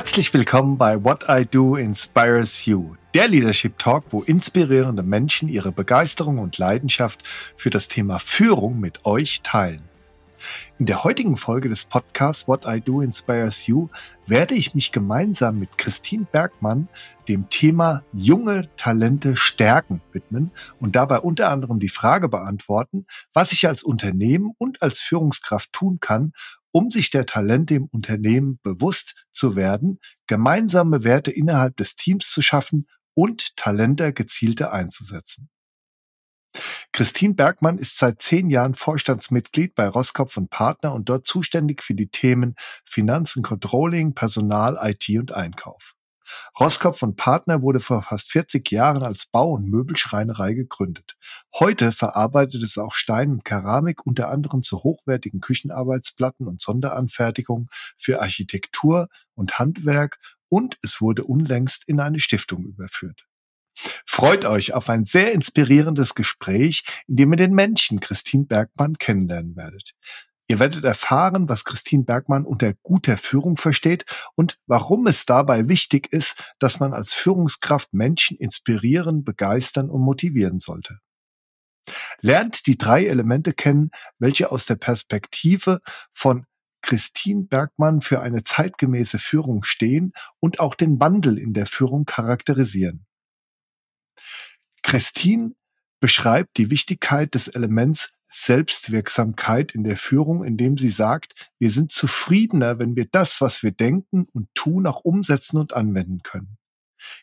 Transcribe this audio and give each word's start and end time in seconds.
Herzlich 0.00 0.32
willkommen 0.32 0.78
bei 0.78 1.04
What 1.04 1.26
I 1.28 1.44
Do 1.44 1.76
Inspires 1.76 2.64
You, 2.64 2.94
der 3.12 3.28
Leadership 3.28 3.78
Talk, 3.78 4.04
wo 4.08 4.22
inspirierende 4.22 5.02
Menschen 5.02 5.46
ihre 5.46 5.72
Begeisterung 5.72 6.38
und 6.38 6.56
Leidenschaft 6.56 7.20
für 7.26 7.68
das 7.68 7.86
Thema 7.86 8.18
Führung 8.18 8.80
mit 8.80 9.04
euch 9.04 9.42
teilen. 9.42 9.82
In 10.78 10.86
der 10.86 11.04
heutigen 11.04 11.36
Folge 11.36 11.68
des 11.68 11.84
Podcasts 11.84 12.48
What 12.48 12.64
I 12.66 12.80
Do 12.80 13.02
Inspires 13.02 13.66
You 13.66 13.88
werde 14.26 14.54
ich 14.54 14.74
mich 14.74 14.90
gemeinsam 14.90 15.58
mit 15.58 15.76
Christine 15.76 16.26
Bergmann 16.32 16.88
dem 17.28 17.50
Thema 17.50 18.02
junge 18.14 18.74
Talente 18.78 19.36
stärken 19.36 20.00
widmen 20.12 20.50
und 20.80 20.96
dabei 20.96 21.18
unter 21.18 21.50
anderem 21.50 21.78
die 21.78 21.90
Frage 21.90 22.30
beantworten, 22.30 23.04
was 23.34 23.52
ich 23.52 23.68
als 23.68 23.82
Unternehmen 23.82 24.54
und 24.56 24.80
als 24.80 25.00
Führungskraft 25.00 25.74
tun 25.74 25.98
kann, 26.00 26.32
um 26.72 26.90
sich 26.90 27.10
der 27.10 27.26
Talente 27.26 27.74
im 27.74 27.86
Unternehmen 27.86 28.58
bewusst 28.62 29.26
zu 29.32 29.56
werden, 29.56 29.98
gemeinsame 30.26 31.04
Werte 31.04 31.30
innerhalb 31.30 31.76
des 31.76 31.96
Teams 31.96 32.30
zu 32.30 32.42
schaffen 32.42 32.86
und 33.14 33.56
Talente 33.56 34.12
gezielter 34.12 34.72
einzusetzen. 34.72 35.48
Christine 36.92 37.34
Bergmann 37.34 37.78
ist 37.78 37.98
seit 37.98 38.22
zehn 38.22 38.50
Jahren 38.50 38.74
Vorstandsmitglied 38.74 39.74
bei 39.74 39.88
Roskopf 39.88 40.36
und 40.36 40.50
Partner 40.50 40.92
und 40.94 41.08
dort 41.08 41.26
zuständig 41.26 41.82
für 41.82 41.94
die 41.94 42.08
Themen 42.08 42.54
Finanzen, 42.84 43.42
Controlling, 43.42 44.14
Personal, 44.14 44.78
IT 44.82 45.08
und 45.18 45.32
Einkauf. 45.32 45.94
Roskopf 46.58 47.02
und 47.02 47.16
Partner 47.16 47.62
wurde 47.62 47.80
vor 47.80 48.02
fast 48.02 48.30
40 48.30 48.70
Jahren 48.70 49.02
als 49.02 49.26
Bau- 49.26 49.52
und 49.52 49.68
Möbelschreinerei 49.68 50.54
gegründet. 50.54 51.16
Heute 51.58 51.92
verarbeitet 51.92 52.62
es 52.62 52.78
auch 52.78 52.94
Stein 52.94 53.30
und 53.30 53.44
Keramik 53.44 54.06
unter 54.06 54.28
anderem 54.28 54.62
zu 54.62 54.82
hochwertigen 54.82 55.40
Küchenarbeitsplatten 55.40 56.46
und 56.46 56.62
Sonderanfertigungen 56.62 57.68
für 57.96 58.20
Architektur 58.20 59.08
und 59.34 59.58
Handwerk 59.58 60.18
und 60.48 60.78
es 60.82 61.00
wurde 61.00 61.24
unlängst 61.24 61.84
in 61.86 62.00
eine 62.00 62.20
Stiftung 62.20 62.64
überführt. 62.64 63.26
Freut 64.04 64.44
euch 64.44 64.74
auf 64.74 64.90
ein 64.90 65.04
sehr 65.06 65.32
inspirierendes 65.32 66.14
Gespräch, 66.14 66.84
in 67.06 67.16
dem 67.16 67.32
ihr 67.32 67.36
den 67.36 67.54
Menschen 67.54 68.00
Christine 68.00 68.44
Bergmann 68.44 68.98
kennenlernen 68.98 69.56
werdet. 69.56 69.94
Ihr 70.50 70.58
werdet 70.58 70.82
erfahren, 70.82 71.48
was 71.48 71.64
Christine 71.64 72.02
Bergmann 72.02 72.44
unter 72.44 72.74
guter 72.82 73.16
Führung 73.16 73.56
versteht 73.56 74.04
und 74.34 74.58
warum 74.66 75.06
es 75.06 75.24
dabei 75.24 75.68
wichtig 75.68 76.12
ist, 76.12 76.42
dass 76.58 76.80
man 76.80 76.92
als 76.92 77.14
Führungskraft 77.14 77.94
Menschen 77.94 78.36
inspirieren, 78.36 79.22
begeistern 79.22 79.88
und 79.88 80.00
motivieren 80.00 80.58
sollte. 80.58 80.98
Lernt 82.20 82.66
die 82.66 82.76
drei 82.76 83.06
Elemente 83.06 83.52
kennen, 83.52 83.92
welche 84.18 84.50
aus 84.50 84.66
der 84.66 84.74
Perspektive 84.74 85.78
von 86.12 86.46
Christine 86.82 87.44
Bergmann 87.44 88.00
für 88.00 88.20
eine 88.20 88.42
zeitgemäße 88.42 89.20
Führung 89.20 89.62
stehen 89.62 90.14
und 90.40 90.58
auch 90.58 90.74
den 90.74 90.98
Wandel 90.98 91.38
in 91.38 91.52
der 91.52 91.66
Führung 91.66 92.06
charakterisieren. 92.06 93.06
Christine 94.82 95.52
beschreibt 96.00 96.56
die 96.56 96.70
Wichtigkeit 96.70 97.36
des 97.36 97.46
Elements 97.46 98.14
Selbstwirksamkeit 98.30 99.74
in 99.74 99.84
der 99.84 99.96
Führung, 99.96 100.44
indem 100.44 100.78
sie 100.78 100.88
sagt, 100.88 101.50
wir 101.58 101.70
sind 101.70 101.92
zufriedener, 101.92 102.78
wenn 102.78 102.96
wir 102.96 103.06
das, 103.06 103.40
was 103.40 103.62
wir 103.62 103.72
denken 103.72 104.26
und 104.32 104.48
tun, 104.54 104.86
auch 104.86 105.00
umsetzen 105.00 105.56
und 105.56 105.74
anwenden 105.74 106.22
können. 106.22 106.56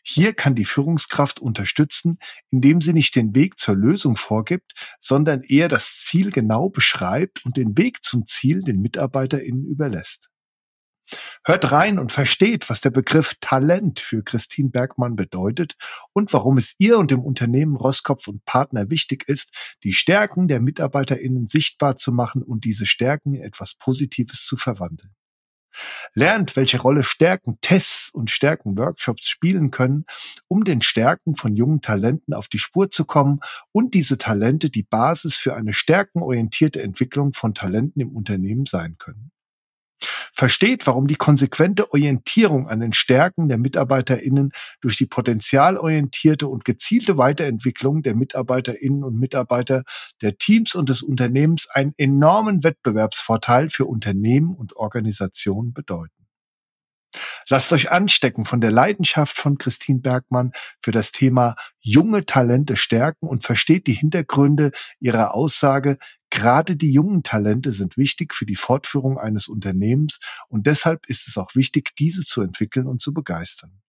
Hier 0.02 0.34
kann 0.34 0.54
die 0.54 0.64
Führungskraft 0.64 1.40
unterstützen, 1.40 2.18
indem 2.50 2.80
sie 2.80 2.92
nicht 2.92 3.14
den 3.14 3.34
Weg 3.34 3.58
zur 3.58 3.76
Lösung 3.76 4.16
vorgibt, 4.16 4.72
sondern 5.00 5.42
eher 5.42 5.68
das 5.68 6.02
Ziel 6.04 6.30
genau 6.30 6.68
beschreibt 6.68 7.44
und 7.44 7.56
den 7.56 7.76
Weg 7.78 8.04
zum 8.04 8.26
Ziel 8.26 8.62
den 8.62 8.80
MitarbeiterInnen 8.80 9.64
überlässt. 9.64 10.28
Hört 11.44 11.72
rein 11.72 11.98
und 11.98 12.12
versteht, 12.12 12.68
was 12.68 12.80
der 12.80 12.90
Begriff 12.90 13.34
Talent 13.40 14.00
für 14.00 14.22
Christine 14.22 14.70
Bergmann 14.70 15.16
bedeutet 15.16 15.76
und 16.12 16.32
warum 16.32 16.58
es 16.58 16.74
ihr 16.78 16.98
und 16.98 17.10
dem 17.10 17.20
Unternehmen 17.20 17.76
Roskopf 17.76 18.28
und 18.28 18.44
Partner 18.44 18.90
wichtig 18.90 19.28
ist, 19.28 19.76
die 19.84 19.92
Stärken 19.92 20.48
der 20.48 20.60
MitarbeiterInnen 20.60 21.48
sichtbar 21.48 21.96
zu 21.96 22.12
machen 22.12 22.42
und 22.42 22.64
diese 22.64 22.86
Stärken 22.86 23.34
in 23.34 23.42
etwas 23.42 23.74
Positives 23.74 24.44
zu 24.44 24.56
verwandeln. 24.56 25.14
Lernt, 26.14 26.56
welche 26.56 26.80
Rolle 26.80 27.04
Stärken-Tests 27.04 28.10
und 28.12 28.30
Stärken-Workshops 28.30 29.28
spielen 29.28 29.70
können, 29.70 30.04
um 30.48 30.64
den 30.64 30.82
Stärken 30.82 31.36
von 31.36 31.56
jungen 31.56 31.80
Talenten 31.82 32.34
auf 32.34 32.48
die 32.48 32.58
Spur 32.58 32.90
zu 32.90 33.04
kommen 33.04 33.40
und 33.72 33.94
diese 33.94 34.18
Talente 34.18 34.70
die 34.70 34.82
Basis 34.82 35.36
für 35.36 35.54
eine 35.54 35.72
stärkenorientierte 35.72 36.82
Entwicklung 36.82 37.32
von 37.32 37.54
Talenten 37.54 38.00
im 38.00 38.16
Unternehmen 38.16 38.66
sein 38.66 38.96
können 38.98 39.30
versteht, 40.38 40.86
warum 40.86 41.08
die 41.08 41.16
konsequente 41.16 41.92
Orientierung 41.92 42.68
an 42.68 42.78
den 42.78 42.92
Stärken 42.92 43.48
der 43.48 43.58
MitarbeiterInnen 43.58 44.52
durch 44.80 44.96
die 44.96 45.06
potenzialorientierte 45.06 46.46
und 46.46 46.64
gezielte 46.64 47.18
Weiterentwicklung 47.18 48.02
der 48.02 48.14
MitarbeiterInnen 48.14 49.02
und 49.02 49.18
Mitarbeiter 49.18 49.82
der 50.22 50.38
Teams 50.38 50.76
und 50.76 50.90
des 50.90 51.02
Unternehmens 51.02 51.66
einen 51.68 51.92
enormen 51.96 52.62
Wettbewerbsvorteil 52.62 53.68
für 53.70 53.86
Unternehmen 53.86 54.54
und 54.54 54.76
Organisationen 54.76 55.72
bedeuten. 55.72 56.12
Lasst 57.48 57.72
euch 57.72 57.90
anstecken 57.90 58.44
von 58.44 58.60
der 58.60 58.70
Leidenschaft 58.70 59.36
von 59.36 59.58
Christine 59.58 60.00
Bergmann 60.00 60.52
für 60.82 60.92
das 60.92 61.10
Thema 61.10 61.56
junge 61.80 62.26
Talente 62.26 62.76
stärken 62.76 63.26
und 63.26 63.44
versteht 63.44 63.86
die 63.86 63.94
Hintergründe 63.94 64.70
ihrer 65.00 65.34
Aussage, 65.34 65.96
gerade 66.38 66.76
die 66.76 66.92
jungen 66.92 67.24
Talente 67.24 67.72
sind 67.72 67.96
wichtig 67.96 68.32
für 68.32 68.46
die 68.46 68.54
Fortführung 68.54 69.18
eines 69.18 69.48
Unternehmens 69.48 70.20
und 70.48 70.68
deshalb 70.68 71.06
ist 71.06 71.26
es 71.26 71.36
auch 71.36 71.56
wichtig, 71.56 71.96
diese 71.98 72.24
zu 72.24 72.42
entwickeln 72.42 72.86
und 72.86 73.02
zu 73.02 73.12
begeistern. 73.12 73.80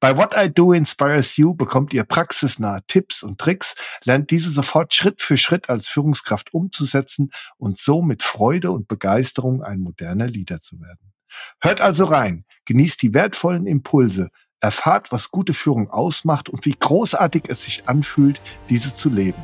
Bei 0.00 0.16
What 0.16 0.34
I 0.36 0.52
Do 0.52 0.72
Inspires 0.72 1.36
You 1.36 1.54
bekommt 1.54 1.94
ihr 1.94 2.02
praxisnahe 2.02 2.80
Tipps 2.88 3.22
und 3.22 3.38
Tricks, 3.38 3.76
lernt 4.02 4.30
diese 4.30 4.50
sofort 4.50 4.92
Schritt 4.92 5.22
für 5.22 5.38
Schritt 5.38 5.70
als 5.70 5.86
Führungskraft 5.86 6.52
umzusetzen 6.52 7.30
und 7.58 7.78
so 7.78 8.02
mit 8.02 8.24
Freude 8.24 8.72
und 8.72 8.88
Begeisterung 8.88 9.62
ein 9.62 9.80
moderner 9.80 10.26
Leader 10.26 10.60
zu 10.60 10.80
werden. 10.80 11.12
Hört 11.60 11.80
also 11.80 12.06
rein, 12.06 12.44
genießt 12.64 13.02
die 13.02 13.14
wertvollen 13.14 13.66
Impulse, 13.66 14.30
erfahrt, 14.60 15.12
was 15.12 15.30
gute 15.30 15.54
Führung 15.54 15.90
ausmacht 15.90 16.48
und 16.48 16.64
wie 16.64 16.74
großartig 16.76 17.44
es 17.48 17.64
sich 17.64 17.88
anfühlt, 17.88 18.40
diese 18.68 18.94
zu 18.94 19.10
leben. 19.10 19.42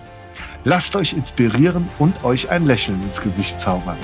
Lasst 0.64 0.96
euch 0.96 1.12
inspirieren 1.12 1.88
und 1.98 2.24
euch 2.24 2.50
ein 2.50 2.66
Lächeln 2.66 3.02
ins 3.02 3.20
Gesicht 3.20 3.60
zaubern. 3.60 3.98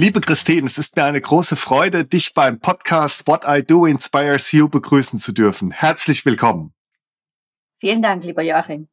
Liebe 0.00 0.22
Christine, 0.22 0.66
es 0.66 0.78
ist 0.78 0.96
mir 0.96 1.04
eine 1.04 1.20
große 1.20 1.56
Freude, 1.56 2.06
dich 2.06 2.32
beim 2.32 2.58
Podcast 2.58 3.26
What 3.26 3.44
I 3.46 3.62
Do 3.62 3.84
Inspires 3.84 4.50
You 4.50 4.66
begrüßen 4.66 5.18
zu 5.18 5.32
dürfen. 5.32 5.70
Herzlich 5.72 6.24
willkommen. 6.24 6.72
Vielen 7.80 8.00
Dank, 8.00 8.24
lieber 8.24 8.40
Joachim. 8.40 8.88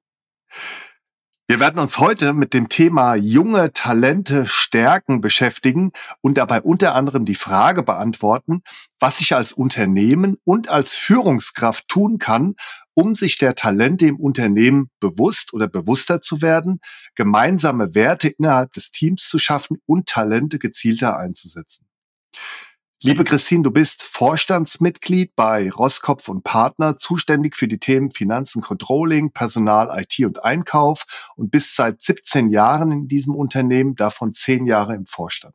Wir 1.50 1.62
werden 1.62 1.80
uns 1.80 1.97
heute 1.97 2.34
mit 2.34 2.53
dem 2.53 2.68
Thema 2.68 3.16
junge 3.16 3.72
Talente 3.72 4.46
stärken 4.46 5.22
beschäftigen 5.22 5.94
und 6.19 6.38
dabei 6.38 6.62
unter 6.62 6.94
anderem 6.94 7.24
die 7.24 7.35
Frage 7.35 7.84
beantworten, 7.84 8.63
was 9.00 9.22
ich 9.22 9.34
als 9.34 9.53
Unternehmen 9.53 10.36
und 10.44 10.68
als 10.68 10.96
Führungskraft 10.96 11.88
tun 11.88 12.18
kann, 12.18 12.56
um 12.96 13.16
sich 13.16 13.38
der 13.38 13.56
Talente 13.56 14.07
im 14.07 14.19
Unternehmen 14.19 14.90
bewusst 15.00 15.53
oder 15.53 15.69
bewusster 15.69 16.22
zu 16.22 16.41
werden, 16.41 16.81
gemeinsame 17.16 17.96
Werte 17.96 18.28
innerhalb 18.28 18.74
des 18.74 18.91
Teams 18.91 19.30
zu 19.30 19.40
schaffen 19.40 19.78
und 19.86 20.09
Talente 20.09 20.59
gezielter 20.59 21.18
einzusetzen. 21.18 21.88
Liebe 23.03 23.24
Christine, 23.24 23.62
du 23.62 23.69
bist 23.69 24.02
Vorstandsmitglied 24.02 25.35
bei 25.35 25.69
Roskopf 25.69 26.30
und 26.30 26.44
Partner, 26.44 26.97
zuständig 26.97 27.56
für 27.56 27.68
die 27.68 27.77
Themen 27.77 28.12
Finanzen, 28.12 28.63
Controlling, 28.63 29.31
Personal, 29.31 30.01
IT 30.01 30.25
und 30.25 30.44
Einkauf 30.44 31.06
und 31.36 31.51
bist 31.51 31.75
seit 31.75 32.01
17 32.01 32.50
Jahren 32.50 32.92
in 32.92 33.07
diesem 33.07 33.36
Unternehmen, 33.36 33.95
davon 33.95 34.33
10 34.33 34.66
Jahre 34.66 34.95
im 34.95 35.06
Vorstand. 35.06 35.54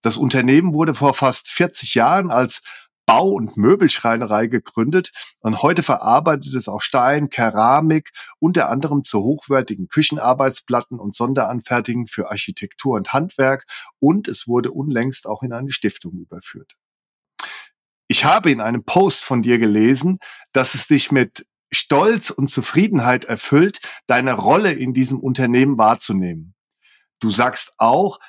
Das 0.00 0.16
Unternehmen 0.16 0.72
wurde 0.72 0.94
vor 0.94 1.12
fast 1.12 1.48
40 1.48 1.96
Jahren 1.96 2.30
als 2.30 2.62
Bau- 3.10 3.30
und 3.30 3.56
Möbelschreinerei 3.56 4.46
gegründet 4.46 5.10
und 5.40 5.62
heute 5.62 5.82
verarbeitet 5.82 6.54
es 6.54 6.68
auch 6.68 6.80
Stein, 6.80 7.28
Keramik, 7.28 8.12
unter 8.38 8.70
anderem 8.70 9.02
zu 9.02 9.24
hochwertigen 9.24 9.88
Küchenarbeitsplatten 9.88 11.00
und 11.00 11.16
Sonderanfertigen 11.16 12.06
für 12.06 12.30
Architektur 12.30 12.94
und 12.94 13.12
Handwerk 13.12 13.66
und 13.98 14.28
es 14.28 14.46
wurde 14.46 14.70
unlängst 14.70 15.26
auch 15.26 15.42
in 15.42 15.52
eine 15.52 15.72
Stiftung 15.72 16.12
überführt. 16.12 16.76
Ich 18.06 18.24
habe 18.24 18.52
in 18.52 18.60
einem 18.60 18.84
Post 18.84 19.24
von 19.24 19.42
dir 19.42 19.58
gelesen, 19.58 20.20
dass 20.52 20.76
es 20.76 20.86
dich 20.86 21.10
mit 21.10 21.44
Stolz 21.72 22.30
und 22.30 22.48
Zufriedenheit 22.48 23.24
erfüllt, 23.24 23.80
deine 24.06 24.34
Rolle 24.34 24.70
in 24.70 24.94
diesem 24.94 25.18
Unternehmen 25.18 25.78
wahrzunehmen. 25.78 26.54
Du 27.18 27.30
sagst 27.30 27.72
auch, 27.76 28.20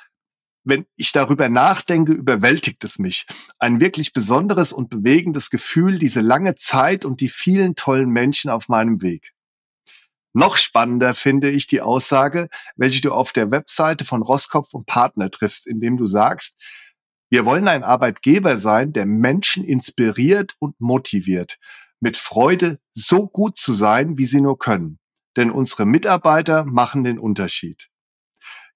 wenn 0.64 0.86
ich 0.96 1.12
darüber 1.12 1.48
nachdenke, 1.48 2.12
überwältigt 2.12 2.84
es 2.84 2.98
mich. 2.98 3.26
Ein 3.58 3.80
wirklich 3.80 4.12
besonderes 4.12 4.72
und 4.72 4.90
bewegendes 4.90 5.50
Gefühl, 5.50 5.98
diese 5.98 6.20
lange 6.20 6.54
Zeit 6.54 7.04
und 7.04 7.20
die 7.20 7.28
vielen 7.28 7.74
tollen 7.74 8.10
Menschen 8.10 8.50
auf 8.50 8.68
meinem 8.68 9.02
Weg. 9.02 9.32
Noch 10.34 10.56
spannender 10.56 11.12
finde 11.14 11.50
ich 11.50 11.66
die 11.66 11.82
Aussage, 11.82 12.48
welche 12.76 13.02
du 13.02 13.12
auf 13.12 13.32
der 13.32 13.50
Webseite 13.50 14.04
von 14.04 14.22
Roskopf 14.22 14.72
und 14.72 14.86
Partner 14.86 15.30
triffst, 15.30 15.66
indem 15.66 15.96
du 15.96 16.06
sagst, 16.06 16.54
wir 17.28 17.44
wollen 17.44 17.68
ein 17.68 17.82
Arbeitgeber 17.82 18.58
sein, 18.58 18.92
der 18.92 19.06
Menschen 19.06 19.64
inspiriert 19.64 20.54
und 20.58 20.80
motiviert, 20.80 21.58
mit 22.00 22.16
Freude 22.16 22.78
so 22.94 23.26
gut 23.26 23.58
zu 23.58 23.72
sein, 23.72 24.18
wie 24.18 24.26
sie 24.26 24.40
nur 24.40 24.58
können. 24.58 24.98
Denn 25.36 25.50
unsere 25.50 25.86
Mitarbeiter 25.86 26.64
machen 26.64 27.04
den 27.04 27.18
Unterschied. 27.18 27.91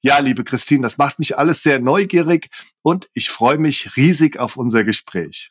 Ja, 0.06 0.20
liebe 0.20 0.44
Christine, 0.44 0.82
das 0.82 0.98
macht 0.98 1.18
mich 1.18 1.36
alles 1.36 1.64
sehr 1.64 1.80
neugierig 1.80 2.48
und 2.82 3.10
ich 3.12 3.28
freue 3.28 3.58
mich 3.58 3.96
riesig 3.96 4.38
auf 4.38 4.56
unser 4.56 4.84
Gespräch. 4.84 5.50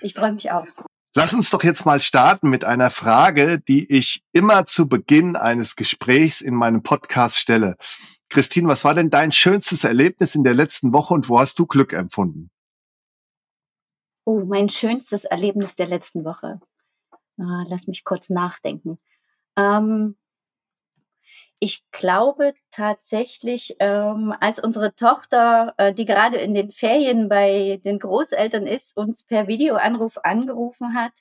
Ich 0.00 0.14
freue 0.14 0.32
mich 0.32 0.50
auch. 0.50 0.66
Lass 1.14 1.34
uns 1.34 1.50
doch 1.50 1.62
jetzt 1.62 1.84
mal 1.84 2.00
starten 2.00 2.48
mit 2.48 2.64
einer 2.64 2.88
Frage, 2.88 3.60
die 3.60 3.84
ich 3.92 4.24
immer 4.32 4.64
zu 4.64 4.88
Beginn 4.88 5.36
eines 5.36 5.76
Gesprächs 5.76 6.40
in 6.40 6.54
meinem 6.54 6.82
Podcast 6.82 7.36
stelle. 7.36 7.76
Christine, 8.30 8.66
was 8.66 8.82
war 8.82 8.94
denn 8.94 9.10
dein 9.10 9.30
schönstes 9.30 9.84
Erlebnis 9.84 10.34
in 10.34 10.42
der 10.42 10.54
letzten 10.54 10.94
Woche 10.94 11.12
und 11.12 11.28
wo 11.28 11.38
hast 11.38 11.58
du 11.58 11.66
Glück 11.66 11.92
empfunden? 11.92 12.50
Oh, 14.24 14.42
mein 14.46 14.70
schönstes 14.70 15.24
Erlebnis 15.24 15.76
der 15.76 15.86
letzten 15.86 16.24
Woche. 16.24 16.62
Ah, 17.38 17.64
lass 17.68 17.86
mich 17.86 18.04
kurz 18.04 18.30
nachdenken. 18.30 18.98
Ähm, 19.54 20.16
ich 21.60 21.84
glaube 21.92 22.54
tatsächlich, 22.70 23.76
ähm, 23.80 24.34
als 24.40 24.58
unsere 24.58 24.94
Tochter, 24.94 25.74
äh, 25.76 25.92
die 25.92 26.06
gerade 26.06 26.38
in 26.38 26.54
den 26.54 26.72
Ferien 26.72 27.28
bei 27.28 27.78
den 27.84 27.98
Großeltern 27.98 28.66
ist, 28.66 28.96
uns 28.96 29.26
per 29.26 29.46
Videoanruf 29.46 30.16
angerufen 30.22 30.94
hat, 30.94 31.12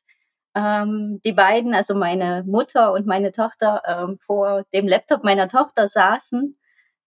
ähm, 0.56 1.20
die 1.26 1.34
beiden, 1.34 1.74
also 1.74 1.94
meine 1.94 2.44
Mutter 2.48 2.94
und 2.94 3.06
meine 3.06 3.34
Tochter, 3.34 3.82
ähm, 3.86 4.18
vor 4.26 4.64
dem 4.74 4.88
Laptop 4.88 5.26
meiner 5.26 5.50
Tochter 5.50 5.90
saßen 5.90 6.58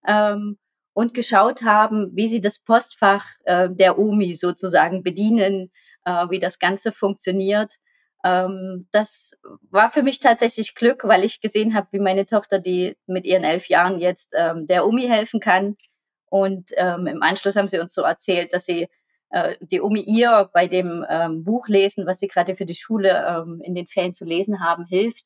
ähm, 0.07 0.59
und 0.93 1.15
geschaut 1.15 1.63
haben, 1.63 2.11
wie 2.15 2.27
sie 2.27 2.39
das 2.39 2.59
Postfach 2.59 3.25
äh, 3.45 3.67
der 3.71 3.97
Omi 3.97 4.35
sozusagen 4.35 5.01
bedienen, 5.01 5.71
äh, 6.05 6.29
wie 6.29 6.39
das 6.39 6.59
Ganze 6.59 6.91
funktioniert 6.91 7.77
ähm, 8.23 8.87
das 8.91 9.33
war 9.69 9.91
für 9.91 10.01
mich 10.01 10.19
tatsächlich 10.19 10.75
Glück, 10.75 11.03
weil 11.03 11.23
ich 11.23 11.41
gesehen 11.41 11.75
habe, 11.75 11.87
wie 11.91 11.99
meine 11.99 12.25
Tochter, 12.25 12.59
die 12.59 12.97
mit 13.05 13.25
ihren 13.25 13.43
elf 13.43 13.67
Jahren 13.67 13.99
jetzt 13.99 14.29
ähm, 14.33 14.65
der 14.67 14.85
Omi 14.87 15.07
helfen 15.07 15.39
kann. 15.39 15.75
Und 16.25 16.71
ähm, 16.77 17.07
im 17.07 17.21
Anschluss 17.21 17.55
haben 17.55 17.67
sie 17.67 17.79
uns 17.79 17.93
so 17.93 18.01
erzählt, 18.01 18.53
dass 18.53 18.65
sie 18.65 18.87
äh, 19.29 19.55
die 19.59 19.81
Omi 19.81 20.01
ihr 20.01 20.49
bei 20.53 20.67
dem 20.67 21.05
ähm, 21.09 21.43
Buch 21.43 21.67
lesen, 21.67 22.05
was 22.05 22.19
sie 22.19 22.27
gerade 22.27 22.55
für 22.55 22.65
die 22.65 22.75
Schule 22.75 23.25
ähm, 23.27 23.61
in 23.63 23.75
den 23.75 23.87
Ferien 23.87 24.13
zu 24.13 24.25
lesen 24.25 24.61
haben, 24.61 24.85
hilft. 24.85 25.25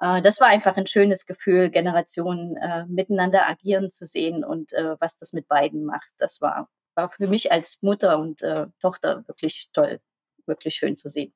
Äh, 0.00 0.20
das 0.22 0.40
war 0.40 0.48
einfach 0.48 0.76
ein 0.76 0.86
schönes 0.86 1.26
Gefühl, 1.26 1.70
Generationen 1.70 2.56
äh, 2.56 2.84
miteinander 2.86 3.48
agieren 3.48 3.90
zu 3.90 4.04
sehen 4.04 4.44
und 4.44 4.72
äh, 4.74 4.96
was 5.00 5.16
das 5.16 5.32
mit 5.32 5.48
beiden 5.48 5.84
macht. 5.84 6.12
Das 6.18 6.40
war, 6.40 6.68
war 6.94 7.10
für 7.10 7.26
mich 7.26 7.52
als 7.52 7.78
Mutter 7.80 8.18
und 8.18 8.42
äh, 8.42 8.66
Tochter 8.80 9.26
wirklich 9.28 9.70
toll, 9.72 10.00
wirklich 10.46 10.74
schön 10.74 10.96
zu 10.96 11.08
sehen. 11.08 11.32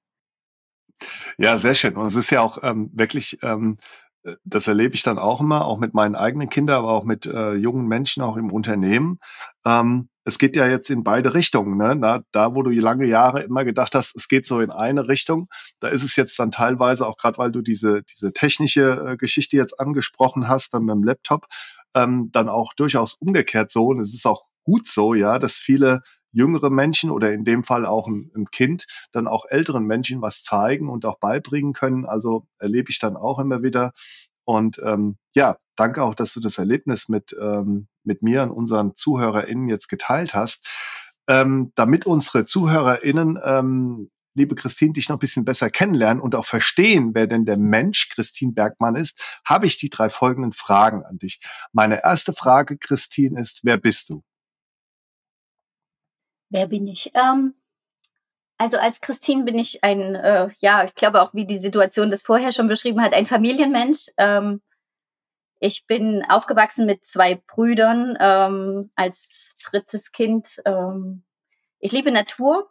Ja, 1.39 1.59
sehr 1.59 1.75
schön. 1.75 1.97
Und 1.97 2.07
es 2.07 2.17
ist 2.17 2.31
ja 2.31 2.41
auch 2.41 2.59
ähm, 2.63 2.91
wirklich, 2.93 3.39
ähm, 3.43 3.79
äh, 4.25 4.35
das 4.45 4.69
erlebe 4.69 4.95
ich 4.95 5.03
dann 5.03 5.19
auch 5.19 5.41
immer, 5.41 5.65
auch 5.67 5.79
mit 5.79 5.95
meinen 5.95 6.17
eigenen 6.17 6.49
Kindern, 6.49 6.79
aber 6.79 6.91
auch 6.93 7.05
mit 7.05 7.27
äh, 7.27 7.55
jungen 7.55 7.87
Menschen, 7.87 8.23
auch 8.23 8.37
im 8.37 8.51
Unternehmen. 8.53 9.19
Ähm, 9.67 10.09
es 10.25 10.39
geht 10.39 10.57
ja 10.57 10.69
jetzt 10.69 10.91
in 10.91 11.05
beide 11.05 11.33
Richtungen. 11.35 11.79
Ne? 11.79 11.97
Na, 11.97 12.21
da, 12.33 12.55
wo 12.55 12.63
du 12.63 12.71
lange 12.71 13.07
Jahre 13.07 13.43
immer 13.43 13.65
gedacht 13.65 13.95
hast, 13.95 14.15
es 14.17 14.29
geht 14.29 14.47
so 14.47 14.61
in 14.61 14.71
eine 14.71 15.09
Richtung, 15.09 15.49
da 15.81 15.89
ist 15.89 16.03
es 16.03 16.17
jetzt 16.17 16.39
dann 16.39 16.51
teilweise, 16.51 17.07
auch 17.07 17.17
gerade 17.17 17.39
weil 17.39 17.51
du 17.53 17.63
diese, 17.63 18.03
diese 18.03 18.33
technische 18.33 19.13
äh, 19.13 19.17
Geschichte 19.17 19.57
jetzt 19.57 19.81
angesprochen 19.81 20.49
hast, 20.49 20.75
dann 20.75 20.87
dem 20.87 21.03
Laptop, 21.03 21.47
ähm, 21.95 22.31
dann 22.33 22.49
auch 22.49 22.75
durchaus 22.75 23.15
umgekehrt 23.15 23.71
so. 23.71 23.87
Und 23.87 24.01
es 24.01 24.15
ist 24.15 24.27
auch 24.27 24.43
gut 24.65 24.87
so, 24.87 25.15
ja, 25.15 25.39
dass 25.39 25.55
viele 25.55 26.03
jüngere 26.33 26.71
Menschen 26.71 27.11
oder 27.11 27.33
in 27.33 27.45
dem 27.45 27.65
Fall 27.65 27.87
auch 27.87 28.07
ein, 28.07 28.31
ein, 28.35 28.51
Kind 28.51 28.87
dann 29.13 29.27
auch 29.27 29.45
älteren 29.49 29.85
Menschen 29.85 30.23
was 30.23 30.43
zeigen 30.43 30.89
und 30.89 31.05
auch 31.05 31.19
beibringen 31.19 31.73
können. 31.73 32.07
Also 32.07 32.47
erlebe 32.59 32.91
ich 32.91 32.99
dann 32.99 33.17
auch 33.17 33.39
immer 33.39 33.63
wieder. 33.63 33.93
Und 34.45 34.81
ähm, 34.85 35.19
ja, 35.35 35.59
danke 35.77 36.03
auch, 36.03 36.15
dass 36.15 36.33
du 36.33 36.41
das 36.41 36.59
Erlebnis 36.59 37.09
mit, 37.09 37.37
ähm, 37.41 37.89
mit 38.03 38.23
mir 38.23 38.43
und 38.43 38.51
unseren 38.51 38.95
ZuhörerInnen 38.95 39.69
jetzt 39.69 39.89
geteilt 39.89 40.35
hast. 40.35 40.67
Ähm, 41.29 41.73
damit 41.75 42.07
unsere 42.07 42.47
ZuhörerInnen, 42.47 43.39
ähm, 43.45 44.11
liebe 44.35 44.55
Christine, 44.55 44.95
dich 44.95 45.11
noch 45.11 45.17
ein 45.17 45.21
bisschen 45.21 45.45
besser 45.45 45.69
kennenlernen 45.69 46.23
und 46.23 46.35
auch 46.35 46.47
verstehen, 46.47 47.11
wer 47.13 47.27
denn 47.27 47.45
der 47.45 47.59
Mensch 47.59 48.09
Christine 48.09 48.53
Bergmann 48.53 48.97
ist, 48.97 49.23
habe 49.45 49.67
ich 49.67 49.77
die 49.77 49.91
drei 49.91 50.09
folgenden 50.09 50.53
Fragen 50.53 51.05
an 51.05 51.19
dich. 51.19 51.41
Meine 51.73 52.03
erste 52.03 52.33
Frage, 52.33 52.79
Christine, 52.79 53.39
ist, 53.41 53.61
wer 53.65 53.77
bist 53.77 54.09
du? 54.09 54.23
Wer 56.51 56.67
bin 56.67 56.87
ich? 56.87 57.13
Ähm, 57.15 57.55
also 58.57 58.77
als 58.77 59.01
Christine 59.01 59.45
bin 59.45 59.59
ich 59.59 59.85
ein, 59.85 60.15
äh, 60.17 60.49
ja, 60.59 60.85
ich 60.85 60.95
glaube 60.95 61.23
auch, 61.23 61.33
wie 61.33 61.47
die 61.47 61.59
Situation 61.59 62.11
das 62.11 62.23
vorher 62.23 62.53
schon 62.53 62.69
beschrieben 62.69 63.01
hat, 63.01 63.15
ein 63.15 63.27
Familienmensch. 63.27 64.09
Ähm, 64.17 64.61
ich 65.61 65.87
bin 65.87 66.25
aufgewachsen 66.29 66.87
mit 66.87 67.05
zwei 67.05 67.37
Brüdern 67.37 68.17
ähm, 68.21 68.91
als 68.97 69.57
drittes 69.65 70.13
Kind. 70.13 70.61
Ähm, 70.65 71.25
ich 71.79 71.93
liebe 71.93 72.11
Natur. 72.11 72.69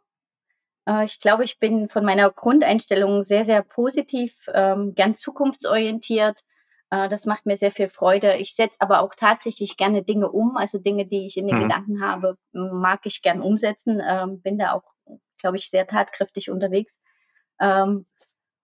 Äh, 0.87 1.05
ich 1.05 1.19
glaube, 1.19 1.43
ich 1.43 1.59
bin 1.59 1.89
von 1.89 2.03
meiner 2.03 2.29
Grundeinstellung 2.31 3.23
sehr, 3.23 3.45
sehr 3.45 3.61
positiv, 3.63 4.47
ähm, 4.53 4.93
gern 4.93 5.15
zukunftsorientiert 5.15 6.41
äh, 6.89 7.09
das 7.09 7.25
macht 7.25 7.45
mir 7.45 7.57
sehr 7.57 7.71
viel 7.71 7.89
Freude. 7.89 8.37
Ich 8.37 8.55
setze 8.55 8.79
aber 8.79 9.01
auch 9.01 9.13
tatsächlich 9.15 9.77
gerne 9.77 10.03
Dinge 10.03 10.31
um, 10.31 10.57
also 10.57 10.77
Dinge, 10.77 11.05
die 11.05 11.27
ich 11.27 11.37
in 11.37 11.47
den 11.47 11.57
mhm. 11.57 11.63
Gedanken 11.63 12.01
habe, 12.01 12.37
mag 12.51 13.05
ich 13.05 13.21
gern 13.21 13.41
umsetzen. 13.41 14.01
Ähm, 14.05 14.41
bin 14.41 14.57
da 14.57 14.73
auch, 14.73 14.83
glaube 15.37 15.57
ich, 15.57 15.69
sehr 15.69 15.87
tatkräftig 15.87 16.49
unterwegs. 16.49 16.99
Ähm, 17.59 18.05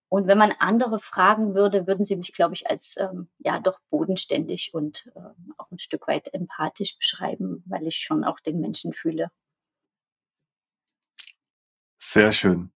und 0.08 0.28
wenn 0.28 0.38
man 0.38 0.52
andere 0.52 1.00
fragen 1.00 1.54
würde, 1.54 1.86
würden 1.86 2.04
sie 2.04 2.16
mich, 2.16 2.32
glaube 2.32 2.54
ich, 2.54 2.70
als 2.70 2.96
ähm, 2.98 3.28
ja 3.38 3.58
doch 3.58 3.80
bodenständig 3.90 4.72
und 4.72 5.10
ähm, 5.16 5.54
auch 5.58 5.70
ein 5.72 5.78
Stück 5.78 6.06
weit 6.06 6.32
empathisch 6.32 6.96
beschreiben, 6.96 7.64
weil 7.66 7.86
ich 7.86 7.96
schon 7.96 8.22
auch 8.22 8.38
den 8.38 8.60
Menschen 8.60 8.92
fühle. 8.92 9.30
Sehr 11.98 12.30
schön. 12.32 12.73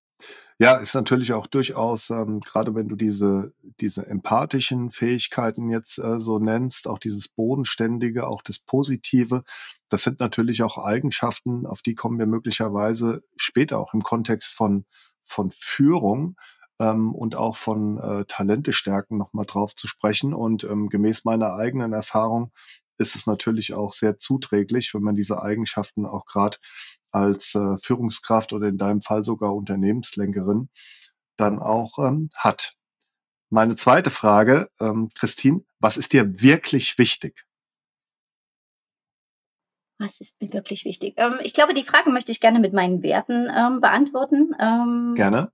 Ja, 0.61 0.77
ist 0.77 0.95
natürlich 0.95 1.33
auch 1.33 1.47
durchaus, 1.47 2.11
ähm, 2.11 2.41
gerade 2.41 2.75
wenn 2.75 2.89
du 2.89 2.97
diese, 2.97 3.53
diese 3.81 4.07
empathischen 4.07 4.91
Fähigkeiten 4.91 5.71
jetzt 5.71 5.99
äh, 5.99 6.19
so 6.19 6.41
nennst, 6.41 6.89
auch 6.89 6.99
dieses 6.99 7.29
Bodenständige, 7.29 8.27
auch 8.27 8.43
das 8.43 8.59
Positive, 8.59 9.45
das 9.89 10.03
sind 10.03 10.19
natürlich 10.19 10.63
auch 10.65 10.79
Eigenschaften, 10.79 11.65
auf 11.65 11.83
die 11.83 11.95
kommen 11.95 12.19
wir 12.19 12.27
möglicherweise 12.27 13.23
später 13.37 13.79
auch 13.79 13.95
im 13.95 14.03
Kontext 14.03 14.53
von, 14.53 14.85
von 15.23 15.53
Führung 15.53 16.37
ähm, 16.81 17.15
und 17.15 17.37
auch 17.37 17.57
von 17.57 17.99
äh, 17.99 18.25
Talentestärken 18.27 19.17
nochmal 19.17 19.47
drauf 19.47 19.77
zu 19.77 19.87
sprechen. 19.87 20.35
Und 20.35 20.65
ähm, 20.65 20.89
gemäß 20.89 21.25
meiner 21.25 21.55
eigenen 21.55 21.93
Erfahrung 21.93 22.53
ist 22.99 23.15
es 23.15 23.27
natürlich 23.27 23.75
auch 23.75 23.93
sehr 23.93 24.19
zuträglich, 24.19 24.93
wenn 24.93 25.03
man 25.03 25.15
diese 25.15 25.41
Eigenschaften 25.41 26.05
auch 26.05 26.27
gerade 26.27 26.59
als 27.11 27.55
äh, 27.55 27.79
Führungskraft 27.79 28.53
oder 28.53 28.69
in 28.69 28.79
deinem 28.79 29.03
Fall 29.03 29.25
sogar 29.25 29.55
Unternehmenslenkerin 29.55 30.69
dann 31.37 31.59
auch 31.59 31.99
ähm, 31.99 32.31
hat. 32.35 32.75
Meine 33.51 33.77
zweite 33.77 34.11
Frage, 34.11 34.69
ähm, 34.81 35.09
Christine, 35.15 35.63
was 35.79 35.97
ist 35.97 36.13
dir 36.13 36.43
wirklich 36.43 36.99
wichtig? 36.99 37.47
Was 39.99 40.21
ist 40.21 40.41
mir 40.41 40.53
wirklich 40.53 40.85
wichtig? 40.85 41.15
Ähm, 41.17 41.39
ich 41.43 41.55
glaube, 41.55 41.75
die 41.75 41.83
Frage 41.83 42.11
möchte 42.11 42.31
ich 42.31 42.41
gerne 42.41 42.61
mit 42.61 42.73
meinen 42.73 43.03
Werten 43.03 43.49
ähm, 43.55 43.81
beantworten. 43.81 44.55
Ähm, 44.61 45.15
gerne. 45.17 45.51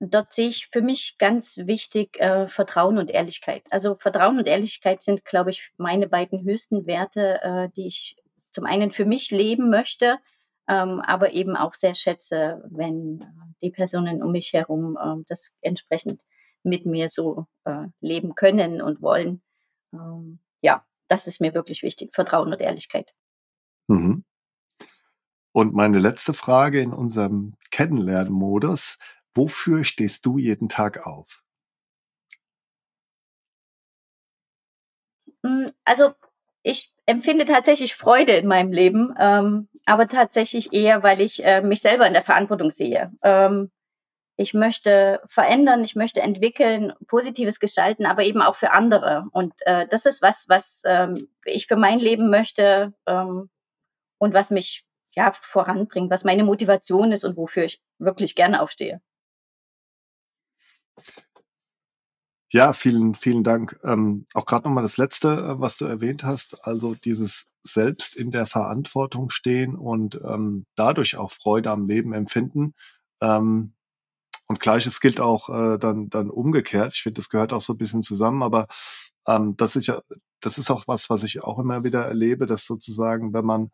Dort 0.00 0.32
sehe 0.32 0.48
ich 0.48 0.68
für 0.70 0.82
mich 0.82 1.16
ganz 1.18 1.56
wichtig 1.58 2.20
äh, 2.20 2.46
Vertrauen 2.48 2.98
und 2.98 3.10
Ehrlichkeit. 3.10 3.64
Also 3.70 3.96
Vertrauen 3.96 4.38
und 4.38 4.46
Ehrlichkeit 4.46 5.02
sind, 5.02 5.24
glaube 5.24 5.50
ich, 5.50 5.72
meine 5.76 6.06
beiden 6.06 6.44
höchsten 6.44 6.86
Werte, 6.86 7.40
äh, 7.42 7.68
die 7.74 7.86
ich 7.86 8.16
zum 8.58 8.66
einen 8.66 8.90
für 8.90 9.04
mich 9.04 9.30
leben 9.30 9.70
möchte, 9.70 10.18
ähm, 10.66 11.00
aber 11.00 11.32
eben 11.32 11.54
auch 11.56 11.74
sehr 11.74 11.94
schätze, 11.94 12.60
wenn 12.68 13.20
äh, 13.20 13.24
die 13.62 13.70
Personen 13.70 14.20
um 14.20 14.32
mich 14.32 14.52
herum 14.52 14.98
äh, 15.00 15.22
das 15.28 15.54
entsprechend 15.60 16.22
mit 16.64 16.84
mir 16.84 17.08
so 17.08 17.46
äh, 17.64 17.86
leben 18.00 18.34
können 18.34 18.82
und 18.82 19.00
wollen. 19.00 19.42
Ähm, 19.92 20.40
ja, 20.60 20.84
das 21.06 21.28
ist 21.28 21.40
mir 21.40 21.54
wirklich 21.54 21.84
wichtig, 21.84 22.12
Vertrauen 22.12 22.52
und 22.52 22.60
Ehrlichkeit. 22.60 23.14
Mhm. 23.86 24.24
Und 25.52 25.72
meine 25.72 26.00
letzte 26.00 26.34
Frage 26.34 26.80
in 26.80 26.92
unserem 26.92 27.54
Kennenlernmodus. 27.70 28.98
Wofür 29.36 29.84
stehst 29.84 30.26
du 30.26 30.36
jeden 30.36 30.68
Tag 30.68 31.06
auf? 31.06 31.44
Hm, 35.44 35.70
also 35.84 36.14
ich 36.68 36.92
empfinde 37.06 37.46
tatsächlich 37.46 37.94
Freude 37.94 38.32
in 38.32 38.46
meinem 38.46 38.72
Leben, 38.72 39.14
ähm, 39.18 39.68
aber 39.86 40.06
tatsächlich 40.06 40.74
eher, 40.74 41.02
weil 41.02 41.22
ich 41.22 41.42
äh, 41.42 41.62
mich 41.62 41.80
selber 41.80 42.06
in 42.06 42.12
der 42.12 42.24
Verantwortung 42.24 42.70
sehe. 42.70 43.10
Ähm, 43.22 43.70
ich 44.36 44.52
möchte 44.52 45.20
verändern, 45.28 45.82
ich 45.82 45.96
möchte 45.96 46.20
entwickeln, 46.20 46.92
Positives 47.06 47.58
gestalten, 47.58 48.04
aber 48.04 48.22
eben 48.22 48.42
auch 48.42 48.54
für 48.54 48.72
andere. 48.72 49.24
Und 49.32 49.54
äh, 49.64 49.86
das 49.88 50.04
ist 50.04 50.20
was, 50.20 50.44
was 50.48 50.82
ähm, 50.84 51.28
ich 51.44 51.66
für 51.66 51.76
mein 51.76 51.98
Leben 51.98 52.28
möchte 52.28 52.92
ähm, 53.06 53.48
und 54.18 54.34
was 54.34 54.50
mich 54.50 54.84
ja 55.12 55.32
voranbringt, 55.32 56.10
was 56.10 56.24
meine 56.24 56.44
Motivation 56.44 57.12
ist 57.12 57.24
und 57.24 57.38
wofür 57.38 57.64
ich 57.64 57.80
wirklich 57.98 58.34
gerne 58.34 58.60
aufstehe. 58.60 59.00
Ja, 62.50 62.72
vielen, 62.72 63.14
vielen 63.14 63.44
Dank. 63.44 63.78
Ähm, 63.84 64.26
auch 64.32 64.46
gerade 64.46 64.66
nochmal 64.66 64.82
das 64.82 64.96
Letzte, 64.96 65.28
äh, 65.36 65.60
was 65.60 65.76
du 65.76 65.84
erwähnt 65.84 66.24
hast, 66.24 66.66
also 66.66 66.94
dieses 66.94 67.50
selbst 67.62 68.16
in 68.16 68.30
der 68.30 68.46
Verantwortung 68.46 69.28
stehen 69.30 69.76
und 69.76 70.18
ähm, 70.24 70.64
dadurch 70.74 71.16
auch 71.16 71.30
Freude 71.30 71.70
am 71.70 71.86
Leben 71.86 72.14
empfinden. 72.14 72.74
Ähm, 73.20 73.74
und 74.48 74.60
gleiches 74.60 75.00
gilt 75.00 75.20
auch 75.20 75.48
äh, 75.50 75.78
dann, 75.78 76.10
dann 76.10 76.30
umgekehrt. 76.30 76.94
Ich 76.94 77.02
finde, 77.02 77.18
das 77.20 77.28
gehört 77.30 77.52
auch 77.52 77.62
so 77.62 77.74
ein 77.74 77.78
bisschen 77.78 78.02
zusammen, 78.02 78.42
aber 78.42 78.66
ähm, 79.28 79.56
das 79.56 79.76
ist 79.76 79.86
ja, 79.88 80.00
das 80.40 80.58
ist 80.58 80.70
auch 80.70 80.84
was, 80.88 81.10
was 81.10 81.24
ich 81.24 81.42
auch 81.44 81.58
immer 81.58 81.84
wieder 81.84 82.04
erlebe, 82.06 82.46
dass 82.46 82.66
sozusagen, 82.66 83.34
wenn 83.34 83.44
man 83.46 83.70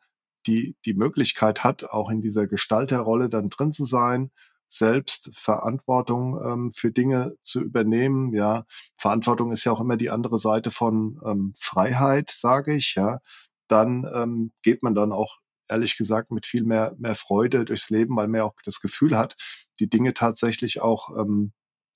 die, 0.47 0.77
die 0.85 0.95
Möglichkeit 0.95 1.65
hat, 1.65 1.85
auch 1.85 2.11
in 2.11 2.23
dieser 2.23 2.47
Gestalterrolle 2.49 3.29
dann 3.29 3.51
drin 3.51 3.73
zu 3.73 3.87
sein, 3.87 4.31
selbst 4.75 5.31
Verantwortung 5.33 6.41
ähm, 6.45 6.73
für 6.73 6.93
Dinge 6.93 7.37
zu 7.43 7.61
übernehmen. 7.61 8.33
Ja, 8.35 8.65
Verantwortung 8.97 9.53
ist 9.53 9.65
ja 9.65 9.73
auch 9.73 9.81
immer 9.81 9.97
die 9.97 10.11
andere 10.11 10.39
Seite 10.39 10.71
von 10.71 11.21
ähm, 11.25 11.55
Freiheit, 11.59 12.31
sage 12.31 12.75
ich. 12.75 12.95
Ja, 12.97 13.21
dann 13.69 14.07
ähm, 14.15 14.53
geht 14.63 14.83
man 14.83 14.95
dann 14.95 15.13
auch 15.13 15.39
ehrlich 15.69 15.97
gesagt 15.97 16.31
mit 16.31 16.47
viel 16.47 16.65
mehr 16.65 16.95
mehr 16.99 17.15
Freude 17.15 17.65
durchs 17.65 17.91
Leben, 17.91 18.17
weil 18.17 18.29
man 18.29 18.43
auch 18.43 18.55
das 18.65 18.81
Gefühl 18.81 19.17
hat, 19.17 19.37
die 19.81 19.89
Dinge 19.89 20.15
tatsächlich 20.15 20.83
auch 20.83 21.11
ähm, 21.19 21.53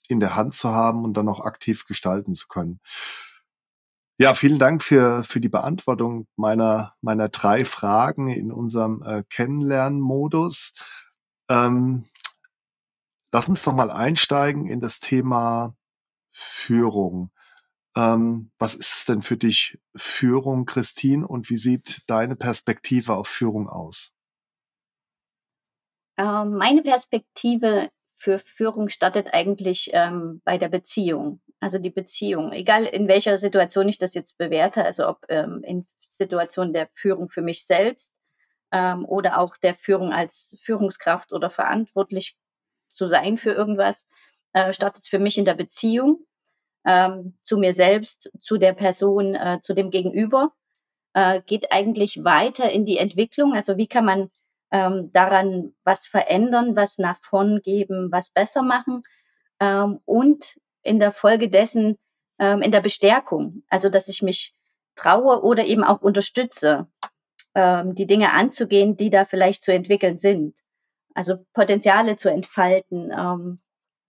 in 0.08 0.20
der 0.20 0.36
Hand 0.36 0.54
zu 0.54 0.70
haben 0.70 1.04
und 1.04 1.16
dann 1.16 1.28
auch 1.28 1.40
aktiv 1.40 1.86
gestalten 1.86 2.34
zu 2.34 2.48
können. 2.48 2.80
Ja, 4.20 4.34
vielen 4.34 4.58
Dank 4.58 4.82
für, 4.82 5.22
für 5.22 5.40
die 5.40 5.48
Beantwortung 5.48 6.26
meiner, 6.34 6.94
meiner 7.00 7.28
drei 7.28 7.64
Fragen 7.64 8.26
in 8.28 8.50
unserem 8.50 9.00
äh, 9.02 9.22
Kennenlernmodus. 9.30 10.72
Ähm, 11.48 12.06
Lass 13.32 13.48
uns 13.48 13.62
doch 13.64 13.74
mal 13.74 13.90
einsteigen 13.90 14.66
in 14.66 14.80
das 14.80 15.00
Thema 15.00 15.76
Führung. 16.30 17.30
Ähm, 17.96 18.50
was 18.58 18.74
ist 18.74 18.94
es 18.94 19.04
denn 19.04 19.22
für 19.22 19.36
dich 19.36 19.78
Führung, 19.96 20.64
Christine, 20.64 21.26
und 21.26 21.50
wie 21.50 21.56
sieht 21.56 22.08
deine 22.08 22.36
Perspektive 22.36 23.14
auf 23.14 23.28
Führung 23.28 23.68
aus? 23.68 24.12
Ähm, 26.16 26.56
meine 26.56 26.82
Perspektive 26.82 27.90
für 28.16 28.38
Führung 28.38 28.88
startet 28.88 29.28
eigentlich 29.32 29.90
ähm, 29.92 30.40
bei 30.44 30.58
der 30.58 30.68
Beziehung. 30.68 31.40
Also 31.60 31.78
die 31.78 31.90
Beziehung, 31.90 32.52
egal 32.52 32.84
in 32.84 33.08
welcher 33.08 33.38
Situation 33.38 33.88
ich 33.88 33.98
das 33.98 34.14
jetzt 34.14 34.38
bewerte, 34.38 34.84
also 34.84 35.08
ob 35.08 35.24
ähm, 35.28 35.62
in 35.64 35.86
Situation 36.06 36.72
der 36.72 36.88
Führung 36.94 37.28
für 37.28 37.42
mich 37.42 37.66
selbst 37.66 38.14
ähm, 38.72 39.04
oder 39.04 39.38
auch 39.38 39.56
der 39.56 39.74
Führung 39.74 40.12
als 40.12 40.56
Führungskraft 40.62 41.32
oder 41.32 41.50
verantwortlich 41.50 42.36
zu 42.88 43.06
sein 43.06 43.38
für 43.38 43.52
irgendwas, 43.52 44.06
äh, 44.52 44.72
startet 44.72 45.02
es 45.02 45.08
für 45.08 45.18
mich 45.18 45.38
in 45.38 45.44
der 45.44 45.54
Beziehung 45.54 46.24
ähm, 46.84 47.38
zu 47.42 47.58
mir 47.58 47.72
selbst, 47.72 48.30
zu 48.40 48.56
der 48.56 48.72
Person, 48.72 49.34
äh, 49.34 49.60
zu 49.62 49.74
dem 49.74 49.90
Gegenüber, 49.90 50.52
äh, 51.14 51.42
geht 51.42 51.72
eigentlich 51.72 52.24
weiter 52.24 52.70
in 52.70 52.84
die 52.84 52.98
Entwicklung. 52.98 53.54
Also 53.54 53.76
wie 53.76 53.86
kann 53.86 54.04
man 54.04 54.30
ähm, 54.70 55.10
daran 55.12 55.74
was 55.84 56.06
verändern, 56.06 56.76
was 56.76 56.98
nach 56.98 57.18
vorn 57.22 57.60
geben, 57.62 58.10
was 58.12 58.30
besser 58.30 58.62
machen 58.62 59.02
ähm, 59.60 60.00
und 60.04 60.58
in 60.82 60.98
der 60.98 61.12
Folge 61.12 61.50
dessen 61.50 61.98
ähm, 62.38 62.62
in 62.62 62.70
der 62.70 62.80
Bestärkung, 62.80 63.64
also 63.68 63.88
dass 63.88 64.08
ich 64.08 64.22
mich 64.22 64.54
traue 64.94 65.42
oder 65.42 65.64
eben 65.64 65.84
auch 65.84 66.00
unterstütze, 66.00 66.86
ähm, 67.54 67.94
die 67.94 68.06
Dinge 68.06 68.32
anzugehen, 68.32 68.96
die 68.96 69.10
da 69.10 69.24
vielleicht 69.24 69.62
zu 69.62 69.72
entwickeln 69.72 70.18
sind 70.18 70.58
also 71.14 71.44
Potenziale 71.52 72.16
zu 72.16 72.28
entfalten. 72.30 73.12
Ähm, 73.16 73.60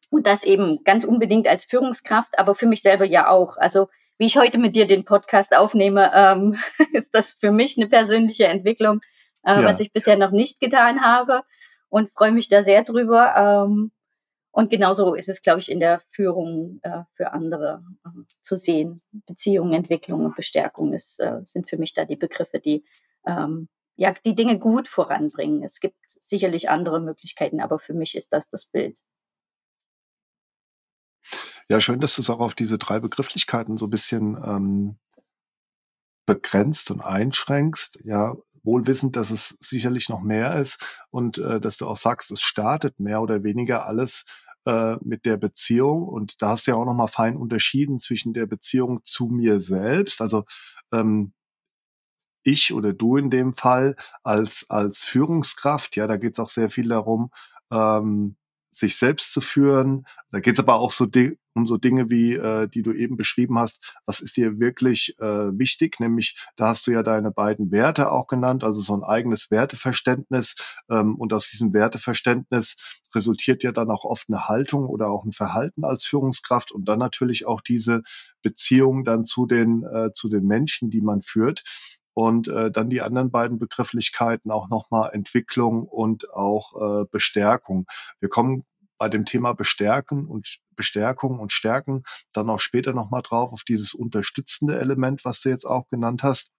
und 0.10 0.26
das 0.26 0.44
eben 0.44 0.84
ganz 0.84 1.04
unbedingt 1.06 1.48
als 1.48 1.66
Führungskraft, 1.66 2.40
aber 2.40 2.56
für 2.56 2.66
mich 2.66 2.82
selber 2.82 3.06
ja 3.06 3.30
auch. 3.30 3.58
Also 3.58 3.90
wie 4.18 4.26
ich 4.26 4.38
heute 4.38 4.58
mit 4.58 4.76
dir 4.76 4.88
den 4.88 5.06
Podcast 5.06 5.56
aufnehme, 5.56 6.12
ähm, 6.14 6.58
ist 6.94 7.14
das 7.14 7.34
für 7.34 7.52
mich 7.52 7.78
eine 7.78 7.88
persönliche 7.88 8.48
Entwicklung, 8.48 9.02
äh, 9.44 9.62
ja. 9.62 9.64
was 9.64 9.80
ich 9.80 9.94
bisher 9.94 10.18
noch 10.18 10.32
nicht 10.32 10.60
getan 10.60 11.02
habe 11.02 11.44
und 11.90 12.12
freue 12.12 12.32
mich 12.32 12.50
da 12.50 12.64
sehr 12.64 12.84
drüber. 12.84 13.36
Ähm, 13.36 13.92
und 14.52 14.72
genauso 14.72 15.14
ist 15.14 15.30
es, 15.30 15.42
glaube 15.42 15.60
ich, 15.60 15.72
in 15.72 15.80
der 15.80 16.02
Führung 16.12 16.80
äh, 16.82 17.04
für 17.14 17.32
andere 17.32 17.84
äh, 18.04 18.10
zu 18.42 18.58
sehen. 18.58 19.00
Beziehung, 19.12 19.74
Entwicklung 19.74 20.26
und 20.26 20.36
Bestärkung 20.36 20.94
ist, 20.94 21.20
äh, 21.20 21.40
sind 21.44 21.70
für 21.70 21.78
mich 21.78 21.94
da 21.94 22.04
die 22.04 22.16
Begriffe, 22.16 22.60
die 22.60 22.84
ähm, 23.26 23.70
ja, 24.00 24.14
die 24.14 24.34
Dinge 24.34 24.58
gut 24.58 24.88
voranbringen. 24.88 25.62
Es 25.62 25.82
gibt 25.82 25.98
sicherlich 26.22 26.70
andere 26.70 27.02
Möglichkeiten, 27.02 27.60
aber 27.60 27.80
für 27.80 27.94
mich 27.94 28.16
ist 28.16 28.32
das 28.32 28.50
das 28.50 28.66
Bild. 28.66 28.98
Ja, 31.68 31.82
schön, 31.82 32.00
dass 32.00 32.16
du 32.16 32.22
es 32.22 32.30
auch 32.30 32.40
auf 32.40 32.56
diese 32.56 32.78
drei 32.78 33.02
Begrifflichkeiten 33.02 33.78
so 33.78 33.88
ein 33.88 33.90
bisschen 33.90 34.38
ähm, 34.42 35.00
begrenzt 36.26 36.92
und 36.92 37.02
einschränkst. 37.02 38.00
Ja, 38.06 38.38
wohl 38.64 38.88
wissend, 38.88 39.18
dass 39.18 39.32
es 39.32 39.58
sicherlich 39.60 40.08
noch 40.08 40.22
mehr 40.22 40.56
ist 40.56 40.80
und 41.10 41.38
äh, 41.38 41.60
dass 41.60 41.76
du 41.76 41.86
auch 41.86 41.98
sagst, 41.98 42.32
es 42.32 42.42
startet 42.42 43.02
mehr 43.02 43.22
oder 43.22 43.44
weniger 43.44 43.86
alles 43.86 44.24
äh, 44.66 44.96
mit 45.02 45.26
der 45.26 45.36
Beziehung 45.36 46.08
und 46.08 46.42
da 46.42 46.52
hast 46.52 46.68
du 46.68 46.72
ja 46.72 46.78
auch 46.78 46.86
noch 46.86 46.96
mal 46.96 47.08
fein 47.08 47.36
unterschieden 47.36 48.00
zwischen 48.00 48.32
der 48.32 48.46
Beziehung 48.46 49.04
zu 49.04 49.28
mir 49.28 49.60
selbst, 49.60 50.22
also 50.22 50.46
ähm, 50.94 51.34
ich 52.44 52.74
oder 52.74 52.94
du 52.94 53.18
in 53.18 53.30
dem 53.30 53.54
Fall 53.54 53.96
als, 54.24 54.66
als 54.70 55.00
Führungskraft, 55.00 55.96
ja, 55.96 56.08
da 56.08 56.18
geht 56.18 56.34
es 56.34 56.40
auch 56.40 56.50
sehr 56.50 56.70
viel 56.70 56.88
darum, 56.88 57.32
ähm, 57.72 58.36
sich 58.72 58.98
selbst 58.98 59.32
zu 59.32 59.42
führen. 59.42 60.06
Da 60.32 60.40
geht 60.40 60.54
es 60.54 60.60
aber 60.60 60.76
auch 60.76 60.92
so 60.92 61.08
um 61.56 61.66
so 61.66 61.78
Dinge 61.78 62.10
wie, 62.10 62.36
äh, 62.36 62.68
die 62.68 62.84
du 62.84 62.94
eben 62.94 63.18
beschrieben 63.18 63.60
hast. 63.60 63.96
Was 64.06 64.22
ist 64.22 64.38
dir 64.38 64.60
wirklich 64.60 65.16
äh, 65.20 65.58
wichtig? 65.58 66.00
Nämlich, 66.00 66.36
da 66.56 66.68
hast 66.68 66.88
du 66.88 66.92
ja 66.92 67.04
deine 67.04 67.32
beiden 67.32 67.72
Werte 67.72 68.12
auch 68.12 68.28
genannt, 68.28 68.64
also 68.64 68.82
so 68.82 68.96
ein 68.96 69.04
eigenes 69.04 69.52
Werteverständnis. 69.52 70.56
Ähm, 70.90 71.16
und 71.16 71.34
aus 71.34 71.50
diesem 71.50 71.74
Werteverständnis 71.74 72.76
resultiert 73.14 73.64
ja 73.64 73.72
dann 73.72 73.90
auch 73.90 74.06
oft 74.06 74.30
eine 74.30 74.48
Haltung 74.48 74.86
oder 74.86 75.10
auch 75.10 75.26
ein 75.26 75.34
Verhalten 75.34 75.84
als 75.84 76.06
Führungskraft 76.06 76.72
und 76.72 76.86
dann 76.86 77.00
natürlich 77.00 77.46
auch 77.46 77.62
diese 77.62 78.04
Beziehung 78.42 79.04
dann 79.04 79.26
zu 79.26 79.46
den 79.46 79.84
äh, 79.84 80.14
zu 80.14 80.30
den 80.30 80.46
Menschen, 80.46 80.90
die 80.90 81.02
man 81.02 81.24
führt 81.24 81.64
und 82.20 82.50
äh, 82.50 82.70
dann 82.70 82.90
die 82.90 83.02
anderen 83.02 83.32
beiden 83.32 83.60
Begrifflichkeiten 83.60 84.52
auch 84.52 84.68
nochmal 84.68 85.12
Entwicklung 85.14 85.84
und 85.84 86.30
auch 86.34 86.76
äh, 86.76 87.06
Bestärkung. 87.10 87.86
Wir 88.20 88.28
kommen 88.28 88.66
bei 88.98 89.08
dem 89.08 89.24
Thema 89.24 89.54
Bestärken 89.54 90.28
und 90.28 90.60
Bestärkung 90.76 91.40
und 91.40 91.54
Stärken 91.54 92.04
dann 92.34 92.50
auch 92.50 92.60
später 92.60 92.92
nochmal 92.92 93.22
drauf 93.22 93.54
auf 93.54 93.64
dieses 93.64 93.94
unterstützende 93.94 94.78
Element, 94.78 95.24
was 95.24 95.40
du 95.40 95.48
jetzt 95.48 95.64
auch 95.64 95.88
genannt 95.88 96.22
hast. 96.22 96.52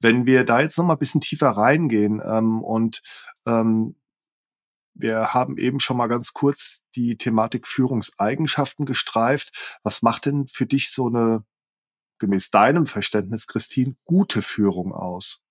Wenn 0.00 0.24
wir 0.24 0.44
da 0.44 0.62
jetzt 0.62 0.78
nochmal 0.78 0.96
ein 0.96 1.00
bisschen 1.00 1.20
tiefer 1.20 1.50
reingehen 1.50 2.22
ähm, 2.24 2.62
und 2.62 3.02
ähm, 3.46 3.96
wir 4.94 5.34
haben 5.34 5.58
eben 5.58 5.78
schon 5.78 5.98
mal 5.98 6.06
ganz 6.06 6.32
kurz 6.32 6.84
die 6.96 7.18
Thematik 7.18 7.66
Führungseigenschaften 7.66 8.86
gestreift. 8.86 9.78
Was 9.82 10.00
macht 10.00 10.24
denn 10.24 10.46
für 10.46 10.64
dich 10.64 10.90
so 10.90 11.08
eine 11.08 11.44
gemäß 12.22 12.50
deinem 12.50 12.86
Verständnis, 12.86 13.48
Christine, 13.48 13.96
gute 14.04 14.42
Führung 14.42 14.94
aus? 14.94 15.42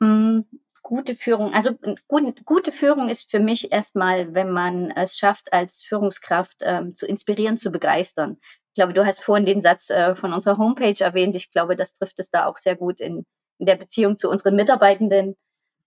Mm, 0.00 0.40
gute 0.82 1.14
Führung, 1.14 1.52
also 1.52 1.72
gut, 2.08 2.46
gute 2.46 2.72
Führung 2.72 3.10
ist 3.10 3.30
für 3.30 3.40
mich 3.40 3.72
erstmal, 3.72 4.32
wenn 4.32 4.50
man 4.50 4.90
es 4.90 5.18
schafft, 5.18 5.52
als 5.52 5.82
Führungskraft 5.82 6.62
ähm, 6.62 6.94
zu 6.94 7.06
inspirieren, 7.06 7.58
zu 7.58 7.70
begeistern. 7.70 8.38
Ich 8.68 8.74
glaube, 8.74 8.94
du 8.94 9.04
hast 9.04 9.22
vorhin 9.22 9.44
den 9.44 9.60
Satz 9.60 9.90
äh, 9.90 10.16
von 10.16 10.32
unserer 10.32 10.56
Homepage 10.56 10.98
erwähnt. 10.98 11.36
Ich 11.36 11.50
glaube, 11.50 11.76
das 11.76 11.94
trifft 11.94 12.18
es 12.20 12.30
da 12.30 12.46
auch 12.46 12.56
sehr 12.56 12.74
gut 12.74 13.00
in, 13.00 13.26
in 13.58 13.66
der 13.66 13.76
Beziehung 13.76 14.16
zu 14.16 14.30
unseren 14.30 14.56
Mitarbeitenden. 14.56 15.36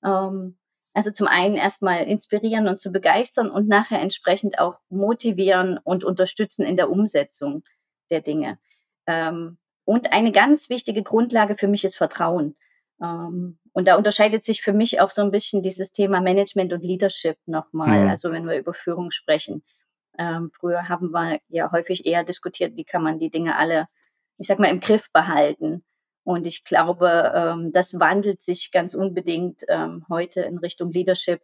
Ähm, 0.05 0.57
also 0.93 1.09
zum 1.09 1.25
einen 1.25 1.55
erstmal 1.55 2.03
inspirieren 2.03 2.67
und 2.67 2.79
zu 2.79 2.91
begeistern 2.91 3.49
und 3.49 3.67
nachher 3.67 4.01
entsprechend 4.01 4.59
auch 4.59 4.75
motivieren 4.89 5.79
und 5.83 6.03
unterstützen 6.03 6.63
in 6.63 6.75
der 6.77 6.91
Umsetzung 6.91 7.63
der 8.11 8.21
Dinge. 8.21 8.59
Ähm, 9.07 9.57
und 9.85 10.13
eine 10.13 10.31
ganz 10.31 10.69
wichtige 10.69 11.03
Grundlage 11.03 11.57
für 11.57 11.67
mich 11.67 11.83
ist 11.83 11.97
Vertrauen. 11.97 12.55
Ähm, 13.01 13.57
und 13.73 13.87
da 13.87 13.95
unterscheidet 13.95 14.43
sich 14.43 14.61
für 14.61 14.73
mich 14.73 14.99
auch 14.99 15.11
so 15.11 15.21
ein 15.21 15.31
bisschen 15.31 15.61
dieses 15.61 15.91
Thema 15.91 16.21
Management 16.21 16.73
und 16.73 16.83
Leadership 16.83 17.37
nochmal. 17.45 18.03
Mhm. 18.03 18.09
Also 18.09 18.31
wenn 18.31 18.47
wir 18.47 18.57
über 18.57 18.73
Führung 18.73 19.11
sprechen. 19.11 19.63
Ähm, 20.17 20.51
früher 20.53 20.89
haben 20.89 21.11
wir 21.11 21.39
ja 21.47 21.71
häufig 21.71 22.05
eher 22.05 22.23
diskutiert, 22.23 22.75
wie 22.75 22.83
kann 22.83 23.01
man 23.01 23.17
die 23.17 23.29
Dinge 23.29 23.55
alle, 23.55 23.87
ich 24.37 24.47
sag 24.47 24.59
mal, 24.59 24.69
im 24.69 24.81
Griff 24.81 25.11
behalten. 25.11 25.83
Und 26.23 26.45
ich 26.45 26.63
glaube, 26.63 27.31
ähm, 27.33 27.71
das 27.71 27.99
wandelt 27.99 28.41
sich 28.41 28.71
ganz 28.71 28.93
unbedingt 28.93 29.63
ähm, 29.67 30.05
heute 30.09 30.41
in 30.41 30.57
Richtung 30.57 30.91
Leadership, 30.91 31.41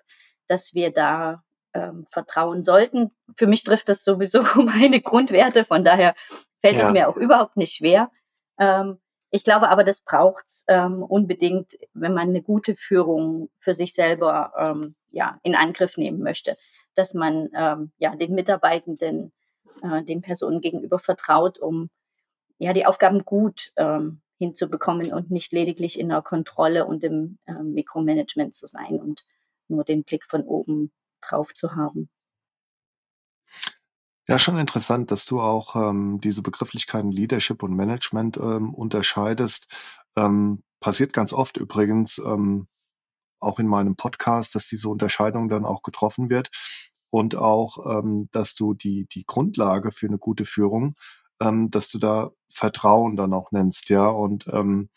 dass 0.48 0.74
wir 0.74 0.92
da 0.92 1.44
ähm, 1.77 2.05
vertrauen 2.10 2.63
sollten. 2.63 3.12
Für 3.36 3.48
mich 3.48 3.63
trifft 3.63 3.89
das 3.89 4.03
sowieso 4.03 4.41
meine 4.55 5.01
Grundwerte, 5.01 5.63
von 5.63 5.84
daher 5.84 6.15
fällt 6.62 6.77
ja. 6.77 6.88
es 6.88 6.93
mir 6.93 7.10
auch 7.10 7.17
überhaupt 7.17 7.57
nicht 7.57 7.74
schwer. 7.75 8.10
Ähm, 8.60 8.98
ich 9.29 9.43
glaube 9.43 9.69
aber, 9.69 9.84
das 9.84 10.01
braucht's 10.01 10.63
ähm, 10.67 11.03
unbedingt, 11.03 11.77
wenn 11.93 12.13
man 12.13 12.29
eine 12.29 12.41
gute 12.41 12.75
Führung 12.75 13.50
für 13.60 13.74
sich 13.74 13.93
selber 13.93 14.53
ähm, 14.57 14.96
ja, 15.12 15.39
in 15.43 15.55
Angriff 15.55 15.98
nehmen 15.98 16.19
möchte, 16.19 16.55
dass 16.96 17.13
man 17.13 17.50
ähm, 17.55 17.91
ja, 17.98 18.15
den 18.15 18.34
Mitarbeitenden, 18.34 19.31
äh, 19.84 20.03
den 20.03 20.22
Personen 20.22 20.62
gegenüber 20.62 20.98
vertraut, 20.98 21.60
um 21.60 21.89
ja, 22.57 22.74
die 22.74 22.86
Aufgaben 22.86 23.25
gut 23.25 23.72
ähm, 23.75 24.22
hinzubekommen 24.38 25.13
und 25.13 25.29
nicht 25.29 25.51
lediglich 25.51 26.00
in 26.00 26.10
der 26.10 26.22
Kontrolle 26.22 26.86
und 26.86 27.03
im 27.03 27.38
äh, 27.46 27.53
Mikromanagement 27.53 28.55
zu 28.55 28.65
sein 28.65 29.00
und 29.00 29.25
nur 29.67 29.84
den 29.84 30.03
Blick 30.03 30.24
von 30.24 30.43
oben 30.43 30.91
drauf 31.22 31.54
zu 31.54 31.76
haben. 31.76 32.10
Ja, 34.30 34.38
schon 34.38 34.58
interessant, 34.58 35.10
dass 35.12 35.26
du 35.26 35.40
auch 35.40 35.76
ähm, 35.76 36.20
diese 36.20 36.42
Begrifflichkeiten 36.42 37.12
Leadership 37.12 37.64
und 37.64 37.74
Management 37.74 38.36
ähm, 38.38 38.74
unterscheidest. 38.74 39.68
Ähm, 40.18 40.64
passiert 40.82 41.14
ganz 41.14 41.32
oft 41.32 41.56
übrigens, 41.56 42.18
ähm, 42.18 42.68
auch 43.40 43.60
in 43.60 43.68
meinem 43.68 43.96
Podcast, 43.96 44.56
dass 44.56 44.68
diese 44.68 44.90
Unterscheidung 44.90 45.48
dann 45.48 45.66
auch 45.66 45.82
getroffen 45.82 46.30
wird 46.30 46.50
und 47.10 47.36
auch, 47.36 48.00
ähm, 48.00 48.30
dass 48.32 48.56
du 48.56 48.74
die, 48.74 49.08
die 49.12 49.26
Grundlage 49.26 49.92
für 49.92 50.08
eine 50.08 50.18
gute 50.18 50.46
Führung, 50.46 50.96
ähm, 51.40 51.70
dass 51.70 51.90
du 51.90 52.00
da 52.00 52.32
Vertrauen 52.50 53.16
dann 53.16 53.34
auch 53.34 53.52
nennst, 53.52 53.90
ja, 53.90 54.08
und 54.08 54.48
ähm, 54.48 54.90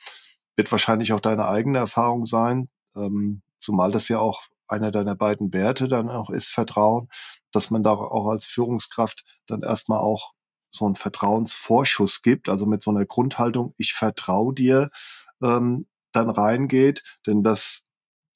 wird 0.57 0.73
wahrscheinlich 0.73 1.13
auch 1.13 1.21
deine 1.21 1.49
eigene 1.49 1.79
Erfahrung 1.79 2.27
sein, 2.27 2.69
ähm, 2.97 3.43
zumal 3.61 3.93
das 3.93 4.09
ja 4.09 4.19
auch 4.19 4.43
einer 4.71 4.91
deiner 4.91 5.15
beiden 5.15 5.53
Werte 5.53 5.89
dann 5.89 6.09
auch 6.11 6.31
ist, 6.31 6.49
Vertrauen, 6.49 7.09
dass 7.53 7.71
man 7.71 7.83
da 7.83 7.93
auch 7.93 8.29
als 8.29 8.47
Führungskraft 8.47 9.25
dann 9.47 9.63
erstmal 9.63 10.01
auch 10.01 10.33
so 10.71 10.87
einen 10.87 10.95
Vertrauensvorschuss 10.95 12.23
gibt, 12.23 12.49
also 12.49 12.67
mit 12.67 12.83
so 12.83 12.91
einer 12.91 13.05
Grundhaltung, 13.05 13.75
ich 13.77 13.93
vertraue 13.93 14.55
dir, 14.55 14.91
ähm, 15.43 15.87
dann 16.13 16.31
reingeht, 16.31 17.03
denn 17.27 17.43
das 17.43 17.83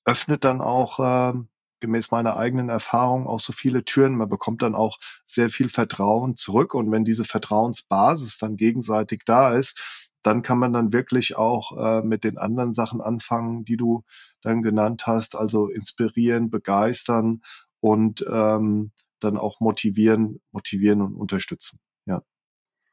öffnet 0.05 0.45
dann 0.45 0.61
auch 0.61 0.99
ähm, 1.01 1.49
gemäß 1.81 2.11
meiner 2.11 2.37
eigenen 2.37 2.71
Erfahrung 2.71 3.27
auch 3.27 3.41
so 3.41 3.53
viele 3.53 3.85
Türen. 3.85 4.17
Man 4.17 4.29
bekommt 4.29 4.63
dann 4.63 4.75
auch 4.75 4.99
sehr 5.27 5.51
viel 5.51 5.69
Vertrauen 5.69 6.37
zurück 6.37 6.75
und 6.75 6.91
wenn 6.91 7.05
diese 7.05 7.25
Vertrauensbasis 7.25 8.39
dann 8.39 8.57
gegenseitig 8.57 9.23
da 9.27 9.55
ist, 9.55 10.04
dann 10.25 10.43
kann 10.43 10.59
man 10.59 10.73
dann 10.73 10.93
wirklich 10.93 11.37
auch 11.37 11.77
äh, 11.77 12.03
mit 12.03 12.25
den 12.25 12.39
anderen 12.39 12.75
Sachen 12.75 13.01
anfangen, 13.01 13.65
die 13.65 13.77
du 13.77 14.05
dann 14.41 14.63
genannt 14.63 15.07
hast, 15.07 15.37
also 15.37 15.69
inspirieren, 15.69 16.51
begeistern 16.51 17.43
und 17.81 18.25
ähm, 18.31 18.93
dann 19.21 19.37
auch 19.37 19.61
motivieren, 19.61 20.41
motivieren 20.51 21.03
und 21.03 21.15
unterstützen. 21.15 21.79
Ja. 22.07 22.23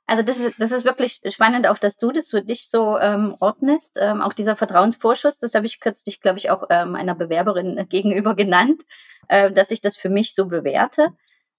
Also 0.08 0.24
das 0.24 0.40
ist, 0.40 0.56
das 0.60 0.72
ist 0.74 0.84
wirklich 0.84 1.22
spannend, 1.30 1.68
auch 1.68 1.78
dass 1.78 1.98
du 1.98 2.12
das 2.12 2.30
für 2.30 2.42
dich 2.42 2.70
so 2.70 2.98
ähm, 2.98 3.36
ordnest. 3.40 3.98
Ähm, 4.00 4.22
auch 4.22 4.34
dieser 4.34 4.58
Vertrauensvorschuss, 4.58 5.40
das 5.40 5.56
habe 5.56 5.66
ich 5.66 5.80
kürzlich, 5.80 6.20
glaube 6.20 6.38
ich, 6.38 6.50
auch 6.50 6.66
ähm, 6.70 6.96
einer 6.96 7.16
Bewerberin 7.16 7.88
gegenüber 7.88 8.36
genannt, 8.36 8.84
äh, 9.30 9.52
dass 9.52 9.72
ich 9.72 9.80
das 9.80 9.96
für 9.96 10.10
mich 10.10 10.36
so 10.36 10.48
bewerte. 10.48 11.14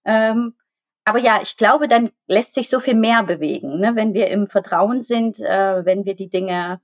Ähm, 0.05 0.55
aber 1.04 1.18
ja, 1.18 1.40
ich 1.42 1.56
glaube, 1.56 1.88
dann 1.88 2.11
lässt 2.26 2.54
sich 2.54 2.68
so 2.68 2.78
viel 2.78 2.94
mehr 2.94 3.25
bewegen, 3.25 3.80
ne? 3.80 3.97
wenn 3.97 4.14
wir 4.14 4.28
im 4.28 4.47
Vertrauen 4.47 5.02
sind, 5.02 5.40
äh, 5.40 5.85
wenn 5.85 6.04
wir 6.04 6.14
die 6.14 6.28
Dinge 6.28 6.80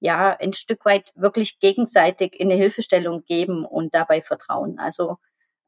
ja 0.00 0.36
ein 0.40 0.52
Stück 0.52 0.84
weit 0.84 1.12
wirklich 1.14 1.60
gegenseitig 1.60 2.38
in 2.38 2.50
eine 2.50 2.58
Hilfestellung 2.58 3.24
geben 3.24 3.64
und 3.64 3.94
dabei 3.94 4.22
vertrauen. 4.22 4.78
Also 4.78 5.18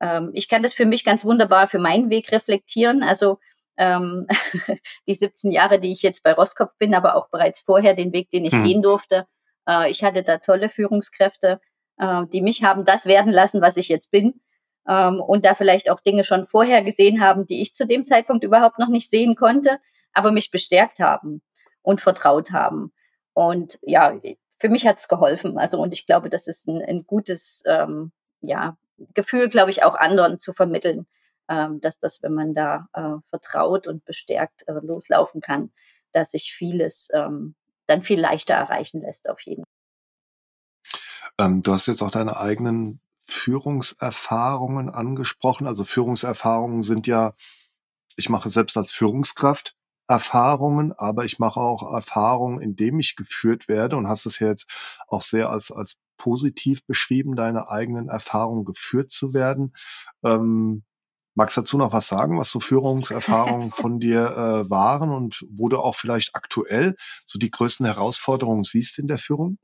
ähm, 0.00 0.30
ich 0.32 0.48
kann 0.48 0.62
das 0.62 0.74
für 0.74 0.86
mich 0.86 1.04
ganz 1.04 1.24
wunderbar 1.24 1.68
für 1.68 1.78
meinen 1.78 2.10
Weg 2.10 2.32
reflektieren. 2.32 3.02
Also 3.02 3.38
ähm, 3.76 4.26
die 5.06 5.14
17 5.14 5.52
Jahre, 5.52 5.78
die 5.78 5.92
ich 5.92 6.02
jetzt 6.02 6.22
bei 6.22 6.32
Roskopf 6.32 6.72
bin, 6.78 6.94
aber 6.94 7.14
auch 7.14 7.28
bereits 7.28 7.60
vorher 7.60 7.94
den 7.94 8.12
Weg, 8.12 8.30
den 8.30 8.44
ich 8.44 8.54
hm. 8.54 8.64
gehen 8.64 8.82
durfte. 8.82 9.26
Äh, 9.68 9.90
ich 9.90 10.02
hatte 10.02 10.22
da 10.22 10.38
tolle 10.38 10.70
Führungskräfte, 10.70 11.60
äh, 11.98 12.22
die 12.32 12.42
mich 12.42 12.64
haben 12.64 12.84
das 12.84 13.06
werden 13.06 13.32
lassen, 13.32 13.60
was 13.60 13.76
ich 13.76 13.88
jetzt 13.88 14.10
bin 14.10 14.40
ähm, 14.88 15.20
und 15.20 15.44
da 15.44 15.54
vielleicht 15.54 15.90
auch 15.90 16.00
Dinge 16.00 16.24
schon 16.24 16.46
vorher 16.46 16.82
gesehen 16.82 17.20
haben, 17.20 17.46
die 17.46 17.60
ich 17.60 17.74
zu 17.74 17.86
dem 17.86 18.04
Zeitpunkt 18.04 18.44
überhaupt 18.44 18.78
noch 18.78 18.88
nicht 18.88 19.10
sehen 19.10 19.36
konnte, 19.36 19.78
aber 20.12 20.32
mich 20.32 20.50
bestärkt 20.50 21.00
haben 21.00 21.42
und 21.82 22.00
vertraut 22.00 22.52
haben. 22.52 22.92
Und 23.34 23.78
ja, 23.82 24.18
für 24.58 24.68
mich 24.68 24.86
hat's 24.86 25.08
geholfen. 25.08 25.58
Also 25.58 25.80
und 25.80 25.92
ich 25.94 26.06
glaube, 26.06 26.28
das 26.28 26.46
ist 26.46 26.68
ein, 26.68 26.82
ein 26.82 27.06
gutes 27.06 27.62
ähm, 27.66 28.12
ja, 28.40 28.76
Gefühl, 29.14 29.48
glaube 29.48 29.70
ich, 29.70 29.82
auch 29.82 29.94
anderen 29.94 30.38
zu 30.38 30.52
vermitteln, 30.52 31.06
ähm, 31.48 31.80
dass 31.80 31.98
das, 31.98 32.22
wenn 32.22 32.34
man 32.34 32.54
da 32.54 32.88
äh, 32.92 33.20
vertraut 33.30 33.86
und 33.86 34.04
bestärkt 34.04 34.66
äh, 34.68 34.72
loslaufen 34.72 35.40
kann, 35.40 35.72
dass 36.12 36.32
sich 36.32 36.52
vieles 36.52 37.08
ähm, 37.12 37.54
dann 37.86 38.02
viel 38.02 38.20
leichter 38.20 38.54
erreichen 38.54 39.00
lässt, 39.00 39.28
auf 39.28 39.40
jeden 39.40 39.64
Fall. 39.64 41.46
Ähm, 41.46 41.62
du 41.62 41.72
hast 41.72 41.86
jetzt 41.86 42.02
auch 42.02 42.10
deine 42.10 42.36
eigenen 42.36 43.00
Führungserfahrungen 43.32 44.90
angesprochen. 44.90 45.66
Also 45.66 45.84
Führungserfahrungen 45.84 46.82
sind 46.82 47.06
ja, 47.06 47.34
ich 48.16 48.28
mache 48.28 48.50
selbst 48.50 48.76
als 48.76 48.92
Führungskraft 48.92 49.74
Erfahrungen, 50.08 50.92
aber 50.92 51.24
ich 51.24 51.38
mache 51.38 51.60
auch 51.60 51.94
Erfahrungen, 51.94 52.60
indem 52.60 53.00
ich 53.00 53.16
geführt 53.16 53.68
werde 53.68 53.96
und 53.96 54.08
hast 54.08 54.26
es 54.26 54.38
ja 54.38 54.48
jetzt 54.48 55.00
auch 55.08 55.22
sehr 55.22 55.48
als, 55.48 55.70
als 55.70 55.96
positiv 56.16 56.84
beschrieben, 56.84 57.34
deine 57.34 57.68
eigenen 57.68 58.08
Erfahrungen 58.08 58.64
geführt 58.64 59.10
zu 59.10 59.32
werden. 59.32 59.74
Ähm, 60.22 60.84
magst 61.34 61.56
dazu 61.56 61.78
noch 61.78 61.92
was 61.92 62.08
sagen, 62.08 62.38
was 62.38 62.50
so 62.50 62.60
Führungserfahrungen 62.60 63.70
von 63.72 64.00
dir 64.00 64.36
äh, 64.36 64.70
waren 64.70 65.10
und 65.10 65.44
wo 65.50 65.68
du 65.68 65.78
auch 65.78 65.96
vielleicht 65.96 66.34
aktuell 66.34 66.94
so 67.26 67.38
die 67.38 67.50
größten 67.50 67.86
Herausforderungen 67.86 68.64
siehst 68.64 68.98
in 68.98 69.06
der 69.06 69.18
Führung? 69.18 69.58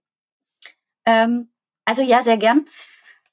Ähm, 1.05 1.53
also 1.85 2.03
ja, 2.03 2.23
sehr 2.23 2.39
gern 2.39 2.65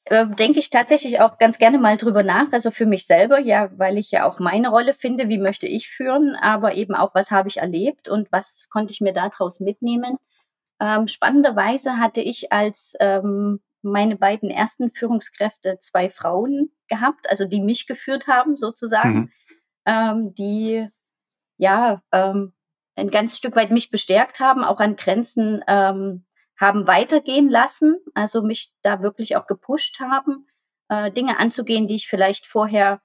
äh, 0.06 0.28
denke 0.28 0.60
ich 0.60 0.70
tatsächlich 0.70 1.20
auch 1.20 1.38
ganz 1.38 1.58
gerne 1.58 1.80
mal 1.80 1.98
drüber 1.98 2.24
nach. 2.24 2.52
Also 2.52 2.72
für 2.72 2.86
mich 2.86 3.06
selber, 3.06 3.40
ja, 3.40 3.70
weil 3.78 3.98
ich 3.98 4.12
ja 4.12 4.28
auch 4.28 4.40
meine 4.40 4.70
Rolle 4.70 4.94
finde, 4.94 5.30
wie 5.30 5.40
möchte 5.40 5.68
ich 5.68 5.90
führen, 5.90 6.36
aber 6.36 6.76
eben 6.76 6.96
auch, 6.96 7.16
was 7.16 7.32
habe 7.32 7.48
ich 7.50 7.58
erlebt 7.58 8.08
und 8.08 8.32
was 8.32 8.70
konnte 8.70 8.94
ich 8.94 9.02
mir 9.02 9.14
daraus 9.14 9.60
mitnehmen. 9.60 10.18
Ähm, 10.80 11.08
spannenderweise 11.08 11.98
hatte 11.98 12.22
ich 12.22 12.52
als 12.52 12.96
ähm, 13.00 13.62
meine 13.82 14.16
beiden 14.16 14.50
ersten 14.50 14.92
Führungskräfte 14.92 15.78
zwei 15.80 16.10
Frauen 16.10 16.72
gehabt, 16.88 17.30
also 17.30 17.46
die 17.46 17.62
mich 17.62 17.88
geführt 17.88 18.28
haben 18.28 18.58
sozusagen, 18.58 19.16
mhm. 19.16 19.32
ähm, 19.86 20.34
die 20.36 20.88
ja 21.58 22.02
ähm, 22.12 22.54
ein 22.96 23.10
ganz 23.10 23.38
Stück 23.38 23.56
weit 23.56 23.72
mich 23.72 23.90
bestärkt 23.90 24.40
haben, 24.40 24.64
auch 24.64 24.80
an 24.80 24.96
Grenzen 24.96 25.64
ähm, 25.68 26.26
haben 26.58 26.88
weitergehen 26.88 27.50
lassen, 27.50 27.98
also 28.14 28.42
mich 28.42 28.72
da 28.82 29.02
wirklich 29.02 29.36
auch 29.36 29.48
gepusht 29.48 30.00
haben, 30.00 30.48
äh, 30.90 31.12
Dinge 31.12 31.40
anzugehen, 31.40 31.88
die 31.88 31.96
ich 31.96 32.08
vielleicht 32.08 32.46
vorher 32.46 33.02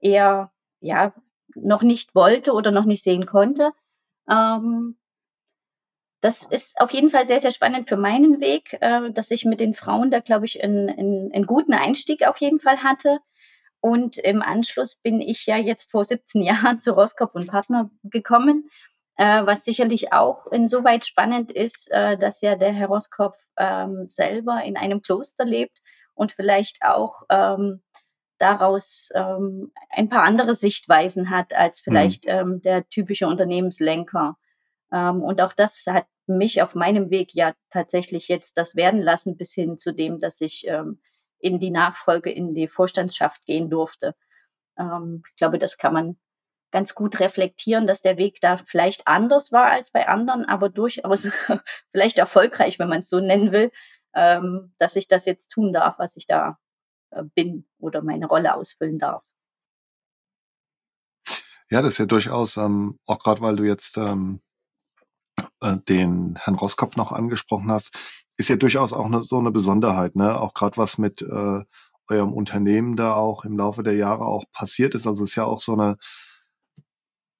eher 0.00 0.52
ja 0.80 1.14
noch 1.54 1.82
nicht 1.82 2.14
wollte 2.14 2.52
oder 2.52 2.70
noch 2.70 2.84
nicht 2.84 3.02
sehen 3.02 3.26
konnte. 3.26 3.72
Ähm, 4.28 4.96
das 6.20 6.42
ist 6.42 6.80
auf 6.80 6.90
jeden 6.92 7.10
Fall 7.10 7.26
sehr, 7.26 7.40
sehr 7.40 7.50
spannend 7.50 7.88
für 7.88 7.98
meinen 7.98 8.40
Weg, 8.40 8.78
äh, 8.80 9.10
dass 9.12 9.30
ich 9.30 9.44
mit 9.44 9.60
den 9.60 9.74
Frauen 9.74 10.10
da, 10.10 10.20
glaube 10.20 10.46
ich, 10.46 10.64
einen, 10.64 10.88
einen, 10.88 11.32
einen 11.32 11.46
guten 11.46 11.74
Einstieg 11.74 12.26
auf 12.26 12.38
jeden 12.38 12.60
Fall 12.60 12.82
hatte. 12.82 13.18
Und 13.80 14.16
im 14.16 14.40
Anschluss 14.40 14.96
bin 14.96 15.20
ich 15.20 15.44
ja 15.44 15.58
jetzt 15.58 15.90
vor 15.90 16.04
17 16.04 16.40
Jahren 16.42 16.80
zu 16.80 16.92
Roskopf 16.92 17.34
und 17.34 17.48
Partner 17.48 17.90
gekommen 18.04 18.70
äh, 19.16 19.46
was 19.46 19.64
sicherlich 19.64 20.12
auch 20.12 20.46
insoweit 20.48 21.04
spannend 21.04 21.52
ist, 21.52 21.90
äh, 21.90 22.16
dass 22.16 22.40
ja 22.40 22.56
der 22.56 22.72
Herr 22.72 22.88
Roskopf 22.88 23.36
ähm, 23.58 24.08
selber 24.08 24.62
in 24.64 24.76
einem 24.76 25.02
Kloster 25.02 25.44
lebt 25.44 25.78
und 26.14 26.32
vielleicht 26.32 26.82
auch 26.82 27.22
ähm, 27.30 27.82
daraus 28.38 29.10
ähm, 29.14 29.72
ein 29.90 30.08
paar 30.08 30.24
andere 30.24 30.54
Sichtweisen 30.54 31.30
hat 31.30 31.54
als 31.54 31.80
mhm. 31.80 31.82
vielleicht 31.84 32.26
mhm. 32.26 32.60
der 32.62 32.88
typische 32.88 33.26
Unternehmenslenker. 33.26 34.36
Ähm, 34.92 35.22
und 35.22 35.40
auch 35.40 35.52
das 35.52 35.84
hat 35.86 36.06
mich 36.26 36.62
auf 36.62 36.74
meinem 36.74 37.10
Weg 37.10 37.34
ja 37.34 37.54
tatsächlich 37.70 38.28
jetzt 38.28 38.56
das 38.56 38.76
werden 38.76 39.00
lassen, 39.00 39.36
bis 39.36 39.52
hin 39.52 39.78
zu 39.78 39.92
dem, 39.92 40.20
dass 40.20 40.40
ich 40.40 40.66
ähm, 40.66 41.00
in 41.38 41.58
die 41.58 41.70
Nachfolge, 41.70 42.30
in 42.30 42.54
die 42.54 42.68
Vorstandschaft 42.68 43.44
gehen 43.44 43.70
durfte. 43.70 44.14
Ähm, 44.78 45.22
ich 45.28 45.36
glaube, 45.36 45.58
das 45.58 45.76
kann 45.76 45.92
man 45.92 46.16
ganz 46.74 46.96
gut 46.96 47.20
reflektieren, 47.20 47.86
dass 47.86 48.02
der 48.02 48.16
Weg 48.16 48.40
da 48.40 48.56
vielleicht 48.56 49.06
anders 49.06 49.52
war 49.52 49.66
als 49.66 49.92
bei 49.92 50.08
anderen, 50.08 50.44
aber 50.44 50.68
durchaus 50.68 51.28
vielleicht 51.92 52.18
erfolgreich, 52.18 52.80
wenn 52.80 52.88
man 52.88 53.02
es 53.02 53.08
so 53.08 53.20
nennen 53.20 53.52
will, 53.52 53.70
ähm, 54.12 54.74
dass 54.78 54.96
ich 54.96 55.06
das 55.06 55.24
jetzt 55.24 55.52
tun 55.52 55.72
darf, 55.72 56.00
was 56.00 56.16
ich 56.16 56.26
da 56.26 56.58
äh, 57.10 57.22
bin 57.36 57.64
oder 57.78 58.02
meine 58.02 58.26
Rolle 58.26 58.56
ausfüllen 58.56 58.98
darf. 58.98 59.22
Ja, 61.70 61.80
das 61.80 61.92
ist 61.92 61.98
ja 61.98 62.06
durchaus, 62.06 62.56
ähm, 62.56 62.98
auch 63.06 63.20
gerade 63.20 63.40
weil 63.40 63.54
du 63.54 63.62
jetzt 63.62 63.96
ähm, 63.96 64.40
äh, 65.60 65.76
den 65.88 66.34
Herrn 66.40 66.56
Roskopf 66.56 66.96
noch 66.96 67.12
angesprochen 67.12 67.70
hast, 67.70 67.96
ist 68.36 68.48
ja 68.48 68.56
durchaus 68.56 68.92
auch 68.92 69.08
ne, 69.08 69.22
so 69.22 69.38
eine 69.38 69.52
Besonderheit, 69.52 70.16
ne? 70.16 70.40
Auch 70.40 70.54
gerade 70.54 70.76
was 70.76 70.98
mit 70.98 71.22
äh, 71.22 71.62
eurem 72.08 72.32
Unternehmen 72.32 72.96
da 72.96 73.14
auch 73.14 73.44
im 73.44 73.56
Laufe 73.56 73.84
der 73.84 73.94
Jahre 73.94 74.24
auch 74.24 74.44
passiert 74.52 74.96
ist. 74.96 75.06
Also 75.06 75.22
es 75.22 75.30
ist 75.30 75.36
ja 75.36 75.44
auch 75.44 75.60
so 75.60 75.74
eine 75.74 75.98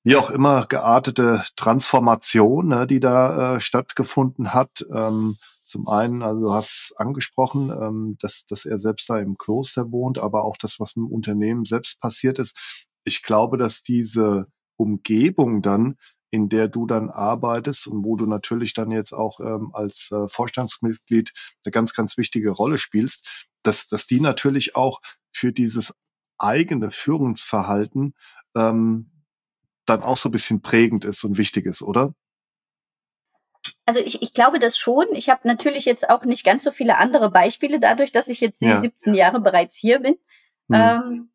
wie 0.04 0.16
auch 0.16 0.30
immer 0.30 0.66
geartete 0.66 1.42
Transformation, 1.56 2.68
ne, 2.68 2.86
die 2.86 3.00
da 3.00 3.56
äh, 3.56 3.60
stattgefunden 3.60 4.52
hat. 4.52 4.86
Ähm, 4.92 5.36
zum 5.64 5.88
einen, 5.88 6.22
also 6.22 6.42
du 6.42 6.52
hast 6.52 6.92
angesprochen, 6.98 7.70
ähm, 7.70 8.18
dass, 8.20 8.44
dass 8.44 8.66
er 8.66 8.78
selbst 8.78 9.08
da 9.08 9.18
im 9.18 9.38
Kloster 9.38 9.90
wohnt, 9.90 10.18
aber 10.18 10.44
auch 10.44 10.58
das, 10.58 10.78
was 10.78 10.92
dem 10.92 11.06
Unternehmen 11.06 11.64
selbst 11.64 12.00
passiert 12.00 12.38
ist. 12.38 12.86
Ich 13.04 13.22
glaube, 13.22 13.56
dass 13.56 13.82
diese 13.82 14.46
Umgebung 14.76 15.62
dann, 15.62 15.96
in 16.30 16.50
der 16.50 16.68
du 16.68 16.86
dann 16.86 17.08
arbeitest 17.08 17.86
und 17.86 18.04
wo 18.04 18.16
du 18.16 18.26
natürlich 18.26 18.74
dann 18.74 18.90
jetzt 18.90 19.14
auch 19.14 19.40
ähm, 19.40 19.70
als 19.72 20.10
äh, 20.12 20.28
Vorstandsmitglied 20.28 21.32
eine 21.64 21.70
ganz, 21.72 21.94
ganz 21.94 22.18
wichtige 22.18 22.50
Rolle 22.50 22.76
spielst, 22.76 23.48
dass, 23.62 23.86
dass 23.88 24.06
die 24.06 24.20
natürlich 24.20 24.76
auch 24.76 25.00
für 25.32 25.52
dieses 25.52 25.94
eigene 26.36 26.90
Führungsverhalten 26.90 28.14
ähm, 28.54 29.13
dann 29.86 30.02
auch 30.02 30.16
so 30.16 30.28
ein 30.28 30.32
bisschen 30.32 30.62
prägend 30.62 31.04
ist 31.04 31.24
und 31.24 31.38
wichtig 31.38 31.66
ist, 31.66 31.82
oder? 31.82 32.14
Also 33.86 34.00
ich, 34.00 34.22
ich 34.22 34.32
glaube 34.32 34.58
das 34.58 34.76
schon. 34.78 35.06
Ich 35.12 35.28
habe 35.28 35.46
natürlich 35.46 35.84
jetzt 35.84 36.08
auch 36.08 36.24
nicht 36.24 36.44
ganz 36.44 36.64
so 36.64 36.70
viele 36.70 36.96
andere 36.98 37.30
Beispiele, 37.30 37.80
dadurch, 37.80 38.12
dass 38.12 38.28
ich 38.28 38.40
jetzt 38.40 38.60
ja. 38.62 38.80
17 38.80 39.14
Jahre 39.14 39.40
bereits 39.40 39.76
hier 39.76 40.00
bin. 40.00 40.16
Mhm. 40.68 40.74
Ähm, 40.74 41.30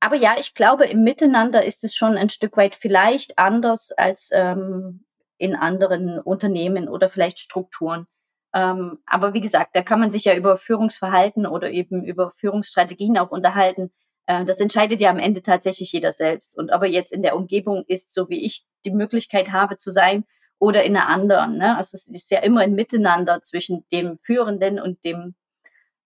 aber 0.00 0.16
ja, 0.16 0.36
ich 0.38 0.54
glaube, 0.54 0.86
im 0.86 1.02
Miteinander 1.02 1.64
ist 1.64 1.84
es 1.84 1.94
schon 1.94 2.16
ein 2.16 2.30
Stück 2.30 2.56
weit 2.56 2.74
vielleicht 2.74 3.38
anders 3.38 3.92
als 3.92 4.30
ähm, 4.32 5.04
in 5.38 5.54
anderen 5.54 6.18
Unternehmen 6.18 6.88
oder 6.88 7.08
vielleicht 7.08 7.38
Strukturen. 7.38 8.06
Ähm, 8.54 8.98
aber 9.06 9.34
wie 9.34 9.40
gesagt, 9.40 9.74
da 9.74 9.82
kann 9.82 10.00
man 10.00 10.10
sich 10.10 10.24
ja 10.24 10.34
über 10.34 10.56
Führungsverhalten 10.58 11.46
oder 11.46 11.70
eben 11.70 12.04
über 12.04 12.32
Führungsstrategien 12.36 13.18
auch 13.18 13.30
unterhalten. 13.30 13.90
Äh, 14.26 14.44
das 14.44 14.60
entscheidet 14.60 15.00
ja 15.00 15.10
am 15.10 15.18
Ende 15.18 15.42
tatsächlich 15.42 15.92
jeder 15.92 16.12
selbst. 16.12 16.56
Und 16.56 16.72
ob 16.72 16.82
er 16.82 16.88
jetzt 16.88 17.12
in 17.12 17.22
der 17.22 17.36
Umgebung 17.36 17.84
ist, 17.86 18.12
so 18.12 18.28
wie 18.28 18.44
ich 18.44 18.66
die 18.84 18.92
Möglichkeit 18.92 19.52
habe 19.52 19.76
zu 19.76 19.90
sein, 19.90 20.24
oder 20.58 20.84
in 20.84 20.96
einer 20.96 21.08
anderen. 21.08 21.58
Ne? 21.58 21.76
Also 21.76 21.96
es 21.96 22.06
ist 22.06 22.30
ja 22.30 22.40
immer 22.40 22.62
ein 22.62 22.74
Miteinander 22.74 23.42
zwischen 23.42 23.84
dem 23.92 24.18
Führenden 24.18 24.80
und 24.80 25.04
dem 25.04 25.34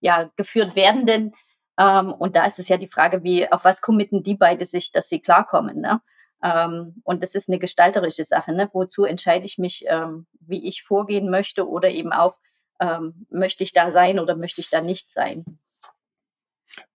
ja, 0.00 0.30
geführt 0.36 0.76
werdenden. 0.76 1.34
Ähm, 1.78 2.12
und 2.12 2.36
da 2.36 2.46
ist 2.46 2.58
es 2.58 2.68
ja 2.68 2.76
die 2.76 2.88
Frage, 2.88 3.22
wie, 3.22 3.50
auf 3.50 3.64
was 3.64 3.80
committen 3.80 4.22
die 4.22 4.34
beide 4.34 4.64
sich, 4.64 4.92
dass 4.92 5.08
sie 5.08 5.20
klarkommen. 5.20 5.80
Ne? 5.80 6.00
Ähm, 6.42 7.00
und 7.04 7.22
das 7.22 7.34
ist 7.34 7.48
eine 7.48 7.58
gestalterische 7.58 8.24
Sache. 8.24 8.52
Ne? 8.52 8.68
Wozu 8.72 9.04
entscheide 9.04 9.46
ich 9.46 9.58
mich, 9.58 9.84
ähm, 9.86 10.26
wie 10.40 10.66
ich 10.66 10.82
vorgehen 10.82 11.30
möchte 11.30 11.68
oder 11.68 11.90
eben 11.90 12.12
auch, 12.12 12.36
ähm, 12.80 13.26
möchte 13.30 13.62
ich 13.62 13.72
da 13.72 13.90
sein 13.90 14.18
oder 14.18 14.34
möchte 14.36 14.60
ich 14.62 14.70
da 14.70 14.80
nicht 14.80 15.12
sein? 15.12 15.44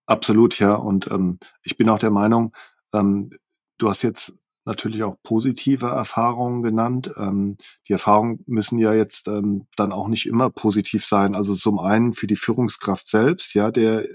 Absolut, 0.08 0.60
ja. 0.60 0.74
Und 0.76 1.08
ähm, 1.08 1.40
ich 1.64 1.78
bin 1.78 1.90
auch 1.90 2.00
der 2.00 2.12
Meinung, 2.12 2.54
ähm, 2.94 3.32
du 3.78 3.90
hast 3.90 4.04
jetzt 4.04 4.34
natürlich 4.66 5.04
auch 5.04 5.16
positive 5.24 5.88
Erfahrungen 5.88 6.64
genannt. 6.64 7.14
Ähm, 7.18 7.58
die 7.88 7.94
Erfahrungen 7.94 8.44
müssen 8.48 8.80
ja 8.80 8.94
jetzt 8.94 9.28
ähm, 9.28 9.68
dann 9.76 9.92
auch 9.92 10.08
nicht 10.08 10.26
immer 10.28 10.50
positiv 10.50 11.06
sein. 11.06 11.36
Also 11.36 11.54
zum 11.56 11.80
einen 11.80 12.14
für 12.14 12.28
die 12.28 12.36
Führungskraft 12.36 13.08
selbst, 13.08 13.54
ja, 13.54 13.72
der 13.72 14.06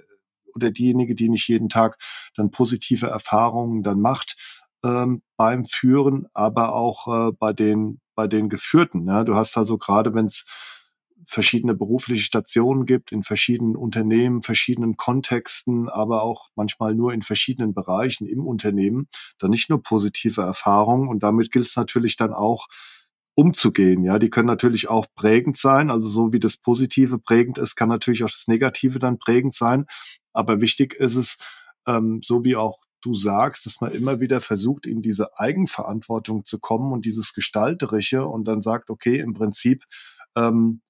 oder 0.55 0.71
diejenige, 0.73 1.15
die 1.15 1.29
nicht 1.29 1.49
jeden 1.49 1.69
Tag 1.69 1.97
dann 2.37 2.51
positive 2.51 3.07
Erfahrungen 3.07 3.83
dann 3.85 4.01
macht 4.01 4.37
ähm, 4.85 5.23
beim 5.37 5.65
Führen, 5.65 6.27
aber 6.35 6.75
auch 6.75 7.29
äh, 7.29 7.33
bei 7.33 7.53
den 7.53 8.01
bei 8.17 8.27
den 8.27 8.49
Geführten. 8.49 9.07
Ja. 9.07 9.25
Du 9.25 9.35
hast 9.37 9.57
also 9.57 9.79
gerade, 9.79 10.13
wenn 10.15 10.27
es 10.27 10.45
verschiedene 11.31 11.75
berufliche 11.75 12.23
Stationen 12.23 12.87
gibt, 12.87 13.13
in 13.13 13.23
verschiedenen 13.23 13.77
Unternehmen, 13.77 14.43
verschiedenen 14.43 14.97
Kontexten, 14.97 15.89
aber 15.89 16.23
auch 16.23 16.49
manchmal 16.55 16.95
nur 16.95 17.13
in 17.13 17.23
verschiedenen 17.23 17.73
Bereichen 17.73 18.27
im 18.27 18.47
Unternehmen, 18.47 19.09
dann 19.39 19.51
nicht 19.51 19.71
nur 19.71 19.83
positive 19.83 20.43
Erfahrungen. 20.43 21.09
Und 21.09 21.23
damit 21.23 21.51
gilt 21.51 21.67
es 21.67 21.77
natürlich 21.77 22.17
dann 22.17 22.33
auch, 22.33 22.67
umzugehen. 23.35 24.05
Ja, 24.05 24.19
die 24.19 24.29
können 24.29 24.49
natürlich 24.49 24.91
auch 24.91 25.07
prägend 25.15 25.57
sein. 25.57 25.91
Also 25.91 26.09
so 26.09 26.33
wie 26.33 26.41
das 26.41 26.59
Positive 26.59 27.19
prägend 27.19 27.57
ist, 27.57 27.75
kann 27.75 27.89
natürlich 27.89 28.23
auch 28.23 28.31
das 28.31 28.49
Negative 28.49 28.99
dann 28.99 29.19
prägend 29.19 29.55
sein. 29.55 29.87
Aber 30.35 30.61
wichtig 30.61 30.95
ist 30.95 31.17
es, 31.17 31.39
ähm, 31.87 32.21
so 32.23 32.45
wie 32.45 32.57
auch 32.57 32.81
du 33.01 33.15
sagst, 33.15 33.65
dass 33.65 33.81
man 33.81 33.93
immer 33.93 34.21
wieder 34.21 34.41
versucht, 34.41 34.87
in 34.87 35.01
diese 35.01 35.39
Eigenverantwortung 35.39 36.45
zu 36.45 36.59
kommen 36.59 36.93
und 36.93 37.07
dieses 37.07 37.33
Gestalterische 37.33 38.27
und 38.27 38.45
dann 38.45 38.61
sagt, 38.61 38.91
okay, 38.91 39.19
im 39.21 39.33
Prinzip 39.33 39.85
ähm, 40.37 40.83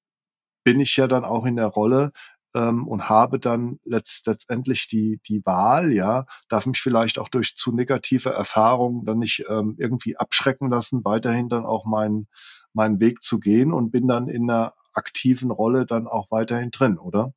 bin 0.64 0.80
ich 0.80 0.96
ja 0.96 1.06
dann 1.06 1.24
auch 1.24 1.46
in 1.46 1.56
der 1.56 1.66
Rolle 1.66 2.12
ähm, 2.54 2.86
und 2.86 3.08
habe 3.08 3.38
dann 3.38 3.78
letzt, 3.84 4.26
letztendlich 4.26 4.88
die, 4.88 5.20
die 5.26 5.44
Wahl, 5.44 5.92
ja, 5.92 6.26
darf 6.48 6.66
mich 6.66 6.80
vielleicht 6.80 7.18
auch 7.18 7.28
durch 7.28 7.56
zu 7.56 7.72
negative 7.72 8.30
Erfahrungen 8.30 9.04
dann 9.04 9.18
nicht 9.18 9.44
ähm, 9.48 9.76
irgendwie 9.78 10.16
abschrecken 10.16 10.70
lassen, 10.70 11.04
weiterhin 11.04 11.48
dann 11.48 11.64
auch 11.64 11.84
meinen 11.86 12.28
meinen 12.72 13.00
Weg 13.00 13.22
zu 13.22 13.40
gehen 13.40 13.72
und 13.72 13.90
bin 13.90 14.06
dann 14.06 14.28
in 14.28 14.48
einer 14.48 14.74
aktiven 14.92 15.50
Rolle 15.50 15.86
dann 15.86 16.06
auch 16.06 16.30
weiterhin 16.30 16.70
drin, 16.70 16.98
oder? 16.98 17.32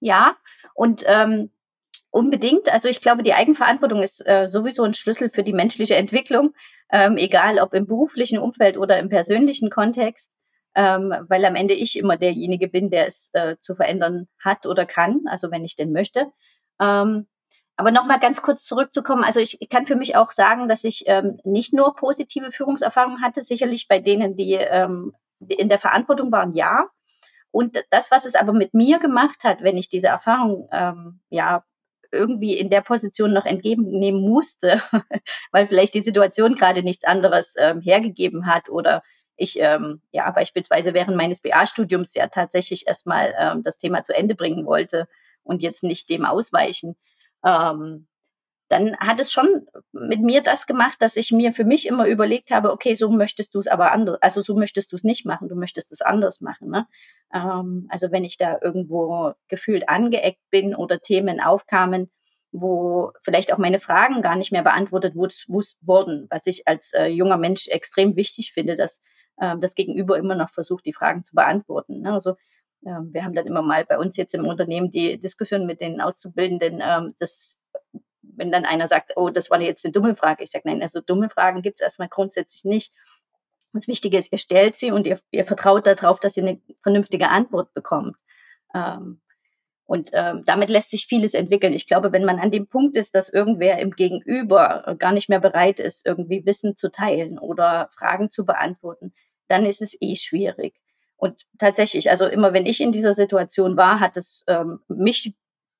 Ja, 0.00 0.36
und 0.74 1.04
ähm, 1.06 1.50
unbedingt. 2.10 2.68
Also 2.68 2.88
ich 2.88 3.00
glaube, 3.00 3.22
die 3.22 3.34
Eigenverantwortung 3.34 4.02
ist 4.02 4.24
äh, 4.26 4.46
sowieso 4.48 4.82
ein 4.84 4.94
Schlüssel 4.94 5.28
für 5.28 5.42
die 5.42 5.52
menschliche 5.52 5.96
Entwicklung, 5.96 6.54
ähm, 6.90 7.16
egal 7.16 7.58
ob 7.58 7.74
im 7.74 7.86
beruflichen 7.86 8.38
Umfeld 8.38 8.76
oder 8.76 8.98
im 8.98 9.08
persönlichen 9.08 9.70
Kontext 9.70 10.30
ähm, 10.74 11.14
weil 11.28 11.44
am 11.44 11.54
Ende 11.54 11.74
ich 11.74 11.98
immer 11.98 12.16
derjenige 12.16 12.68
bin, 12.68 12.90
der 12.90 13.06
es 13.06 13.30
äh, 13.32 13.56
zu 13.60 13.74
verändern 13.74 14.28
hat 14.38 14.66
oder 14.66 14.86
kann, 14.86 15.22
also 15.26 15.50
wenn 15.50 15.64
ich 15.64 15.76
denn 15.76 15.92
möchte. 15.92 16.26
Ähm, 16.80 17.26
aber 17.76 17.90
nochmal 17.90 18.20
ganz 18.20 18.42
kurz 18.42 18.64
zurückzukommen, 18.64 19.24
also 19.24 19.40
ich, 19.40 19.58
kann 19.68 19.86
für 19.86 19.96
mich 19.96 20.16
auch 20.16 20.30
sagen, 20.30 20.68
dass 20.68 20.84
ich 20.84 21.04
ähm, 21.06 21.38
nicht 21.44 21.72
nur 21.72 21.94
positive 21.94 22.52
Führungserfahrungen 22.52 23.20
hatte, 23.20 23.42
sicherlich 23.42 23.88
bei 23.88 23.98
denen, 23.98 24.36
die, 24.36 24.52
ähm, 24.52 25.12
die 25.40 25.54
in 25.54 25.68
der 25.68 25.80
Verantwortung 25.80 26.30
waren, 26.30 26.54
ja. 26.54 26.86
Und 27.50 27.84
das, 27.90 28.10
was 28.10 28.24
es 28.24 28.34
aber 28.34 28.52
mit 28.52 28.74
mir 28.74 28.98
gemacht 28.98 29.44
hat, 29.44 29.62
wenn 29.62 29.76
ich 29.76 29.88
diese 29.88 30.08
Erfahrung 30.08 30.68
ähm, 30.72 31.20
ja 31.30 31.62
irgendwie 32.12 32.56
in 32.56 32.70
der 32.70 32.80
Position 32.80 33.32
noch 33.32 33.44
entgegennehmen 33.44 34.20
musste, 34.20 34.80
weil 35.52 35.66
vielleicht 35.66 35.94
die 35.94 36.00
Situation 36.00 36.54
gerade 36.54 36.82
nichts 36.82 37.04
anderes 37.04 37.54
ähm, 37.58 37.80
hergegeben 37.80 38.46
hat 38.46 38.68
oder 38.68 39.02
ich 39.36 39.58
ähm, 39.58 40.00
ja 40.12 40.30
beispielsweise 40.30 40.94
während 40.94 41.16
meines 41.16 41.40
BA-Studiums 41.40 42.14
ja 42.14 42.28
tatsächlich 42.28 42.86
erstmal 42.86 43.34
ähm, 43.38 43.62
das 43.62 43.78
Thema 43.78 44.02
zu 44.02 44.14
Ende 44.14 44.34
bringen 44.34 44.66
wollte 44.66 45.08
und 45.42 45.62
jetzt 45.62 45.82
nicht 45.82 46.08
dem 46.08 46.24
ausweichen, 46.24 46.96
ähm, 47.44 48.06
dann 48.68 48.96
hat 48.96 49.20
es 49.20 49.30
schon 49.30 49.66
mit 49.92 50.20
mir 50.20 50.42
das 50.42 50.66
gemacht, 50.66 50.96
dass 51.00 51.16
ich 51.16 51.30
mir 51.30 51.52
für 51.52 51.64
mich 51.64 51.86
immer 51.86 52.06
überlegt 52.06 52.50
habe, 52.50 52.72
okay, 52.72 52.94
so 52.94 53.10
möchtest 53.10 53.54
du 53.54 53.60
es 53.60 53.68
aber 53.68 53.92
anders, 53.92 54.20
also 54.22 54.40
so 54.40 54.54
möchtest 54.54 54.90
du 54.90 54.96
es 54.96 55.04
nicht 55.04 55.26
machen, 55.26 55.48
du 55.48 55.54
möchtest 55.54 55.92
es 55.92 56.00
anders 56.00 56.40
machen. 56.40 56.70
Ne? 56.70 56.86
Ähm, 57.32 57.86
also 57.90 58.10
wenn 58.10 58.24
ich 58.24 58.38
da 58.38 58.58
irgendwo 58.62 59.32
gefühlt 59.48 59.88
angeeckt 59.88 60.40
bin 60.50 60.74
oder 60.74 61.00
Themen 61.00 61.40
aufkamen, 61.40 62.10
wo 62.52 63.12
vielleicht 63.22 63.52
auch 63.52 63.58
meine 63.58 63.80
Fragen 63.80 64.22
gar 64.22 64.36
nicht 64.36 64.52
mehr 64.52 64.62
beantwortet 64.62 65.14
wurden, 65.14 66.26
was 66.30 66.46
ich 66.46 66.66
als 66.66 66.92
äh, 66.94 67.06
junger 67.06 67.36
Mensch 67.36 67.68
extrem 67.68 68.16
wichtig 68.16 68.52
finde, 68.52 68.76
dass 68.76 69.02
ähm, 69.40 69.60
das 69.60 69.74
Gegenüber 69.74 70.18
immer 70.18 70.34
noch 70.34 70.50
versucht, 70.50 70.86
die 70.86 70.92
Fragen 70.92 71.24
zu 71.24 71.34
beantworten. 71.34 72.00
Ne? 72.00 72.12
Also 72.12 72.36
ähm, 72.86 73.10
wir 73.12 73.24
haben 73.24 73.34
dann 73.34 73.46
immer 73.46 73.62
mal 73.62 73.84
bei 73.84 73.98
uns 73.98 74.16
jetzt 74.16 74.34
im 74.34 74.46
Unternehmen 74.46 74.90
die 74.90 75.18
Diskussion 75.18 75.66
mit 75.66 75.80
den 75.80 76.00
Auszubildenden, 76.00 76.80
ähm, 76.82 77.14
dass 77.18 77.60
wenn 78.22 78.50
dann 78.50 78.64
einer 78.64 78.88
sagt, 78.88 79.12
oh, 79.16 79.30
das 79.30 79.50
war 79.50 79.60
jetzt 79.60 79.84
eine 79.84 79.92
dumme 79.92 80.16
Frage, 80.16 80.42
ich 80.42 80.50
sage, 80.50 80.68
nein, 80.68 80.82
also 80.82 81.00
dumme 81.00 81.28
Fragen 81.28 81.62
gibt 81.62 81.80
es 81.80 81.84
erstmal 81.84 82.08
grundsätzlich 82.08 82.64
nicht. 82.64 82.92
Das 83.72 83.88
Wichtige 83.88 84.18
ist, 84.18 84.32
ihr 84.32 84.38
stellt 84.38 84.76
sie 84.76 84.92
und 84.92 85.06
ihr, 85.06 85.18
ihr 85.30 85.44
vertraut 85.44 85.86
darauf, 85.86 86.20
dass 86.20 86.36
ihr 86.36 86.44
eine 86.44 86.60
vernünftige 86.82 87.28
Antwort 87.28 87.74
bekommt. 87.74 88.16
Ähm, 88.72 89.20
und 89.86 90.10
ähm, 90.14 90.42
damit 90.46 90.70
lässt 90.70 90.90
sich 90.90 91.06
vieles 91.06 91.34
entwickeln. 91.34 91.74
Ich 91.74 91.86
glaube, 91.86 92.12
wenn 92.12 92.24
man 92.24 92.38
an 92.38 92.50
dem 92.50 92.66
Punkt 92.66 92.96
ist, 92.96 93.14
dass 93.14 93.28
irgendwer 93.28 93.78
im 93.78 93.90
Gegenüber 93.90 94.96
gar 94.98 95.12
nicht 95.12 95.28
mehr 95.28 95.40
bereit 95.40 95.78
ist, 95.78 96.06
irgendwie 96.06 96.46
Wissen 96.46 96.74
zu 96.74 96.90
teilen 96.90 97.38
oder 97.38 97.88
Fragen 97.92 98.30
zu 98.30 98.46
beantworten, 98.46 99.12
dann 99.48 99.66
ist 99.66 99.82
es 99.82 99.96
eh 100.00 100.16
schwierig. 100.16 100.74
Und 101.16 101.46
tatsächlich, 101.58 102.10
also 102.10 102.26
immer 102.26 102.52
wenn 102.52 102.66
ich 102.66 102.80
in 102.80 102.92
dieser 102.92 103.14
Situation 103.14 103.76
war, 103.76 104.00
hat 104.00 104.16
es 104.16 104.42
ähm, 104.46 104.80
mich 104.88 105.34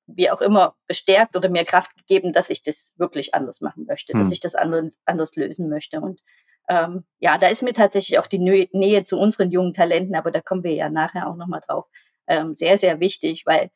wie 0.07 0.29
auch 0.29 0.41
immer 0.41 0.75
bestärkt 0.87 1.35
oder 1.35 1.49
mir 1.49 1.65
Kraft 1.65 1.95
gegeben, 1.97 2.31
dass 2.31 2.51
ich 2.51 2.61
das 2.61 2.93
wirklich 2.97 3.33
anders 3.33 3.61
machen 3.61 3.85
möchte, 3.87 4.13
hm. 4.13 4.19
dass 4.19 4.31
ich 4.31 4.39
das 4.39 4.53
andere, 4.53 4.91
anders 5.05 5.35
lösen 5.35 5.67
möchte. 5.67 5.99
Und 5.99 6.21
ähm, 6.69 7.05
ja, 7.19 7.37
da 7.37 7.47
ist 7.47 7.63
mir 7.63 7.73
tatsächlich 7.73 8.19
auch 8.19 8.27
die 8.27 8.39
Nähe 8.39 9.03
zu 9.03 9.17
unseren 9.17 9.51
jungen 9.51 9.73
Talenten, 9.73 10.15
aber 10.15 10.31
da 10.31 10.41
kommen 10.41 10.63
wir 10.63 10.73
ja 10.73 10.89
nachher 10.89 11.27
auch 11.27 11.35
nochmal 11.35 11.61
drauf, 11.65 11.85
ähm, 12.27 12.55
sehr, 12.55 12.77
sehr 12.77 12.99
wichtig, 12.99 13.45
weil 13.45 13.71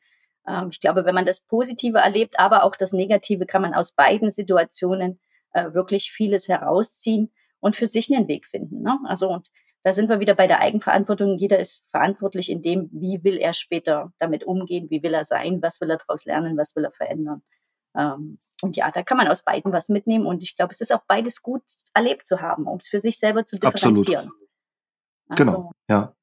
ich 0.70 0.80
glaube, 0.80 1.04
wenn 1.04 1.14
man 1.14 1.26
das 1.26 1.40
Positive 1.40 1.98
erlebt, 1.98 2.38
aber 2.38 2.64
auch 2.64 2.74
das 2.74 2.92
Negative, 2.92 3.46
kann 3.46 3.62
man 3.62 3.74
aus 3.74 3.92
beiden 3.92 4.30
Situationen 4.30 5.20
äh, 5.52 5.72
wirklich 5.72 6.10
vieles 6.12 6.48
herausziehen 6.48 7.32
und 7.60 7.76
für 7.76 7.86
sich 7.86 8.14
einen 8.14 8.26
Weg 8.26 8.46
finden. 8.46 8.82
Ne? 8.82 8.98
Also 9.06 9.28
und 9.28 9.50
da 9.82 9.92
sind 9.92 10.08
wir 10.08 10.20
wieder 10.20 10.34
bei 10.34 10.46
der 10.46 10.60
Eigenverantwortung. 10.60 11.38
Jeder 11.38 11.58
ist 11.58 11.88
verantwortlich 11.90 12.50
in 12.50 12.60
dem, 12.60 12.90
wie 12.92 13.24
will 13.24 13.38
er 13.38 13.54
später 13.54 14.12
damit 14.18 14.44
umgehen, 14.44 14.90
wie 14.90 15.02
will 15.02 15.14
er 15.14 15.24
sein, 15.24 15.62
was 15.62 15.80
will 15.80 15.90
er 15.90 15.96
daraus 15.96 16.26
lernen, 16.26 16.56
was 16.58 16.76
will 16.76 16.84
er 16.84 16.92
verändern. 16.92 17.42
Ähm, 17.96 18.38
und 18.62 18.76
ja, 18.76 18.90
da 18.90 19.02
kann 19.02 19.16
man 19.16 19.28
aus 19.28 19.42
beiden 19.42 19.72
was 19.72 19.88
mitnehmen. 19.88 20.26
Und 20.26 20.42
ich 20.42 20.54
glaube, 20.54 20.72
es 20.72 20.80
ist 20.80 20.92
auch 20.92 21.02
beides 21.06 21.42
gut 21.42 21.62
erlebt 21.94 22.26
zu 22.26 22.40
haben, 22.40 22.66
um 22.66 22.78
es 22.78 22.88
für 22.88 23.00
sich 23.00 23.18
selber 23.18 23.46
zu 23.46 23.58
differenzieren. 23.58 24.30
Absolut. 25.28 25.48
Also, 25.48 25.52
genau, 25.52 25.72
ja. 25.88 26.14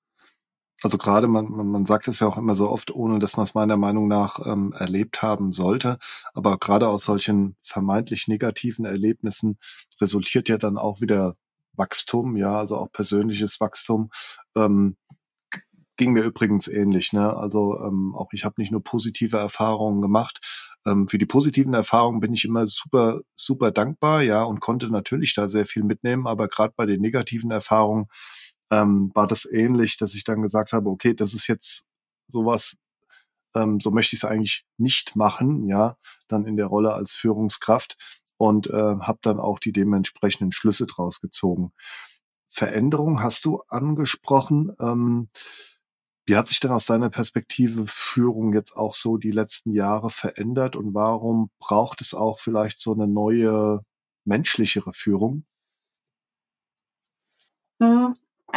Also 0.84 0.98
gerade 0.98 1.28
man, 1.28 1.48
man, 1.50 1.86
sagt 1.86 2.08
es 2.08 2.20
ja 2.20 2.28
auch 2.28 2.38
immer 2.38 2.56
so 2.56 2.70
oft, 2.70 2.92
ohne 2.92 3.20
dass 3.20 3.36
man 3.36 3.46
es 3.46 3.56
meiner 3.56 3.78
Meinung 3.78 4.08
nach 4.08 4.46
ähm, 4.46 4.74
erlebt 4.78 5.22
haben 5.22 5.52
sollte. 5.52 5.98
Aber 6.34 6.58
gerade 6.60 6.88
aus 6.88 7.04
solchen 7.04 7.56
vermeintlich 7.64 8.28
negativen 8.28 8.86
Erlebnissen 8.86 9.58
resultiert 10.00 10.50
ja 10.50 10.58
dann 10.58 10.78
auch 10.78 11.02
wieder 11.02 11.36
Wachstum, 11.74 12.38
ja, 12.38 12.58
also 12.60 12.78
auch 12.78 12.92
persönliches 12.92 13.60
Wachstum. 13.60 14.10
Ähm, 14.56 14.98
ging 15.98 16.14
mir 16.14 16.24
übrigens 16.24 16.68
ähnlich. 16.68 17.12
Ne? 17.12 17.36
Also 17.36 17.80
ähm, 17.80 18.16
auch 18.16 18.30
ich 18.32 18.46
habe 18.46 18.56
nicht 18.62 18.72
nur 18.72 18.84
positive 18.84 19.38
Erfahrungen 19.38 20.02
gemacht. 20.02 20.40
Ähm, 20.86 21.08
für 21.08 21.18
die 21.18 21.26
positiven 21.26 21.74
Erfahrungen 21.74 22.20
bin 22.20 22.34
ich 22.34 22.46
immer 22.46 22.68
super, 22.68 23.22
super 23.36 23.72
dankbar, 23.72 24.22
ja, 24.22 24.44
und 24.44 24.60
konnte 24.60 24.90
natürlich 24.90 25.34
da 25.34 25.50
sehr 25.50 25.66
viel 25.66 25.84
mitnehmen. 25.84 26.28
Aber 26.28 26.48
gerade 26.48 26.74
bei 26.78 26.86
den 26.86 27.02
negativen 27.02 27.52
Erfahrungen 27.52 28.06
ähm, 28.72 29.12
war 29.14 29.28
das 29.28 29.46
ähnlich, 29.46 29.98
dass 29.98 30.16
ich 30.16 30.24
dann 30.24 30.42
gesagt 30.42 30.74
habe, 30.74 30.90
okay, 30.90 31.14
das 31.14 31.34
ist 31.34 31.48
jetzt 31.48 31.86
sowas, 32.28 32.76
ähm, 33.56 33.80
so 33.80 33.92
möchte 33.92 34.16
ich 34.16 34.24
es 34.24 34.30
eigentlich 34.30 34.66
nicht 34.78 35.16
machen, 35.16 35.68
ja, 35.68 35.98
dann 36.28 36.46
in 36.46 36.58
der 36.58 36.68
Rolle 36.68 36.94
als 36.94 37.14
Führungskraft 37.14 37.98
und 38.38 38.68
äh, 38.68 38.74
habe 38.74 39.20
dann 39.22 39.40
auch 39.40 39.60
die 39.60 39.72
dementsprechenden 39.72 40.52
Schlüsse 40.52 40.86
draus 40.88 41.22
gezogen. 41.22 41.72
Veränderung 42.50 43.22
hast 43.22 43.46
du 43.46 43.62
angesprochen. 43.68 44.74
Ähm, 44.80 45.30
wie 46.26 46.36
hat 46.36 46.48
sich 46.48 46.60
denn 46.60 46.72
aus 46.72 46.86
deiner 46.86 47.10
Perspektive 47.10 47.86
Führung 47.88 48.54
jetzt 48.54 48.76
auch 48.76 48.94
so 48.94 49.18
die 49.18 49.32
letzten 49.32 49.72
Jahre 49.72 50.10
verändert 50.10 50.76
und 50.76 50.94
warum 50.94 51.50
braucht 51.60 52.02
es 52.02 52.14
auch 52.14 52.40
vielleicht 52.40 52.80
so 52.80 52.94
eine 52.94 53.08
neue 53.08 53.82
menschlichere 54.26 54.94
Führung? 54.94 55.46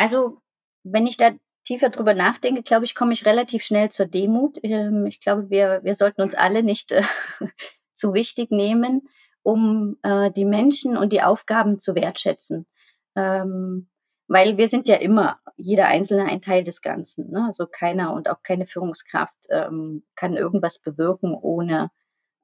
Also, 0.01 0.41
wenn 0.83 1.07
ich 1.07 1.19
da 1.19 1.33
tiefer 1.65 1.91
drüber 1.91 2.15
nachdenke, 2.15 2.63
glaube 2.63 2.87
ich, 2.87 2.95
komme 2.95 3.13
ich 3.13 3.27
relativ 3.27 3.63
schnell 3.63 3.91
zur 3.91 4.07
Demut. 4.07 4.59
Ähm, 4.63 5.05
ich 5.05 5.21
glaube, 5.21 5.51
wir, 5.51 5.81
wir 5.85 5.95
sollten 5.95 6.23
uns 6.23 6.35
alle 6.35 6.63
nicht 6.63 6.91
äh, 6.91 7.03
zu 7.95 8.15
wichtig 8.15 8.51
nehmen, 8.51 9.11
um 9.43 9.99
äh, 10.03 10.31
die 10.31 10.47
Menschen 10.47 10.97
und 10.97 11.13
die 11.13 11.21
Aufgaben 11.23 11.79
zu 11.79 11.95
wertschätzen. 11.95 12.67
Ähm, 13.15 13.91
weil 14.27 14.57
wir 14.57 14.69
sind 14.69 14.89
ja 14.89 14.97
immer, 14.97 15.39
jeder 15.57 15.89
Einzelne 15.89 16.25
ein 16.25 16.41
Teil 16.41 16.65
des 16.65 16.81
Ganzen. 16.81 17.31
Ne? 17.31 17.45
Also 17.45 17.67
keiner 17.67 18.15
und 18.15 18.31
auch 18.31 18.43
keine 18.43 18.65
Führungskraft 18.65 19.49
ähm, 19.51 20.03
kann 20.15 20.35
irgendwas 20.35 20.79
bewirken, 20.79 21.35
ohne 21.35 21.91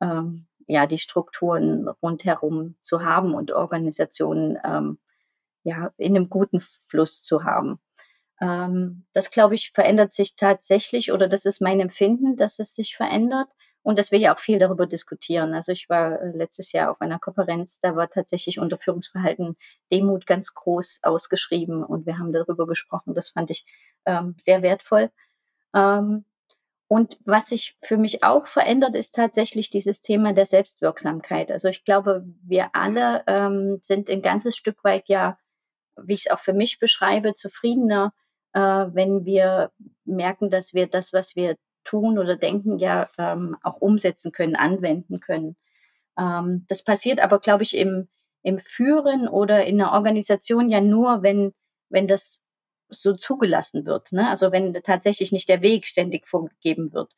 ähm, 0.03 0.47
ja 0.67 0.87
die 0.87 0.99
Strukturen 0.99 1.89
rundherum 1.89 2.77
zu 2.83 3.03
haben 3.03 3.33
und 3.33 3.51
Organisationen 3.51 4.59
ähm, 4.63 4.99
ja 5.67 5.93
in 5.97 6.17
einem 6.17 6.31
guten 6.31 6.61
Fluss 6.89 7.23
zu 7.23 7.45
haben. 7.45 7.79
Ähm, 8.41 9.05
das 9.13 9.31
glaube 9.31 9.55
ich 9.55 9.73
verändert 9.73 10.13
sich 10.13 10.37
tatsächlich 10.37 11.13
oder 11.13 11.29
das 11.29 11.45
ist 11.45 11.61
mein 11.61 11.81
Empfinden, 11.81 12.37
dass 12.37 12.59
es 12.59 12.75
sich 12.75 12.97
verändert 12.97 13.49
und 13.83 13.99
dass 13.99 14.13
wir 14.13 14.19
ja 14.19 14.35
auch 14.35 14.39
viel 14.39 14.59
darüber 14.59 14.87
diskutieren. 14.87 15.55
Also 15.55 15.73
ich 15.73 15.89
war 15.89 16.21
äh, 16.21 16.31
letztes 16.37 16.73
Jahr 16.73 16.91
auf 16.91 17.01
einer 17.01 17.19
Konferenz, 17.19 17.81
da 17.81 17.97
war 17.97 18.09
tatsächlich 18.09 18.59
unter 18.59 18.79
Führungsverhalten 18.79 19.57
Demut 19.93 20.27
ganz 20.27 20.55
groß 20.55 21.01
ausgeschrieben 21.03 21.83
und 21.83 22.07
wir 22.07 22.19
haben 22.19 22.33
darüber 22.33 22.67
gesprochen. 22.67 23.15
Das 23.15 23.31
fand 23.31 23.51
ich 23.51 23.65
ähm, 24.05 24.37
sehr 24.39 24.63
wertvoll. 24.63 25.11
Ähm, 25.75 26.25
und 26.89 27.19
was 27.25 27.49
sich 27.49 27.77
für 27.83 27.97
mich 27.97 28.23
auch 28.23 28.47
verändert, 28.47 28.95
ist 28.95 29.15
tatsächlich 29.15 29.71
dieses 29.71 30.01
Thema 30.03 30.33
der 30.33 30.47
Selbstwirksamkeit. 30.47 31.51
Also 31.51 31.69
ich 31.69 31.85
glaube, 31.85 32.25
wir 32.45 32.71
alle 32.75 33.25
ähm, 33.27 33.81
sind 33.83 34.09
ein 34.09 34.23
ganzes 34.23 34.57
Stück 34.57 34.85
weit 34.85 35.09
ja, 35.09 35.37
wie 36.03 36.15
ich 36.15 36.27
es 36.27 36.31
auch 36.31 36.41
für 36.41 36.53
mich 36.53 36.79
beschreibe, 36.79 37.35
zufriedener, 37.35 38.13
äh, 38.53 38.61
wenn 38.61 39.25
wir 39.25 39.71
merken, 40.05 40.51
dass 40.51 40.75
wir 40.75 40.87
das, 40.87 41.13
was 41.13 41.37
wir 41.37 41.57
tun 41.85 42.19
oder 42.19 42.37
denken, 42.37 42.79
ja 42.79 43.09
ähm, 43.19 43.57
auch 43.63 43.81
umsetzen 43.81 44.33
können, 44.33 44.57
anwenden 44.57 45.21
können. 45.21 45.57
Ähm, 46.19 46.65
das 46.69 46.83
passiert 46.83 47.21
aber, 47.21 47.39
glaube 47.39 47.63
ich, 47.63 47.77
im, 47.77 48.09
im 48.43 48.59
Führen 48.59 49.29
oder 49.29 49.65
in 49.67 49.81
einer 49.81 49.93
Organisation 49.93 50.69
ja 50.69 50.81
nur, 50.81 51.23
wenn, 51.23 51.53
wenn 51.89 52.09
das 52.09 52.43
so 52.89 53.15
zugelassen 53.15 53.87
wird. 53.87 54.13
Ne? 54.13 54.29
Also 54.29 54.53
wenn 54.53 54.73
tatsächlich 54.75 55.33
nicht 55.33 55.49
der 55.49 55.63
Weg 55.63 55.87
ständig 55.87 56.27
vorgegeben 56.27 56.93
wird, 56.93 57.15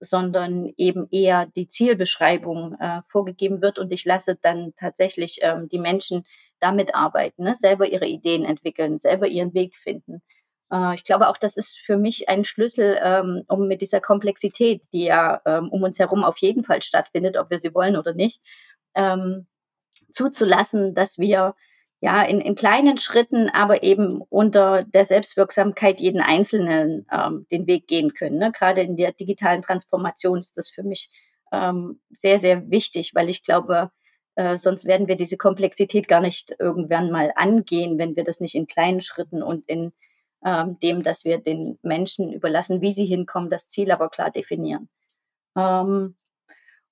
sondern 0.00 0.72
eben 0.76 1.08
eher 1.10 1.46
die 1.46 1.68
Zielbeschreibung 1.68 2.74
äh, 2.78 3.02
vorgegeben 3.08 3.62
wird 3.62 3.78
und 3.78 3.92
ich 3.92 4.04
lasse 4.04 4.36
dann 4.36 4.72
tatsächlich 4.76 5.40
ähm, 5.42 5.68
die 5.68 5.80
Menschen 5.80 6.24
damit 6.60 6.94
arbeiten, 6.94 7.44
ne? 7.44 7.54
selber 7.54 7.86
ihre 7.86 8.06
Ideen 8.06 8.44
entwickeln, 8.44 8.98
selber 8.98 9.26
ihren 9.26 9.54
Weg 9.54 9.76
finden. 9.76 10.22
Äh, 10.72 10.94
ich 10.94 11.04
glaube 11.04 11.28
auch, 11.28 11.36
das 11.36 11.56
ist 11.56 11.78
für 11.78 11.96
mich 11.96 12.28
ein 12.28 12.44
Schlüssel, 12.44 12.98
ähm, 13.02 13.44
um 13.48 13.68
mit 13.68 13.80
dieser 13.80 14.00
Komplexität, 14.00 14.86
die 14.92 15.04
ja 15.04 15.40
ähm, 15.44 15.68
um 15.70 15.82
uns 15.82 15.98
herum 15.98 16.24
auf 16.24 16.38
jeden 16.38 16.64
Fall 16.64 16.82
stattfindet, 16.82 17.36
ob 17.36 17.50
wir 17.50 17.58
sie 17.58 17.74
wollen 17.74 17.96
oder 17.96 18.14
nicht, 18.14 18.40
ähm, 18.94 19.46
zuzulassen, 20.12 20.94
dass 20.94 21.18
wir 21.18 21.54
ja 22.00 22.22
in, 22.22 22.40
in 22.40 22.54
kleinen 22.54 22.98
Schritten, 22.98 23.48
aber 23.48 23.82
eben 23.82 24.22
unter 24.28 24.84
der 24.84 25.04
Selbstwirksamkeit 25.04 26.00
jeden 26.00 26.20
Einzelnen 26.20 27.06
ähm, 27.12 27.46
den 27.50 27.66
Weg 27.66 27.88
gehen 27.88 28.14
können. 28.14 28.38
Ne? 28.38 28.52
Gerade 28.52 28.82
in 28.82 28.96
der 28.96 29.12
digitalen 29.12 29.62
Transformation 29.62 30.38
ist 30.38 30.56
das 30.56 30.70
für 30.70 30.84
mich 30.84 31.10
ähm, 31.50 32.00
sehr, 32.10 32.38
sehr 32.38 32.70
wichtig, 32.70 33.14
weil 33.14 33.28
ich 33.28 33.42
glaube, 33.42 33.90
äh, 34.38 34.56
sonst 34.56 34.84
werden 34.84 35.08
wir 35.08 35.16
diese 35.16 35.36
Komplexität 35.36 36.06
gar 36.06 36.20
nicht 36.20 36.54
irgendwann 36.60 37.10
mal 37.10 37.32
angehen, 37.34 37.98
wenn 37.98 38.14
wir 38.14 38.22
das 38.22 38.38
nicht 38.38 38.54
in 38.54 38.68
kleinen 38.68 39.00
Schritten 39.00 39.42
und 39.42 39.68
in 39.68 39.92
ähm, 40.44 40.78
dem, 40.78 41.02
dass 41.02 41.24
wir 41.24 41.38
den 41.38 41.76
Menschen 41.82 42.32
überlassen, 42.32 42.80
wie 42.80 42.92
sie 42.92 43.04
hinkommen, 43.04 43.50
das 43.50 43.68
Ziel 43.68 43.90
aber 43.90 44.08
klar 44.08 44.30
definieren. 44.30 44.88
Ähm, 45.56 46.14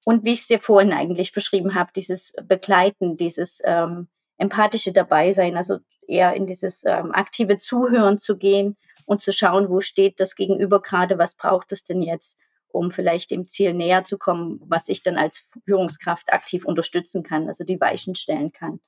und 0.04 0.24
wie 0.24 0.32
ich 0.32 0.40
es 0.40 0.46
dir 0.48 0.58
vorhin 0.58 0.92
eigentlich 0.92 1.32
beschrieben 1.32 1.76
habe, 1.76 1.92
dieses 1.94 2.34
Begleiten, 2.42 3.16
dieses 3.16 3.62
ähm, 3.64 4.08
empathische 4.38 4.90
Dabeisein, 4.90 5.56
also 5.56 5.78
eher 6.08 6.34
in 6.34 6.46
dieses 6.46 6.84
ähm, 6.84 7.12
aktive 7.12 7.58
Zuhören 7.58 8.18
zu 8.18 8.38
gehen 8.38 8.76
und 9.04 9.22
zu 9.22 9.30
schauen, 9.30 9.68
wo 9.68 9.80
steht 9.80 10.18
das 10.18 10.34
Gegenüber 10.34 10.82
gerade, 10.82 11.16
was 11.16 11.36
braucht 11.36 11.70
es 11.70 11.84
denn 11.84 12.02
jetzt, 12.02 12.38
um 12.76 12.90
vielleicht 12.90 13.30
dem 13.30 13.46
Ziel 13.46 13.74
näher 13.74 14.04
zu 14.04 14.18
kommen, 14.18 14.60
was 14.66 14.88
ich 14.88 15.02
dann 15.02 15.16
als 15.16 15.48
Führungskraft 15.64 16.32
aktiv 16.32 16.64
unterstützen 16.64 17.22
kann, 17.22 17.48
also 17.48 17.64
die 17.64 17.80
Weichen 17.80 18.14
stellen 18.14 18.52
kann. 18.52 18.80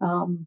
Ähm, 0.00 0.46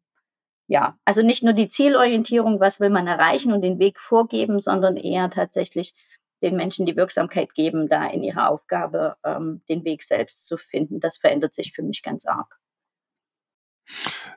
ja, 0.68 0.98
also 1.06 1.22
nicht 1.22 1.44
nur 1.44 1.54
die 1.54 1.70
Zielorientierung, 1.70 2.60
was 2.60 2.80
will 2.80 2.90
man 2.90 3.08
erreichen 3.08 3.52
und 3.52 3.62
den 3.62 3.80
Weg 3.80 4.00
vorgeben, 4.00 4.60
sondern 4.60 4.96
eher 4.98 5.30
tatsächlich 5.30 5.94
den 6.42 6.56
Menschen 6.56 6.86
die 6.86 6.96
Wirksamkeit 6.96 7.54
geben, 7.54 7.88
da 7.88 8.08
in 8.08 8.24
ihrer 8.24 8.50
Aufgabe 8.50 9.16
ähm, 9.24 9.62
den 9.70 9.84
Weg 9.86 10.04
selbst 10.04 10.48
zu 10.48 10.58
finden. 10.58 11.00
Das 11.00 11.18
verändert 11.18 11.56
sich 11.56 11.74
für 11.74 11.84
mich 11.84 12.04
ganz 12.04 12.26
arg. 12.26 12.60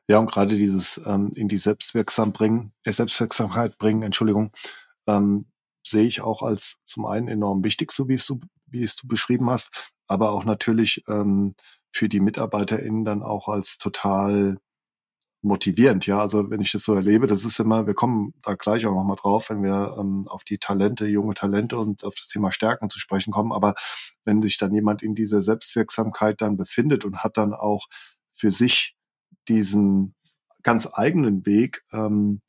Ja, 0.09 0.19
und 0.19 0.31
gerade 0.31 0.57
dieses 0.57 1.01
ähm, 1.05 1.31
in 1.35 1.49
die 1.49 1.59
Selbstwirksam 1.59 2.33
bringen, 2.33 2.73
äh, 2.85 2.93
Selbstwirksamkeit 2.93 3.77
bringen, 3.79 4.03
Entschuldigung, 4.03 4.53
ähm, 5.07 5.47
sehe 5.87 6.07
ich 6.07 6.21
auch 6.21 6.43
als 6.43 6.79
zum 6.85 7.07
einen 7.07 7.29
enorm 7.29 7.65
wichtig, 7.65 7.93
so 7.93 8.09
wie 8.09 8.15
es 8.15 8.27
du, 8.27 8.41
wie 8.67 8.83
es 8.83 8.97
du 8.97 9.07
beschrieben 9.09 9.51
hast, 9.51 9.93
aber 10.09 10.31
auch 10.33 10.45
natürlich 10.45 11.05
ähm, 11.09 11.55
für 11.93 12.09
die 12.09 12.21
MitarbeiterInnen 12.21 13.05
dann 13.05 13.23
auch 13.23 13.49
als 13.49 13.79
total 13.79 14.59
motivierend, 15.43 16.07
ja. 16.07 16.21
Also 16.21 16.51
wenn 16.51 16.61
ich 16.61 16.73
das 16.73 16.83
so 16.83 16.95
erlebe, 16.95 17.27
das 17.27 17.45
ist 17.45 17.61
immer, 17.61 17.87
wir 17.87 17.95
kommen 17.95 18.35
da 18.43 18.55
gleich 18.55 18.85
auch 18.87 18.95
nochmal 18.95 19.17
drauf, 19.17 19.51
wenn 19.51 19.63
wir 19.63 19.97
ähm, 19.99 20.27
auf 20.29 20.45
die 20.45 20.59
Talente, 20.59 21.07
junge 21.07 21.35
Talente 21.35 21.79
und 21.79 22.05
auf 22.05 22.17
das 22.17 22.29
Thema 22.29 22.51
Stärken 22.53 22.91
zu 22.91 22.99
sprechen 22.99 23.33
kommen. 23.33 23.53
Aber 23.53 23.75
wenn 24.25 24.43
sich 24.43 24.59
dann 24.59 24.75
jemand 24.75 25.03
in 25.03 25.15
dieser 25.15 25.43
Selbstwirksamkeit 25.43 26.41
dann 26.41 26.57
befindet 26.57 27.05
und 27.05 27.23
hat 27.23 27.37
dann 27.39 27.55
auch 27.55 27.87
für 28.33 28.51
sich 28.51 28.97
diesen 29.49 30.15
ganz 30.63 30.89
eigenen 30.93 31.47
Weg 31.47 31.85
ähm, 31.93 32.41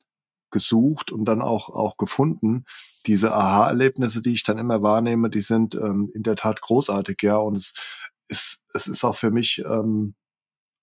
gesucht 0.50 1.12
und 1.12 1.24
dann 1.24 1.42
auch 1.42 1.68
auch 1.70 1.96
gefunden. 1.96 2.64
Diese 3.06 3.34
Aha-Erlebnisse, 3.34 4.22
die 4.22 4.32
ich 4.32 4.42
dann 4.42 4.58
immer 4.58 4.82
wahrnehme, 4.82 5.30
die 5.30 5.42
sind 5.42 5.74
ähm, 5.74 6.10
in 6.14 6.22
der 6.22 6.36
Tat 6.36 6.60
großartig, 6.60 7.22
ja. 7.22 7.36
Und 7.36 7.56
es 7.56 7.74
ist 8.28 8.62
es 8.74 8.86
ist 8.86 9.04
auch 9.04 9.16
für 9.16 9.30
mich 9.30 9.62
ähm, 9.66 10.14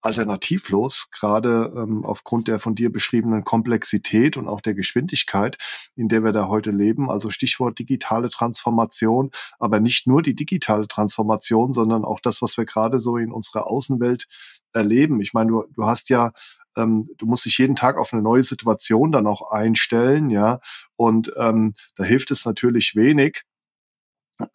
alternativlos, 0.06 1.10
gerade 1.12 1.74
ähm, 1.76 2.06
aufgrund 2.06 2.48
der 2.48 2.60
von 2.60 2.76
dir 2.76 2.92
beschriebenen 2.92 3.44
Komplexität 3.44 4.38
und 4.38 4.48
auch 4.48 4.62
der 4.62 4.76
Geschwindigkeit, 4.76 5.58
in 5.96 6.08
der 6.08 6.24
wir 6.24 6.32
da 6.32 6.48
heute 6.48 6.70
leben. 6.70 7.10
Also 7.10 7.32
Stichwort 7.32 7.80
digitale 7.80 8.30
Transformation, 8.30 9.32
aber 9.58 9.80
nicht 9.80 10.06
nur 10.06 10.22
die 10.22 10.36
digitale 10.36 10.88
Transformation, 10.88 11.74
sondern 11.74 12.06
auch 12.06 12.20
das, 12.20 12.44
was 12.44 12.56
wir 12.56 12.66
gerade 12.66 13.00
so 13.00 13.18
in 13.18 13.32
unserer 13.32 13.68
Außenwelt 13.68 14.28
erleben. 14.74 15.22
Ich 15.22 15.34
meine, 15.34 15.50
du, 15.50 15.64
du 15.74 15.86
hast 15.86 16.10
ja 16.10 16.32
ähm, 16.76 17.10
du 17.18 17.26
musst 17.26 17.46
dich 17.46 17.58
jeden 17.58 17.76
Tag 17.76 17.98
auf 17.98 18.14
eine 18.14 18.22
neue 18.22 18.44
Situation 18.44 19.12
dann 19.12 19.28
auch 19.28 19.52
einstellen, 19.52 20.30
ja. 20.30 20.60
Und 20.96 21.34
ähm, 21.38 21.74
da 21.96 22.04
hilft 22.04 22.32
es 22.32 22.46
natürlich 22.46 22.96
wenig, 22.96 23.44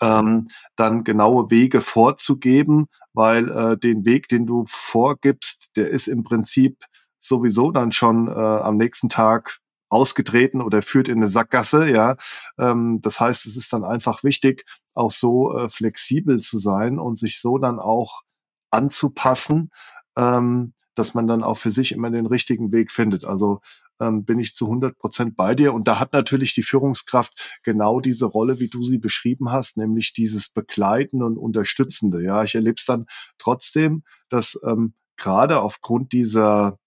ähm, 0.01 0.49
dann 0.77 1.05
genaue 1.05 1.51
Wege 1.51 1.81
vorzugeben, 1.81 2.87
weil 3.13 3.51
äh, 3.51 3.79
den 3.79 4.05
Weg, 4.05 4.29
den 4.29 4.47
du 4.47 4.65
vorgibst, 4.69 5.71
der 5.77 5.89
ist 5.89 6.07
im 6.07 6.23
Prinzip 6.23 6.85
sowieso 7.19 7.71
dann 7.71 7.93
schon 7.93 8.29
äh, 8.29 8.33
am 8.33 8.77
nächsten 8.77 9.09
Tag 9.09 9.59
ausgetreten 9.89 10.63
oder 10.63 10.83
führt 10.83 11.09
in 11.09 11.19
eine 11.19 11.29
Sackgasse, 11.29 11.91
ja. 11.91 12.17
Ähm, 12.59 13.01
das 13.03 13.21
heißt, 13.21 13.47
es 13.47 13.57
ist 13.57 13.73
dann 13.73 13.85
einfach 13.85 14.23
wichtig, 14.23 14.65
auch 14.95 15.11
so 15.11 15.57
äh, 15.57 15.69
flexibel 15.69 16.41
zu 16.41 16.59
sein 16.59 16.99
und 16.99 17.19
sich 17.19 17.41
so 17.41 17.59
dann 17.59 17.79
auch 17.81 18.23
anzupassen, 18.71 19.71
ähm, 20.17 20.75
dass 20.95 21.15
man 21.15 21.27
dann 21.27 21.43
auch 21.43 21.59
für 21.59 21.71
sich 21.71 21.93
immer 21.93 22.11
den 22.11 22.27
richtigen 22.27 22.73
Weg 22.73 22.91
findet. 22.91 23.25
Also 23.25 23.61
ähm, 24.01 24.25
bin 24.25 24.39
ich 24.39 24.55
zu 24.55 24.67
100 24.67 24.99
Prozent 24.99 25.37
bei 25.37 25.55
dir. 25.55 25.73
Und 25.73 25.89
da 25.89 26.01
hat 26.01 26.13
natürlich 26.13 26.55
die 26.55 26.63
Führungskraft 26.63 27.61
genau 27.63 28.01
diese 28.01 28.27
Rolle, 28.27 28.61
wie 28.61 28.69
du 28.69 28.85
sie 28.85 28.99
beschrieben 28.99 29.51
hast, 29.51 29.77
nämlich 29.77 30.13
dieses 30.13 30.49
Begleiten 30.49 31.23
und 31.23 31.39
Unterstützende. 31.39 32.23
Ja, 32.23 32.43
ich 32.43 32.55
erlebe 32.55 32.77
es 32.79 32.85
dann 32.85 33.07
trotzdem, 33.39 34.03
dass 34.29 34.59
ähm, 34.65 34.95
gerade 35.17 35.61
aufgrund 35.61 36.13
dieser 36.13 36.79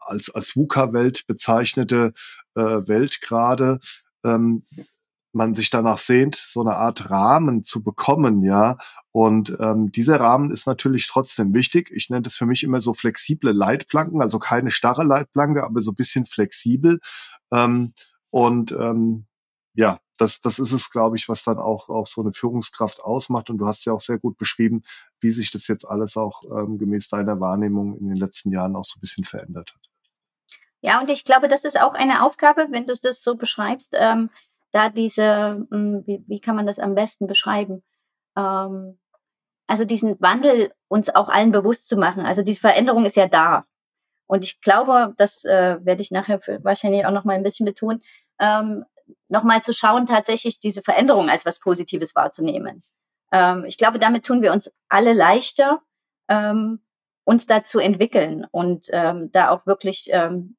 als, 0.00 0.30
als 0.30 0.56
VUCA-Welt 0.56 1.26
bezeichnete 1.26 2.12
äh, 2.54 2.60
Welt 2.60 3.20
gerade, 3.20 3.78
ähm, 4.24 4.66
man 5.32 5.54
sich 5.54 5.70
danach 5.70 5.98
sehnt, 5.98 6.34
so 6.34 6.60
eine 6.60 6.76
Art 6.76 7.10
Rahmen 7.10 7.64
zu 7.64 7.82
bekommen, 7.82 8.42
ja. 8.42 8.76
Und 9.12 9.56
ähm, 9.60 9.92
dieser 9.92 10.20
Rahmen 10.20 10.50
ist 10.50 10.66
natürlich 10.66 11.06
trotzdem 11.06 11.54
wichtig. 11.54 11.90
Ich 11.92 12.10
nenne 12.10 12.22
das 12.22 12.36
für 12.36 12.46
mich 12.46 12.62
immer 12.62 12.80
so 12.80 12.94
flexible 12.94 13.52
Leitplanken, 13.52 14.22
also 14.22 14.38
keine 14.38 14.70
starre 14.70 15.04
Leitplanke, 15.04 15.64
aber 15.64 15.80
so 15.80 15.92
ein 15.92 15.96
bisschen 15.96 16.26
flexibel. 16.26 17.00
Ähm, 17.52 17.92
und 18.30 18.72
ähm, 18.72 19.26
ja, 19.74 19.98
das, 20.16 20.40
das 20.40 20.58
ist 20.58 20.72
es, 20.72 20.90
glaube 20.90 21.16
ich, 21.16 21.28
was 21.28 21.44
dann 21.44 21.58
auch, 21.58 21.88
auch 21.88 22.06
so 22.06 22.20
eine 22.20 22.32
Führungskraft 22.32 23.00
ausmacht. 23.00 23.50
Und 23.50 23.58
du 23.58 23.66
hast 23.66 23.84
ja 23.84 23.92
auch 23.92 24.00
sehr 24.00 24.18
gut 24.18 24.36
beschrieben, 24.36 24.82
wie 25.20 25.30
sich 25.30 25.50
das 25.50 25.68
jetzt 25.68 25.84
alles 25.84 26.16
auch 26.16 26.42
ähm, 26.44 26.78
gemäß 26.78 27.08
deiner 27.08 27.40
Wahrnehmung 27.40 27.96
in 27.98 28.08
den 28.08 28.16
letzten 28.16 28.50
Jahren 28.50 28.76
auch 28.76 28.84
so 28.84 28.98
ein 28.98 29.00
bisschen 29.00 29.24
verändert 29.24 29.72
hat. 29.74 29.88
Ja, 30.80 31.00
und 31.00 31.10
ich 31.10 31.24
glaube, 31.24 31.48
das 31.48 31.64
ist 31.64 31.80
auch 31.80 31.94
eine 31.94 32.24
Aufgabe, 32.24 32.68
wenn 32.70 32.86
du 32.86 32.94
das 32.94 33.22
so 33.22 33.34
beschreibst, 33.34 33.94
ähm, 33.98 34.30
da 34.72 34.90
diese, 34.90 35.66
hm, 35.70 36.02
wie, 36.06 36.24
wie 36.26 36.40
kann 36.40 36.56
man 36.56 36.66
das 36.66 36.78
am 36.78 36.94
besten 36.94 37.26
beschreiben? 37.26 37.82
Ähm, 38.36 38.98
also 39.66 39.84
diesen 39.84 40.20
Wandel 40.20 40.72
uns 40.88 41.14
auch 41.14 41.28
allen 41.28 41.52
bewusst 41.52 41.88
zu 41.88 41.96
machen. 41.96 42.24
Also 42.24 42.42
diese 42.42 42.60
Veränderung 42.60 43.04
ist 43.04 43.16
ja 43.16 43.28
da. 43.28 43.66
Und 44.26 44.44
ich 44.44 44.60
glaube, 44.60 45.14
das 45.16 45.44
äh, 45.44 45.78
werde 45.80 46.02
ich 46.02 46.10
nachher 46.10 46.40
wahrscheinlich 46.62 47.06
auch 47.06 47.12
noch 47.12 47.24
mal 47.24 47.34
ein 47.34 47.42
bisschen 47.42 47.66
betonen, 47.66 48.02
ähm, 48.38 48.84
noch 49.28 49.42
mal 49.42 49.62
zu 49.62 49.72
schauen, 49.72 50.06
tatsächlich 50.06 50.60
diese 50.60 50.82
Veränderung 50.82 51.30
als 51.30 51.46
was 51.46 51.60
Positives 51.60 52.14
wahrzunehmen. 52.14 52.82
Ähm, 53.32 53.64
ich 53.66 53.78
glaube, 53.78 53.98
damit 53.98 54.24
tun 54.24 54.42
wir 54.42 54.52
uns 54.52 54.70
alle 54.88 55.12
leichter, 55.12 55.80
ähm, 56.28 56.80
uns 57.24 57.46
da 57.46 57.64
zu 57.64 57.78
entwickeln 57.78 58.46
und 58.50 58.88
ähm, 58.90 59.30
da 59.32 59.50
auch 59.50 59.66
wirklich 59.66 60.08
ähm, 60.12 60.56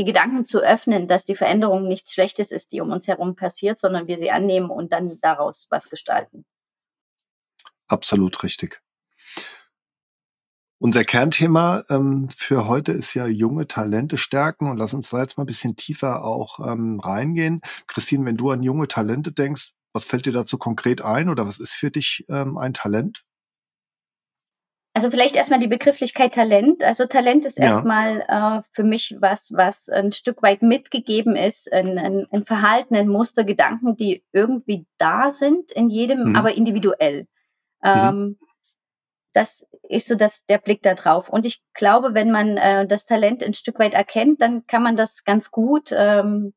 die 0.00 0.06
Gedanken 0.06 0.46
zu 0.46 0.60
öffnen, 0.60 1.08
dass 1.08 1.26
die 1.26 1.34
Veränderung 1.34 1.86
nichts 1.86 2.14
Schlechtes 2.14 2.50
ist, 2.50 2.72
die 2.72 2.80
um 2.80 2.90
uns 2.90 3.06
herum 3.06 3.36
passiert, 3.36 3.78
sondern 3.78 4.06
wir 4.06 4.16
sie 4.16 4.30
annehmen 4.30 4.70
und 4.70 4.92
dann 4.92 5.20
daraus 5.20 5.66
was 5.68 5.90
gestalten. 5.90 6.46
Absolut 7.86 8.42
richtig. 8.42 8.80
Unser 10.78 11.04
Kernthema 11.04 11.84
ähm, 11.90 12.30
für 12.34 12.66
heute 12.66 12.92
ist 12.92 13.12
ja 13.12 13.26
junge 13.26 13.66
Talente 13.66 14.16
stärken 14.16 14.70
und 14.70 14.78
lass 14.78 14.94
uns 14.94 15.10
da 15.10 15.20
jetzt 15.20 15.36
mal 15.36 15.44
ein 15.44 15.46
bisschen 15.46 15.76
tiefer 15.76 16.24
auch 16.24 16.60
ähm, 16.66 16.98
reingehen. 16.98 17.60
Christine, 17.86 18.24
wenn 18.24 18.38
du 18.38 18.50
an 18.52 18.62
junge 18.62 18.88
Talente 18.88 19.32
denkst, 19.32 19.72
was 19.92 20.06
fällt 20.06 20.24
dir 20.24 20.32
dazu 20.32 20.56
konkret 20.56 21.02
ein 21.02 21.28
oder 21.28 21.46
was 21.46 21.58
ist 21.58 21.72
für 21.72 21.90
dich 21.90 22.24
ähm, 22.30 22.56
ein 22.56 22.72
Talent? 22.72 23.26
Also 24.92 25.10
vielleicht 25.10 25.36
erstmal 25.36 25.60
die 25.60 25.68
Begrifflichkeit 25.68 26.34
Talent. 26.34 26.82
Also 26.82 27.06
Talent 27.06 27.44
ist 27.44 27.58
ja. 27.58 27.66
erstmal 27.66 28.24
äh, 28.28 28.62
für 28.72 28.82
mich 28.82 29.16
was, 29.20 29.52
was 29.54 29.88
ein 29.88 30.10
Stück 30.10 30.42
weit 30.42 30.62
mitgegeben 30.62 31.36
ist, 31.36 31.72
ein, 31.72 31.96
ein, 31.96 32.26
ein 32.32 32.44
Verhalten, 32.44 32.96
ein 32.96 33.08
Muster, 33.08 33.44
Gedanken, 33.44 33.96
die 33.96 34.24
irgendwie 34.32 34.86
da 34.98 35.30
sind 35.30 35.70
in 35.70 35.88
jedem, 35.88 36.30
mhm. 36.30 36.36
aber 36.36 36.54
individuell. 36.54 37.28
Mhm. 37.82 37.88
Ähm, 37.88 38.38
das 39.32 39.64
ist 39.88 40.08
so 40.08 40.16
das, 40.16 40.44
der 40.46 40.58
Blick 40.58 40.82
da 40.82 40.94
drauf. 40.94 41.28
Und 41.28 41.46
ich 41.46 41.62
glaube, 41.72 42.14
wenn 42.14 42.32
man 42.32 42.56
äh, 42.56 42.84
das 42.86 43.06
Talent 43.06 43.44
ein 43.44 43.54
Stück 43.54 43.78
weit 43.78 43.94
erkennt, 43.94 44.42
dann 44.42 44.66
kann 44.66 44.82
man 44.82 44.96
das 44.96 45.22
ganz 45.22 45.52
gut 45.52 45.94
ähm, 45.96 46.52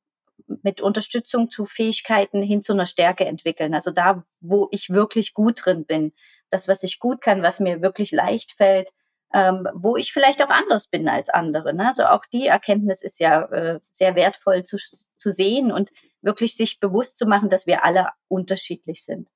mit 0.64 0.82
Unterstützung 0.82 1.50
zu 1.50 1.66
Fähigkeiten 1.66 2.42
hin 2.42 2.64
zu 2.64 2.74
einer 2.74 2.88
Stärke 2.88 3.26
entwickeln. 3.26 3.74
Also 3.74 3.92
da, 3.92 4.24
wo 4.42 4.68
ich 4.72 4.90
wirklich 4.90 5.34
gut 5.34 5.66
drin 5.66 5.86
bin, 5.86 6.14
das, 6.54 6.68
was 6.68 6.84
ich 6.84 7.00
gut 7.00 7.22
kann, 7.22 7.42
was 7.42 7.60
mir 7.60 7.82
wirklich 7.82 8.12
leicht 8.12 8.54
fällt, 8.54 8.92
ähm, 9.34 9.68
wo 9.74 9.98
ich 9.98 10.14
vielleicht 10.14 10.42
auch 10.44 10.50
anders 10.50 10.88
bin 10.88 11.10
als 11.10 11.30
andere. 11.30 11.74
Ne? 11.74 11.88
Also 11.88 12.06
auch 12.06 12.26
die 12.32 12.46
Erkenntnis 12.46 13.02
ist 13.02 13.20
ja 13.20 13.42
äh, 13.46 13.80
sehr 13.92 14.16
wertvoll 14.16 14.64
zu, 14.64 14.78
zu 14.78 15.32
sehen 15.32 15.72
und 15.72 15.92
wirklich 16.22 16.56
sich 16.56 16.80
bewusst 16.80 17.18
zu 17.18 17.26
machen, 17.26 17.50
dass 17.50 17.66
wir 17.66 17.84
alle 17.84 18.10
unterschiedlich 18.28 19.04
sind. 19.04 19.28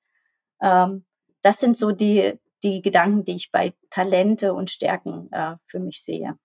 Ähm, 0.61 1.05
das 1.41 1.59
sind 1.59 1.75
so 1.75 1.91
die, 1.91 2.39
die 2.63 2.81
Gedanken, 2.81 3.25
die 3.25 3.35
ich 3.35 3.51
bei 3.51 3.73
Talente 3.89 4.53
und 4.53 4.69
Stärken 4.69 5.31
äh, 5.31 5.55
für 5.65 5.79
mich 5.79 6.03
sehe. 6.03 6.37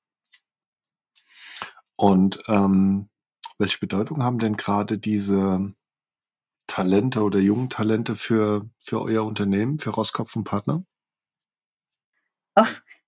Und 1.96 2.42
ähm, 2.48 3.10
welche 3.58 3.78
Bedeutung 3.78 4.24
haben 4.24 4.38
denn 4.38 4.56
gerade 4.56 4.98
diese 4.98 5.72
Talente 6.66 7.22
oder 7.22 7.38
jungen 7.38 7.68
Talente 7.68 8.16
für, 8.16 8.68
für 8.82 9.02
euer 9.02 9.24
Unternehmen, 9.24 9.78
für 9.78 9.90
Roskopf 9.90 10.36
und 10.36 10.44
Partner? 10.44 10.82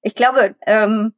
Ich 0.02 0.14
glaube, 0.14 0.54
ähm, 0.66 1.14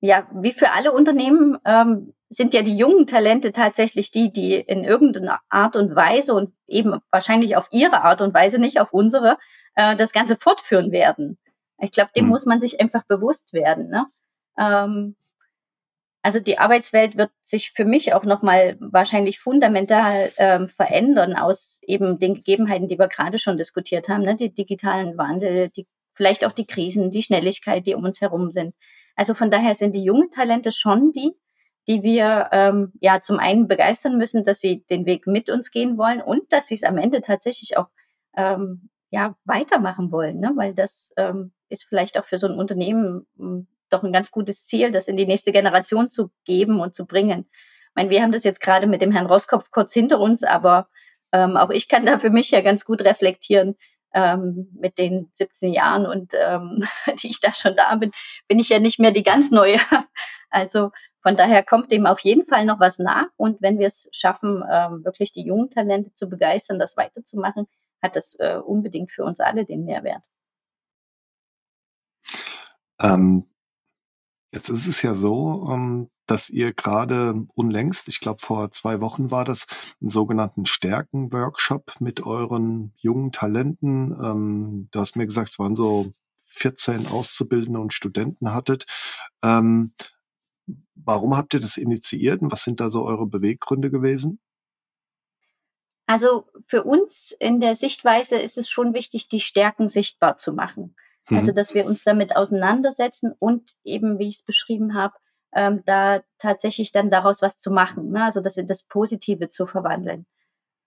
ja, 0.00 0.26
wie 0.32 0.52
für 0.52 0.70
alle 0.70 0.92
Unternehmen 0.92 1.58
ähm, 1.64 2.14
sind 2.30 2.54
ja 2.54 2.62
die 2.62 2.76
jungen 2.76 3.06
Talente 3.06 3.52
tatsächlich 3.52 4.10
die, 4.10 4.32
die 4.32 4.54
in 4.54 4.84
irgendeiner 4.84 5.40
Art 5.50 5.76
und 5.76 5.94
Weise 5.94 6.32
und 6.32 6.54
eben 6.66 7.00
wahrscheinlich 7.10 7.56
auf 7.56 7.68
ihre 7.70 8.02
Art 8.02 8.22
und 8.22 8.32
Weise, 8.32 8.58
nicht 8.58 8.80
auf 8.80 8.92
unsere, 8.92 9.36
äh, 9.74 9.96
das 9.96 10.12
Ganze 10.12 10.36
fortführen 10.36 10.90
werden. 10.92 11.38
Ich 11.78 11.92
glaube, 11.92 12.12
dem 12.16 12.24
hm. 12.24 12.30
muss 12.30 12.46
man 12.46 12.60
sich 12.60 12.80
einfach 12.80 13.04
bewusst 13.04 13.52
werden. 13.52 13.90
Ne? 13.90 14.06
Ähm, 14.56 15.16
also 16.22 16.38
die 16.38 16.58
Arbeitswelt 16.58 17.16
wird 17.16 17.30
sich 17.44 17.72
für 17.72 17.84
mich 17.84 18.12
auch 18.12 18.24
nochmal 18.24 18.76
wahrscheinlich 18.80 19.38
fundamental 19.40 20.30
ähm, 20.36 20.68
verändern 20.68 21.34
aus 21.34 21.80
eben 21.82 22.18
den 22.18 22.34
Gegebenheiten, 22.34 22.88
die 22.88 22.98
wir 22.98 23.08
gerade 23.08 23.38
schon 23.38 23.56
diskutiert 23.56 24.08
haben, 24.08 24.24
ne? 24.24 24.36
die 24.36 24.54
digitalen 24.54 25.16
Wandel, 25.16 25.70
die, 25.70 25.86
vielleicht 26.14 26.44
auch 26.44 26.52
die 26.52 26.66
Krisen, 26.66 27.10
die 27.10 27.22
Schnelligkeit, 27.22 27.86
die 27.86 27.94
um 27.94 28.04
uns 28.04 28.20
herum 28.20 28.52
sind. 28.52 28.74
Also 29.16 29.34
von 29.34 29.50
daher 29.50 29.74
sind 29.74 29.94
die 29.94 30.04
jungen 30.04 30.30
Talente 30.30 30.72
schon 30.72 31.12
die, 31.12 31.32
die 31.88 32.02
wir 32.02 32.50
ähm, 32.52 32.92
ja 33.00 33.22
zum 33.22 33.38
einen 33.38 33.66
begeistern 33.66 34.18
müssen, 34.18 34.44
dass 34.44 34.60
sie 34.60 34.84
den 34.90 35.06
Weg 35.06 35.26
mit 35.26 35.48
uns 35.48 35.70
gehen 35.70 35.96
wollen 35.96 36.20
und 36.20 36.52
dass 36.52 36.68
sie 36.68 36.74
es 36.74 36.84
am 36.84 36.98
Ende 36.98 37.22
tatsächlich 37.22 37.78
auch 37.78 37.88
ähm, 38.36 38.90
ja 39.10 39.36
weitermachen 39.44 40.12
wollen, 40.12 40.38
ne? 40.38 40.52
weil 40.54 40.74
das 40.74 41.14
ähm, 41.16 41.52
ist 41.70 41.84
vielleicht 41.84 42.18
auch 42.18 42.26
für 42.26 42.38
so 42.38 42.46
ein 42.46 42.58
Unternehmen 42.58 43.26
hm, 43.38 43.66
doch 43.92 44.02
ein 44.02 44.12
ganz 44.12 44.30
gutes 44.30 44.64
Ziel, 44.66 44.90
das 44.90 45.08
in 45.08 45.16
die 45.16 45.26
nächste 45.26 45.52
Generation 45.52 46.10
zu 46.10 46.30
geben 46.44 46.80
und 46.80 46.94
zu 46.94 47.06
bringen. 47.06 47.48
Ich 47.50 47.94
meine, 47.94 48.10
wir 48.10 48.22
haben 48.22 48.32
das 48.32 48.44
jetzt 48.44 48.60
gerade 48.60 48.86
mit 48.86 49.02
dem 49.02 49.12
Herrn 49.12 49.26
Roskopf 49.26 49.70
kurz 49.70 49.92
hinter 49.92 50.20
uns, 50.20 50.42
aber 50.42 50.88
ähm, 51.32 51.56
auch 51.56 51.70
ich 51.70 51.88
kann 51.88 52.06
da 52.06 52.18
für 52.18 52.30
mich 52.30 52.50
ja 52.50 52.60
ganz 52.60 52.84
gut 52.84 53.02
reflektieren. 53.02 53.76
Ähm, 54.12 54.66
mit 54.72 54.98
den 54.98 55.30
17 55.34 55.72
Jahren 55.72 56.04
und 56.04 56.32
ähm, 56.34 56.84
die 57.22 57.28
ich 57.28 57.38
da 57.38 57.54
schon 57.54 57.76
da 57.76 57.94
bin, 57.94 58.10
bin 58.48 58.58
ich 58.58 58.68
ja 58.68 58.80
nicht 58.80 58.98
mehr 58.98 59.12
die 59.12 59.22
ganz 59.22 59.50
neue. 59.50 59.78
Also 60.52 60.90
von 61.22 61.36
daher 61.36 61.62
kommt 61.62 61.92
dem 61.92 62.06
auf 62.06 62.20
jeden 62.20 62.46
Fall 62.46 62.64
noch 62.64 62.80
was 62.80 62.98
nach. 62.98 63.28
Und 63.36 63.60
wenn 63.62 63.78
wir 63.78 63.86
es 63.86 64.08
schaffen, 64.12 64.64
ähm, 64.70 65.04
wirklich 65.04 65.32
die 65.32 65.44
jungen 65.44 65.70
Talente 65.70 66.12
zu 66.14 66.28
begeistern, 66.28 66.78
das 66.78 66.96
weiterzumachen, 66.96 67.66
hat 68.02 68.16
das 68.16 68.34
äh, 68.38 68.56
unbedingt 68.56 69.12
für 69.12 69.24
uns 69.24 69.40
alle 69.40 69.64
den 69.64 69.84
Mehrwert. 69.84 70.24
Ähm, 73.00 73.49
Jetzt 74.52 74.68
ist 74.68 74.88
es 74.88 75.02
ja 75.02 75.14
so, 75.14 75.68
ähm, 75.70 76.10
dass 76.26 76.50
ihr 76.50 76.72
gerade 76.72 77.46
unlängst, 77.54 78.08
ich 78.08 78.20
glaube 78.20 78.40
vor 78.40 78.70
zwei 78.72 79.00
Wochen 79.00 79.30
war 79.30 79.44
das, 79.44 79.66
einen 80.00 80.10
sogenannten 80.10 80.66
Stärken-Workshop 80.66 82.00
mit 82.00 82.20
euren 82.20 82.92
jungen 82.96 83.30
Talenten. 83.30 84.16
Ähm, 84.22 84.88
du 84.90 85.00
hast 85.00 85.16
mir 85.16 85.26
gesagt, 85.26 85.50
es 85.50 85.58
waren 85.58 85.76
so 85.76 86.12
14 86.48 87.06
Auszubildende 87.06 87.78
und 87.78 87.92
Studenten 87.92 88.52
hattet. 88.52 88.86
Ähm, 89.42 89.94
warum 90.94 91.36
habt 91.36 91.54
ihr 91.54 91.60
das 91.60 91.76
initiiert 91.76 92.42
und 92.42 92.50
was 92.50 92.64
sind 92.64 92.80
da 92.80 92.90
so 92.90 93.04
eure 93.04 93.26
Beweggründe 93.26 93.90
gewesen? 93.90 94.40
Also 96.06 96.46
für 96.66 96.82
uns 96.82 97.36
in 97.38 97.60
der 97.60 97.76
Sichtweise 97.76 98.36
ist 98.36 98.58
es 98.58 98.68
schon 98.68 98.94
wichtig, 98.94 99.28
die 99.28 99.40
Stärken 99.40 99.88
sichtbar 99.88 100.38
zu 100.38 100.52
machen. 100.52 100.96
Also, 101.30 101.52
mhm. 101.52 101.54
dass 101.54 101.74
wir 101.74 101.86
uns 101.86 102.02
damit 102.04 102.36
auseinandersetzen 102.36 103.32
und 103.38 103.72
eben, 103.84 104.18
wie 104.18 104.28
ich 104.28 104.36
es 104.36 104.42
beschrieben 104.42 104.94
habe, 104.94 105.14
ähm, 105.54 105.82
da 105.84 106.22
tatsächlich 106.38 106.92
dann 106.92 107.10
daraus 107.10 107.42
was 107.42 107.56
zu 107.56 107.70
machen, 107.70 108.10
ne? 108.10 108.24
also 108.24 108.40
das 108.40 108.56
in 108.56 108.66
das 108.66 108.84
Positive 108.84 109.48
zu 109.48 109.66
verwandeln. 109.66 110.26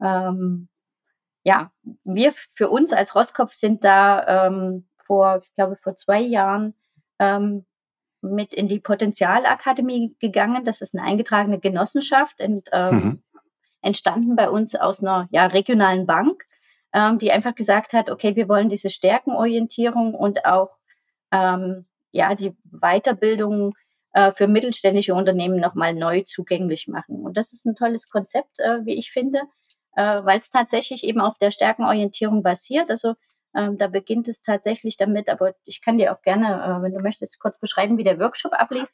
Ähm, 0.02 0.70
ja, 1.44 1.72
wir 2.04 2.34
für 2.54 2.70
uns 2.70 2.94
als 2.94 3.16
Roskopf 3.16 3.54
sind 3.54 3.84
da 3.84 4.48
ähm, 4.48 4.88
vor, 5.06 5.42
ich 5.44 5.54
glaube, 5.54 5.76
vor 5.76 5.96
zwei 5.98 6.22
Jahren 6.22 6.74
ähm, 7.20 7.66
mit 8.22 8.54
in 8.54 8.70
die 8.70 8.80
Potenzialakademie 8.80 10.16
gegangen. 10.20 10.64
Das 10.64 10.82
ist 10.82 10.96
eine 10.96 11.06
eingetragene 11.06 11.60
Genossenschaft 11.60 12.42
und 12.42 12.70
ähm, 12.72 12.96
mhm. 12.96 13.24
entstanden 13.82 14.38
bei 14.38 14.50
uns 14.50 14.76
aus 14.76 15.02
einer 15.02 15.28
ja, 15.32 15.46
regionalen 15.48 16.06
Bank, 16.06 16.46
ähm, 16.94 17.18
die 17.18 17.32
einfach 17.32 17.56
gesagt 17.56 17.94
hat, 17.94 18.10
okay, 18.10 18.36
wir 18.36 18.48
wollen 18.48 18.70
diese 18.70 18.90
Stärkenorientierung 18.90 20.14
und 20.14 20.46
auch 20.46 20.78
ähm, 21.32 21.86
ja 22.12 22.36
die 22.36 22.56
Weiterbildung 22.66 23.74
äh, 24.14 24.32
für 24.34 24.48
mittelständische 24.48 25.16
Unternehmen 25.16 25.60
nochmal 25.60 25.94
neu 25.94 26.22
zugänglich 26.22 26.88
machen. 26.88 27.24
Und 27.24 27.36
das 27.38 27.54
ist 27.54 27.66
ein 27.66 27.76
tolles 27.76 28.10
Konzept, 28.10 28.60
äh, 28.60 28.86
wie 28.86 28.94
ich 28.94 29.12
finde, 29.12 29.42
äh, 29.96 30.24
weil 30.24 30.40
es 30.40 30.50
tatsächlich 30.50 31.04
eben 31.04 31.20
auf 31.20 31.38
der 31.40 31.52
Stärkenorientierung 31.52 32.44
basiert. 32.44 32.90
Also 32.90 33.16
ähm, 33.56 33.78
da 33.78 33.88
beginnt 33.88 34.28
es 34.28 34.42
tatsächlich 34.42 34.98
damit, 34.98 35.30
aber 35.30 35.54
ich 35.66 35.82
kann 35.82 35.98
dir 35.98 36.14
auch 36.14 36.22
gerne, 36.22 36.54
äh, 36.54 36.82
wenn 36.84 36.94
du 36.94 37.00
möchtest, 37.00 37.40
kurz 37.40 37.60
beschreiben, 37.60 37.98
wie 37.98 38.04
der 38.04 38.20
Workshop 38.20 38.54
ablief. 38.54 38.90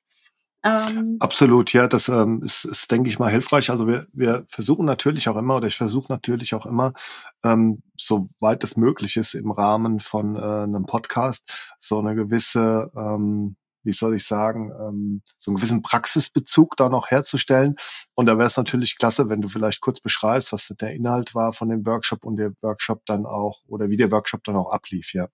Ähm, 0.64 1.18
Absolut, 1.20 1.72
ja, 1.72 1.88
das 1.88 2.10
ähm, 2.10 2.42
ist, 2.44 2.66
ist, 2.66 2.92
denke 2.92 3.10
ich 3.10 3.18
mal, 3.18 3.32
hilfreich. 3.32 3.70
Also 3.70 3.88
wir, 3.88 4.08
wir 4.12 4.46
versuchen 4.48 4.86
natürlich 4.86 5.30
auch 5.30 5.38
immer, 5.38 5.56
oder 5.56 5.68
ich 5.68 5.78
versuche 5.78 6.12
natürlich 6.12 6.54
auch 6.54 6.66
immer, 6.66 6.94
ähm, 7.44 7.82
soweit 7.98 8.64
es 8.64 8.76
möglich 8.76 9.16
ist, 9.16 9.36
im 9.36 9.52
Rahmen 9.52 10.00
von 10.00 10.36
äh, 10.36 10.40
einem 10.40 10.86
Podcast 10.86 11.76
so 11.80 12.00
eine 12.00 12.16
gewisse 12.16 12.92
ähm, 12.96 13.56
wie 13.84 13.94
soll 13.94 14.16
ich 14.16 14.26
sagen, 14.26 14.72
ähm, 14.80 15.22
so 15.38 15.52
einen 15.52 15.56
gewissen 15.56 15.82
Praxisbezug 15.82 16.76
da 16.78 16.90
noch 16.90 17.10
herzustellen. 17.10 17.76
Und 18.16 18.26
da 18.26 18.38
wäre 18.38 18.48
es 18.48 18.58
natürlich 18.58 18.98
klasse, 18.98 19.30
wenn 19.30 19.42
du 19.42 19.50
vielleicht 19.50 19.82
kurz 19.82 20.00
beschreibst, 20.00 20.52
was 20.52 20.74
der 20.80 20.94
Inhalt 20.94 21.34
war 21.36 21.54
von 21.54 21.70
dem 21.70 21.86
Workshop 21.86 22.26
und 22.26 22.38
der 22.38 22.52
Workshop 22.62 23.06
dann 23.06 23.26
auch 23.26 23.62
oder 23.68 23.90
wie 23.90 23.98
der 23.98 24.12
Workshop 24.12 24.44
dann 24.44 24.56
auch 24.56 24.72
ablief, 24.72 25.14
ja. 25.14 25.28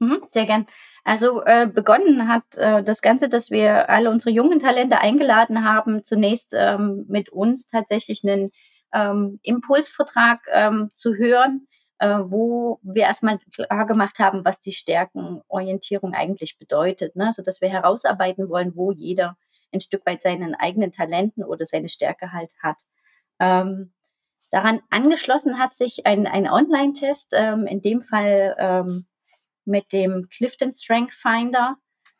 Mhm, 0.00 0.22
sehr 0.30 0.46
gern. 0.46 0.66
Also 1.04 1.44
äh, 1.44 1.66
begonnen 1.66 2.26
hat 2.28 2.56
äh, 2.56 2.82
das 2.82 3.02
Ganze, 3.02 3.28
dass 3.28 3.50
wir 3.50 3.88
alle 3.90 4.10
unsere 4.10 4.30
jungen 4.30 4.58
Talente 4.58 4.98
eingeladen 4.98 5.64
haben, 5.64 6.04
zunächst 6.04 6.52
ähm, 6.54 7.04
mit 7.08 7.28
uns 7.30 7.66
tatsächlich 7.66 8.24
einen 8.24 8.50
ähm, 8.92 9.38
Impulsvertrag 9.42 10.40
ähm, 10.52 10.90
zu 10.94 11.14
hören, 11.14 11.66
äh, 11.98 12.18
wo 12.24 12.80
wir 12.82 13.02
erstmal 13.04 13.38
klar 13.54 13.86
gemacht 13.86 14.18
haben, 14.18 14.44
was 14.44 14.60
die 14.60 14.72
Stärkenorientierung 14.72 16.14
eigentlich 16.14 16.58
bedeutet, 16.58 17.14
ne? 17.14 17.30
so 17.32 17.42
dass 17.42 17.60
wir 17.60 17.68
herausarbeiten 17.68 18.48
wollen, 18.48 18.74
wo 18.74 18.90
jeder 18.90 19.36
ein 19.72 19.80
Stück 19.80 20.04
weit 20.06 20.22
seinen 20.22 20.54
eigenen 20.54 20.92
Talenten 20.92 21.44
oder 21.44 21.66
seine 21.66 21.88
Stärke 21.90 22.32
halt 22.32 22.54
hat. 22.62 22.82
Ähm, 23.38 23.92
daran 24.50 24.80
angeschlossen 24.90 25.58
hat 25.58 25.74
sich 25.74 26.06
ein, 26.06 26.26
ein 26.26 26.48
Online-Test, 26.48 27.34
ähm, 27.36 27.66
in 27.66 27.82
dem 27.82 28.00
Fall 28.00 28.56
ähm, 28.58 29.06
mit 29.70 29.92
dem 29.92 30.28
Clifton 30.28 30.72
Strength 30.72 31.14
Finder, 31.14 31.76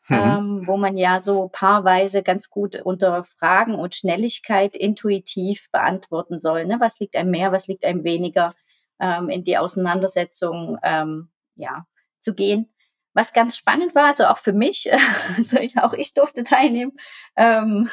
mhm. 0.07 0.15
ähm, 0.15 0.67
wo 0.67 0.77
man 0.77 0.97
ja 0.97 1.21
so 1.21 1.49
paarweise 1.49 2.23
ganz 2.23 2.49
gut 2.49 2.81
unter 2.81 3.23
Fragen 3.25 3.75
und 3.75 3.93
Schnelligkeit 3.93 4.75
intuitiv 4.75 5.69
beantworten 5.71 6.39
soll. 6.39 6.65
Ne? 6.65 6.77
Was 6.79 6.99
liegt 6.99 7.15
einem 7.15 7.29
mehr, 7.29 7.51
was 7.51 7.67
liegt 7.67 7.85
einem 7.85 8.03
weniger? 8.03 8.53
ähm, 9.01 9.29
in 9.29 9.43
die 9.43 9.57
Auseinandersetzung 9.57 10.77
ähm, 10.83 11.29
ja, 11.55 11.85
zu 12.19 12.33
gehen. 12.33 12.73
Was 13.13 13.33
ganz 13.33 13.57
spannend 13.57 13.93
war, 13.93 14.05
also 14.05 14.25
auch 14.25 14.37
für 14.37 14.53
mich, 14.53 14.89
also 15.37 15.57
ich, 15.57 15.77
auch 15.77 15.93
ich 15.93 16.13
durfte 16.13 16.43
teilnehmen, 16.43 16.93
ähm, 17.35 17.89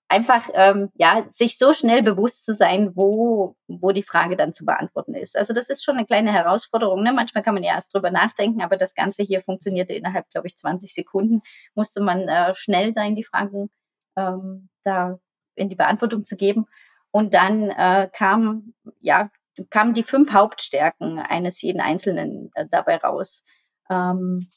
einfach 0.09 0.49
ähm, 0.53 0.89
ja 0.95 1.25
sich 1.29 1.57
so 1.57 1.71
schnell 1.71 2.03
bewusst 2.03 2.43
zu 2.43 2.53
sein, 2.53 2.91
wo 2.95 3.55
wo 3.67 3.91
die 3.91 4.03
Frage 4.03 4.35
dann 4.35 4.53
zu 4.53 4.65
beantworten 4.65 5.13
ist. 5.13 5.37
Also 5.37 5.53
das 5.53 5.69
ist 5.69 5.83
schon 5.83 5.95
eine 5.95 6.05
kleine 6.05 6.33
Herausforderung. 6.33 7.03
Ne? 7.03 7.13
Manchmal 7.13 7.43
kann 7.43 7.53
man 7.53 7.63
ja 7.63 7.75
erst 7.75 7.93
drüber 7.93 8.11
nachdenken, 8.11 8.61
aber 8.61 8.75
das 8.75 8.95
Ganze 8.95 9.23
hier 9.23 9.41
funktionierte 9.41 9.93
innerhalb, 9.93 10.29
glaube 10.31 10.47
ich, 10.47 10.57
20 10.57 10.93
Sekunden. 10.93 11.41
Musste 11.75 12.01
man 12.01 12.27
äh, 12.27 12.55
schnell 12.55 12.93
sein, 12.93 13.15
die 13.15 13.23
Fragen 13.23 13.69
ähm, 14.17 14.69
da 14.83 15.19
in 15.55 15.69
die 15.69 15.75
Beantwortung 15.75 16.25
zu 16.25 16.35
geben. 16.35 16.65
Und 17.11 17.33
dann 17.33 17.69
äh, 17.69 18.09
kam, 18.11 18.73
ja, 18.99 19.29
kamen 19.69 19.93
die 19.93 20.03
fünf 20.03 20.31
Hauptstärken 20.31 21.19
eines 21.19 21.61
jeden 21.61 21.81
Einzelnen 21.81 22.51
äh, 22.55 22.65
dabei 22.69 22.97
raus. 22.97 23.43
Ähm, 23.89 24.47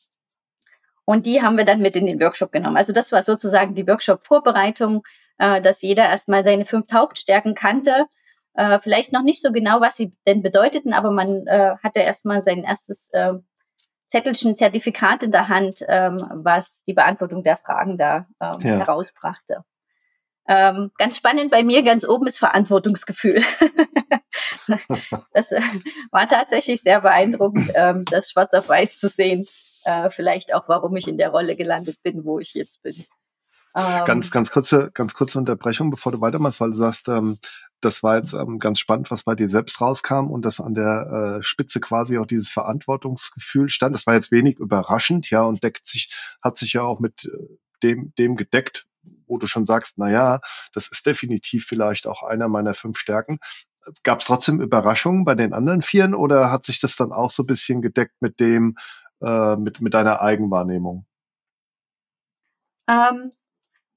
und 1.05 1.27
die 1.27 1.43
haben 1.43 1.57
wir 1.57 1.65
dann 1.65 1.81
mit 1.81 1.97
in 1.97 2.07
den 2.07 2.21
Workshop 2.21 2.53
genommen. 2.53 2.77
Also 2.77 2.93
das 2.93 3.13
war 3.13 3.23
sozusagen 3.23 3.75
die 3.75 3.87
Workshop-Vorbereitung, 3.87 5.03
äh, 5.43 5.61
dass 5.61 5.83
jeder 5.83 6.05
erstmal 6.05 6.45
seine 6.45 6.65
fünf 6.65 6.93
Hauptstärken 6.93 7.57
kannte. 7.57 8.07
Äh, 8.55 8.79
vielleicht 8.79 9.13
noch 9.13 9.23
nicht 9.23 9.43
so 9.43 9.51
genau, 9.51 9.81
was 9.81 9.97
sie 9.97 10.15
denn 10.25 10.41
bedeuteten, 10.41 10.93
aber 10.93 11.11
man 11.11 11.49
äh, 11.49 11.75
hatte 11.83 11.99
erstmal 11.99 12.45
sein 12.45 12.63
erstes 12.63 13.11
äh, 13.13 13.33
Zettelchen 14.07 14.55
Zertifikat 14.55 15.25
in 15.25 15.33
der 15.33 15.49
Hand, 15.49 15.85
ähm, 15.89 16.25
was 16.33 16.85
die 16.85 16.93
Beantwortung 16.93 17.43
der 17.43 17.57
Fragen 17.57 17.99
da 17.99 18.27
ähm, 18.41 18.59
ja. 18.61 18.79
herausbrachte. 18.79 19.65
Ähm, 20.47 20.93
ganz 20.97 21.17
spannend 21.17 21.51
bei 21.51 21.65
mir, 21.65 21.83
ganz 21.83 22.07
oben 22.07 22.27
ist 22.27 22.39
Verantwortungsgefühl. 22.39 23.43
das 25.33 25.51
äh, 25.51 25.61
war 26.13 26.29
tatsächlich 26.29 26.83
sehr 26.83 27.01
beeindruckend, 27.01 27.71
ähm, 27.75 28.05
das 28.11 28.31
schwarz 28.31 28.55
auf 28.55 28.69
weiß 28.69 28.99
zu 29.01 29.09
sehen. 29.09 29.47
Äh, 29.85 30.11
vielleicht 30.11 30.55
auch, 30.55 30.69
warum 30.69 30.95
ich 30.95 31.09
in 31.09 31.19
der 31.19 31.31
Rolle 31.31 31.57
gelandet 31.57 32.01
bin, 32.03 32.25
wo 32.25 32.39
ich 32.39 32.55
jetzt 32.55 32.83
bin. 32.83 32.95
Ähm, 33.75 34.05
ganz, 34.05 34.31
ganz 34.31 34.51
kurze, 34.51 34.91
ganz 34.93 35.15
kurze 35.15 35.39
Unterbrechung, 35.39 35.91
bevor 35.91 36.13
du 36.13 36.21
weitermachst, 36.21 36.61
weil 36.61 36.73
du 36.73 36.77
sagst, 36.77 37.09
ähm, 37.09 37.39
das 37.81 38.03
war 38.03 38.17
jetzt 38.17 38.35
ähm, 38.35 38.59
ganz 38.59 38.79
spannend, 38.79 39.11
was 39.11 39.25
bei 39.25 39.35
dir 39.35 39.49
selbst 39.49 39.81
rauskam 39.81 40.31
und 40.31 40.43
dass 40.45 40.61
an 40.61 40.75
der 40.75 41.39
äh, 41.39 41.43
Spitze 41.43 41.81
quasi 41.81 42.19
auch 42.19 42.27
dieses 42.27 42.51
Verantwortungsgefühl 42.51 43.71
stand. 43.71 43.95
Das 43.95 44.07
war 44.07 44.15
jetzt 44.15 44.31
wenig 44.31 44.59
überraschend, 44.59 45.31
ja, 45.31 45.43
und 45.43 45.65
deckt 45.65 45.87
sich, 45.87 46.15
hat 46.43 46.59
sich 46.59 46.75
ja 46.75 46.83
auch 46.83 47.01
mit 47.01 47.25
äh, 47.25 47.59
dem, 47.83 48.13
dem 48.19 48.37
gedeckt, 48.37 48.87
wo 49.27 49.39
du 49.39 49.47
schon 49.47 49.67
sagst, 49.67 49.95
na 49.97 50.11
ja, 50.11 50.41
das 50.75 50.89
ist 50.89 51.07
definitiv 51.07 51.65
vielleicht 51.67 52.07
auch 52.07 52.23
einer 52.23 52.49
meiner 52.49 52.75
fünf 52.75 52.99
Stärken. 52.99 53.39
Gab 54.05 54.21
es 54.21 54.27
trotzdem 54.27 54.61
Überraschungen 54.61 55.25
bei 55.25 55.35
den 55.35 55.53
anderen 55.53 55.83
Vieren 55.83 56.15
oder 56.15 56.53
hat 56.53 56.65
sich 56.67 56.79
das 56.79 56.95
dann 56.97 57.11
auch 57.11 57.31
so 57.31 57.43
ein 57.43 57.47
bisschen 57.47 57.83
gedeckt 57.83 58.15
mit 58.21 58.39
dem, 58.39 58.77
äh, 59.23 59.57
mit, 59.57 59.81
mit 59.81 59.95
deiner 59.95 60.21
Eigenwahrnehmung? 60.21 61.07
Ähm, 62.89 63.33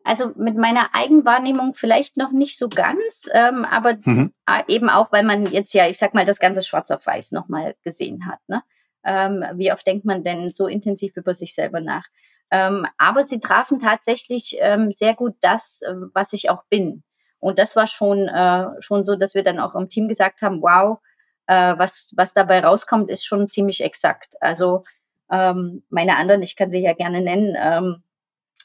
also 0.05 0.31
mit 0.35 0.55
meiner 0.55 0.93
Eigenwahrnehmung 0.93 1.73
vielleicht 1.73 2.15
noch 2.15 2.31
nicht 2.31 2.59
so 2.59 2.69
ganz, 2.69 3.27
ähm, 3.33 3.65
aber 3.65 3.97
mhm. 4.03 4.31
eben 4.67 4.89
auch, 4.89 5.11
weil 5.11 5.23
man 5.23 5.47
jetzt 5.47 5.73
ja, 5.73 5.87
ich 5.89 5.97
sag 5.97 6.13
mal, 6.13 6.25
das 6.25 6.39
ganze 6.39 6.61
Schwarz 6.61 6.91
auf 6.91 7.05
Weiß 7.07 7.31
nochmal 7.31 7.75
gesehen 7.83 8.27
hat. 8.27 8.39
Ne? 8.47 8.63
Ähm, 9.03 9.43
wie 9.55 9.71
oft 9.73 9.85
denkt 9.85 10.05
man 10.05 10.23
denn 10.23 10.51
so 10.51 10.67
intensiv 10.67 11.17
über 11.17 11.33
sich 11.33 11.55
selber 11.55 11.81
nach? 11.81 12.05
Ähm, 12.51 12.85
aber 12.99 13.23
sie 13.23 13.39
trafen 13.39 13.79
tatsächlich 13.79 14.57
ähm, 14.59 14.91
sehr 14.91 15.15
gut 15.15 15.35
das, 15.41 15.81
äh, 15.81 15.95
was 16.13 16.33
ich 16.33 16.51
auch 16.51 16.63
bin. 16.69 17.01
Und 17.39 17.57
das 17.57 17.75
war 17.75 17.87
schon, 17.87 18.27
äh, 18.27 18.67
schon 18.79 19.05
so, 19.05 19.15
dass 19.15 19.33
wir 19.33 19.43
dann 19.43 19.59
auch 19.59 19.73
im 19.73 19.89
Team 19.89 20.07
gesagt 20.07 20.43
haben, 20.43 20.61
wow, 20.61 20.99
äh, 21.47 21.77
was, 21.77 22.13
was 22.15 22.33
dabei 22.33 22.59
rauskommt, 22.59 23.09
ist 23.09 23.25
schon 23.25 23.47
ziemlich 23.47 23.83
exakt. 23.83 24.35
Also 24.39 24.83
ähm, 25.31 25.83
meine 25.89 26.17
anderen, 26.17 26.43
ich 26.43 26.55
kann 26.55 26.69
sie 26.69 26.81
ja 26.81 26.93
gerne 26.93 27.21
nennen, 27.21 27.55
ähm, 27.57 28.03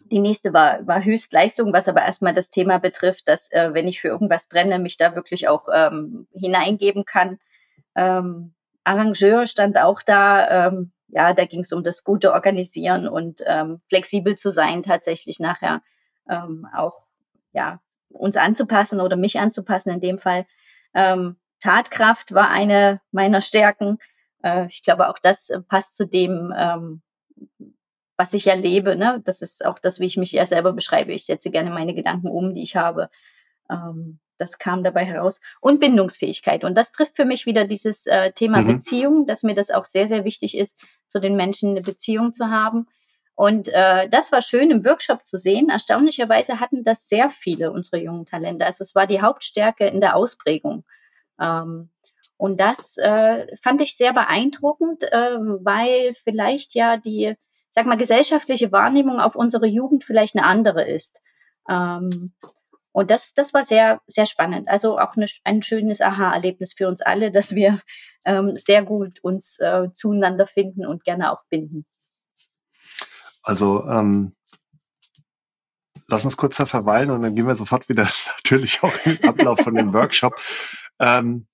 die 0.01 0.19
nächste 0.19 0.53
war, 0.53 0.87
war 0.87 1.05
Höchstleistung, 1.05 1.73
was 1.73 1.89
aber 1.89 2.03
erstmal 2.03 2.35
das 2.35 2.51
Thema 2.51 2.79
betrifft, 2.79 3.29
dass 3.29 3.51
äh, 3.53 3.73
wenn 3.73 3.89
ich 3.89 4.01
für 4.01 4.09
irgendwas 4.09 4.49
brenne, 4.49 4.79
mich 4.79 4.97
da 4.97 5.15
wirklich 5.15 5.49
auch 5.49 5.69
ähm, 5.73 6.27
hineingeben 6.33 7.05
kann. 7.05 7.39
Ähm, 7.95 8.55
Arrangeur 8.85 9.47
stand 9.47 9.79
auch 9.79 10.03
da, 10.03 10.69
ähm, 10.69 10.93
ja, 11.09 11.33
da 11.33 11.45
ging 11.45 11.61
es 11.61 11.73
um 11.73 11.85
das 11.85 12.05
gute 12.05 12.33
Organisieren 12.33 13.09
und 13.09 13.43
ähm, 13.47 13.81
flexibel 13.89 14.37
zu 14.37 14.51
sein, 14.51 14.83
tatsächlich 14.83 15.39
nachher 15.39 15.83
ähm, 16.29 16.67
auch 16.75 17.07
ja 17.53 17.81
uns 18.09 18.37
anzupassen 18.37 19.01
oder 19.01 19.17
mich 19.17 19.39
anzupassen 19.39 19.91
in 19.91 20.01
dem 20.01 20.19
Fall. 20.19 20.47
Ähm, 20.95 21.37
Tatkraft 21.61 22.35
war 22.35 22.51
eine 22.51 23.01
meiner 23.13 23.41
Stärken. 23.41 23.99
Äh, 24.43 24.67
ich 24.67 24.83
glaube, 24.83 25.09
auch 25.09 25.19
das 25.19 25.51
passt 25.69 25.97
zu 25.97 26.07
dem, 26.07 26.53
ähm, 26.57 27.03
was 28.21 28.35
ich 28.35 28.47
erlebe. 28.49 28.97
Ne? 28.97 29.23
Das 29.25 29.41
ist 29.41 29.65
auch 29.65 29.79
das, 29.79 29.99
wie 29.99 30.05
ich 30.05 30.19
mich 30.19 30.33
ja 30.33 30.45
selber 30.45 30.75
beschreibe. 30.75 31.11
Ich 31.13 31.25
setze 31.25 31.51
gerne 31.51 31.71
meine 31.71 31.95
Gedanken 31.95 32.29
um, 32.29 32.53
die 32.53 32.63
ich 32.63 32.77
habe. 32.77 33.09
Ähm, 33.71 34.19
das 34.37 34.59
kam 34.59 34.85
dabei 34.85 35.07
heraus. 35.07 35.41
Und 35.63 35.81
Bindungsfähigkeit. 35.81 36.63
Und 36.63 36.75
das 36.75 36.93
trifft 36.93 37.17
für 37.17 37.25
mich 37.25 37.47
wieder 37.47 37.65
dieses 37.65 38.07
äh, 38.07 38.33
Thema 38.33 38.61
mhm. 38.61 38.75
Beziehung, 38.75 39.27
dass 39.27 39.43
mir 39.43 39.55
das 39.55 39.71
auch 39.71 39.87
sehr, 39.87 40.07
sehr 40.07 40.27
wichtig 40.27 40.55
ist, 40.55 40.79
zu 41.09 41.19
den 41.19 41.35
Menschen 41.35 41.71
eine 41.71 41.81
Beziehung 41.81 42.35
zu 42.35 42.49
haben. 42.49 42.89
Und 43.37 43.69
äh, 43.69 44.07
das 44.11 44.33
war 44.33 44.43
schön 44.43 44.71
im 44.71 44.85
Workshop 44.85 45.25
zu 45.25 45.39
sehen. 45.39 45.71
Erstaunlicherweise 45.71 46.61
hatten 46.61 46.85
das 46.85 47.09
sehr 47.09 47.31
viele 47.31 47.73
unserer 47.73 48.03
jungen 48.03 48.27
Talente. 48.27 48.67
Also 48.67 48.83
es 48.83 48.95
war 48.95 49.07
die 49.07 49.23
Hauptstärke 49.23 49.87
in 49.87 50.03
der 50.03 50.15
Ausprägung. 50.15 50.85
Ähm, 51.41 51.89
und 52.37 52.61
das 52.61 52.99
äh, 52.99 53.47
fand 53.57 53.81
ich 53.81 53.97
sehr 53.97 54.13
beeindruckend, 54.13 55.05
äh, 55.05 55.39
weil 55.39 56.13
vielleicht 56.13 56.75
ja 56.75 56.99
die, 56.99 57.35
sag 57.71 57.87
mal, 57.87 57.97
gesellschaftliche 57.97 58.73
Wahrnehmung 58.73 59.21
auf 59.21 59.37
unsere 59.37 59.67
Jugend 59.67 60.05
vielleicht 60.05 60.37
eine 60.37 60.45
andere 60.45 60.89
ist. 60.89 61.23
Ähm, 61.69 62.33
und 62.93 63.11
das, 63.11 63.35
das 63.35 63.55
war 63.55 63.63
sehr, 63.65 64.01
sehr 64.07 64.27
spannend. 64.27 64.69
Also 64.69 64.99
auch 64.99 65.17
eine, 65.17 65.27
ein 65.45 65.63
schönes 65.63 66.01
Aha-Erlebnis 66.01 66.75
für 66.75 66.89
uns 66.89 67.01
alle, 67.01 67.31
dass 67.31 67.55
wir 67.55 67.81
ähm, 68.25 68.57
sehr 68.57 68.83
gut 68.83 69.21
uns 69.23 69.59
äh, 69.61 69.89
zueinander 69.93 70.47
finden 70.47 70.87
und 70.87 71.05
gerne 71.05 71.33
auch 71.33 71.45
binden. 71.49 71.87
Also 73.43 73.85
ähm, 73.87 74.35
lass 76.09 76.25
uns 76.25 76.37
kurz 76.37 76.57
da 76.57 76.67
verweilen 76.67 77.11
und 77.11 77.23
dann 77.23 77.35
gehen 77.35 77.47
wir 77.47 77.55
sofort 77.55 77.89
wieder 77.89 78.03
natürlich 78.37 78.83
auch 78.83 78.95
in 79.05 79.17
den 79.17 79.29
Ablauf 79.29 79.61
von 79.61 79.75
dem 79.75 79.95
Workshop. 79.95 80.39
Ähm, 80.99 81.47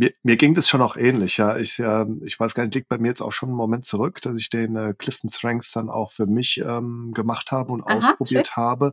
mir, 0.00 0.14
mir 0.22 0.36
ging 0.38 0.54
das 0.54 0.66
schon 0.66 0.80
auch 0.80 0.96
ähnlich, 0.96 1.36
ja. 1.36 1.58
Ich, 1.58 1.78
äh, 1.78 2.06
ich 2.24 2.40
weiß 2.40 2.54
gar 2.54 2.62
nicht, 2.62 2.74
liegt 2.74 2.88
bei 2.88 2.96
mir 2.96 3.08
jetzt 3.08 3.20
auch 3.20 3.32
schon 3.32 3.50
einen 3.50 3.56
Moment 3.56 3.84
zurück, 3.84 4.22
dass 4.22 4.38
ich 4.38 4.48
den 4.48 4.74
äh, 4.74 4.94
Clifton 4.96 5.28
Strengths 5.28 5.72
dann 5.72 5.90
auch 5.90 6.10
für 6.10 6.26
mich 6.26 6.58
ähm, 6.64 7.12
gemacht 7.12 7.50
habe 7.52 7.72
und 7.72 7.82
Aha, 7.82 7.98
ausprobiert 7.98 8.48
schön. 8.48 8.56
habe. 8.56 8.92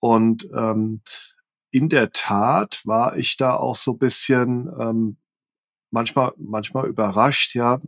Und 0.00 0.48
ähm, 0.52 1.02
in 1.70 1.88
der 1.88 2.10
Tat 2.10 2.80
war 2.84 3.16
ich 3.16 3.36
da 3.36 3.54
auch 3.54 3.76
so 3.76 3.94
bisschen 3.94 4.68
ähm, 4.80 5.16
manchmal, 5.92 6.32
manchmal 6.36 6.88
überrascht, 6.88 7.54
ja, 7.54 7.80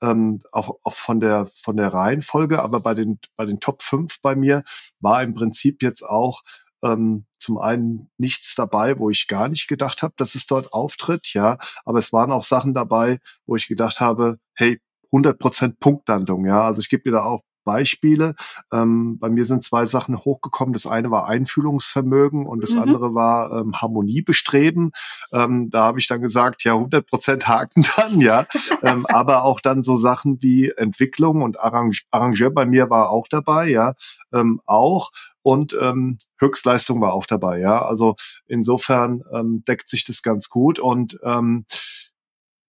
ähm, 0.00 0.40
auch, 0.50 0.78
auch 0.82 0.94
von 0.94 1.20
der 1.20 1.46
von 1.46 1.76
der 1.76 1.92
Reihenfolge, 1.92 2.62
aber 2.62 2.80
bei 2.80 2.94
den 2.94 3.18
bei 3.36 3.44
den 3.44 3.60
Top 3.60 3.82
5 3.82 4.22
bei 4.22 4.34
mir 4.34 4.62
war 5.00 5.22
im 5.22 5.34
Prinzip 5.34 5.82
jetzt 5.82 6.02
auch 6.02 6.42
ähm, 6.84 7.26
zum 7.38 7.58
einen 7.58 8.10
nichts 8.18 8.54
dabei, 8.54 8.98
wo 8.98 9.10
ich 9.10 9.26
gar 9.26 9.48
nicht 9.48 9.66
gedacht 9.68 10.02
habe, 10.02 10.14
dass 10.16 10.34
es 10.34 10.46
dort 10.46 10.72
auftritt, 10.72 11.32
ja, 11.34 11.58
aber 11.84 11.98
es 11.98 12.12
waren 12.12 12.30
auch 12.30 12.44
Sachen 12.44 12.74
dabei, 12.74 13.18
wo 13.46 13.56
ich 13.56 13.66
gedacht 13.66 14.00
habe, 14.00 14.38
hey, 14.54 14.80
100% 15.10 15.76
Punktlandung, 15.80 16.46
ja, 16.46 16.62
also 16.62 16.80
ich 16.80 16.88
gebe 16.88 17.04
dir 17.04 17.12
da 17.12 17.24
auch 17.24 17.42
Beispiele. 17.64 18.34
Ähm, 18.72 19.18
bei 19.18 19.30
mir 19.30 19.44
sind 19.44 19.64
zwei 19.64 19.86
Sachen 19.86 20.18
hochgekommen. 20.18 20.72
Das 20.72 20.86
eine 20.86 21.10
war 21.10 21.26
Einfühlungsvermögen 21.26 22.46
und 22.46 22.62
das 22.62 22.74
mhm. 22.74 22.82
andere 22.82 23.14
war 23.14 23.60
ähm, 23.60 23.74
Harmoniebestreben. 23.80 24.92
Ähm, 25.32 25.70
da 25.70 25.84
habe 25.84 25.98
ich 25.98 26.06
dann 26.06 26.22
gesagt, 26.22 26.64
ja, 26.64 26.74
100 26.74 27.06
Prozent 27.06 27.48
Haken 27.48 27.84
dann, 27.96 28.20
ja. 28.20 28.46
ähm, 28.82 29.06
aber 29.06 29.44
auch 29.44 29.60
dann 29.60 29.82
so 29.82 29.96
Sachen 29.96 30.42
wie 30.42 30.70
Entwicklung 30.70 31.42
und 31.42 31.58
Arrange 31.60 31.98
Arrangeur 32.10 32.50
bei 32.50 32.66
mir 32.66 32.90
war 32.90 33.10
auch 33.10 33.26
dabei, 33.28 33.68
ja, 33.68 33.94
ähm, 34.32 34.60
auch. 34.66 35.10
Und 35.42 35.76
ähm, 35.78 36.18
Höchstleistung 36.40 37.02
war 37.02 37.12
auch 37.12 37.26
dabei, 37.26 37.58
ja. 37.58 37.82
Also 37.82 38.16
insofern 38.46 39.22
ähm, 39.32 39.62
deckt 39.68 39.90
sich 39.90 40.04
das 40.04 40.22
ganz 40.22 40.48
gut 40.48 40.78
und 40.78 41.18
ähm, 41.22 41.66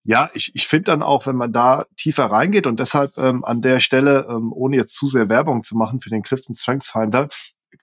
ja, 0.06 0.30
ich, 0.34 0.52
ich 0.54 0.68
finde 0.68 0.84
dann 0.84 1.02
auch, 1.02 1.26
wenn 1.26 1.36
man 1.36 1.52
da 1.52 1.86
tiefer 1.96 2.26
reingeht 2.26 2.66
und 2.66 2.78
deshalb 2.78 3.18
ähm, 3.18 3.44
an 3.44 3.60
der 3.60 3.80
Stelle, 3.80 4.26
ähm, 4.30 4.52
ohne 4.52 4.76
jetzt 4.76 4.94
zu 4.94 5.08
sehr 5.08 5.28
Werbung 5.28 5.64
zu 5.64 5.76
machen 5.76 6.00
für 6.00 6.10
den 6.10 6.22
Clifton 6.22 6.54
Strengths 6.54 6.90
Finder, 6.90 7.28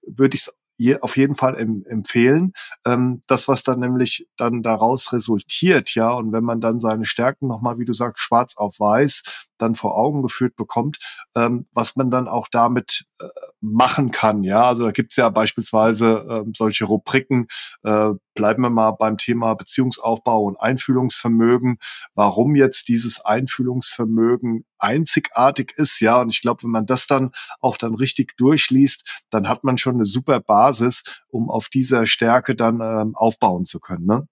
würde 0.08 0.36
ich 0.36 0.44
es 0.44 0.54
je, 0.78 1.00
auf 1.00 1.18
jeden 1.18 1.36
Fall 1.36 1.60
em, 1.60 1.86
empfehlen. 1.88 2.54
Ähm, 2.86 3.22
das, 3.28 3.48
was 3.48 3.64
dann 3.64 3.80
nämlich 3.80 4.28
dann 4.38 4.64
daraus 4.64 5.12
resultiert, 5.12 5.96
ja, 5.96 6.12
und 6.14 6.32
wenn 6.32 6.44
man 6.44 6.62
dann 6.62 6.80
seine 6.80 7.06
Stärken 7.06 7.48
nochmal, 7.48 7.78
wie 7.78 7.86
du 7.86 7.94
sagst, 7.94 8.22
schwarz 8.24 8.56
auf 8.56 8.80
weiß 8.80 9.24
dann 9.64 9.76
vor 9.76 9.98
Augen 9.98 10.22
geführt 10.22 10.56
bekommt, 10.56 11.00
ähm, 11.36 11.66
was 11.72 11.96
man 11.96 12.12
dann 12.12 12.28
auch 12.28 12.48
damit 12.50 13.06
äh, 13.20 13.28
machen 13.62 14.12
kann. 14.12 14.44
Ja, 14.44 14.64
also 14.64 14.86
da 14.86 14.92
gibt's 14.92 15.16
ja 15.16 15.30
beispielsweise 15.30 16.44
äh, 16.46 16.52
solche 16.54 16.86
Rubriken. 16.86 17.48
Äh, 17.84 18.10
bleiben 18.36 18.62
wir 18.62 18.70
mal 18.70 18.92
beim 18.92 19.18
Thema 19.18 19.54
Beziehungsaufbau 19.54 20.44
und 20.44 20.60
Einfühlungsvermögen. 20.60 21.78
Warum 22.14 22.56
jetzt 22.56 22.90
dieses 22.90 23.22
Einfühlungsvermögen 23.22 24.66
einzigartig 24.80 25.74
ist, 25.78 26.02
ja, 26.02 26.20
und 26.20 26.34
ich 26.34 26.42
glaube, 26.42 26.64
wenn 26.64 26.72
man 26.72 26.86
das 26.86 27.08
dann 27.08 27.32
auch 27.62 27.78
dann 27.78 27.96
richtig 27.96 28.36
durchliest, 28.36 29.24
dann 29.30 29.48
hat 29.48 29.64
man 29.64 29.78
schon 29.78 29.96
eine 29.96 30.06
super 30.06 30.42
Basis, 30.42 31.24
um 31.30 31.50
auf 31.50 31.70
dieser 31.70 32.06
Stärke 32.06 32.56
dann 32.56 32.82
ähm, 32.82 33.16
aufbauen 33.16 33.64
zu 33.66 33.80
können. 33.80 34.06
Ne? 34.06 34.28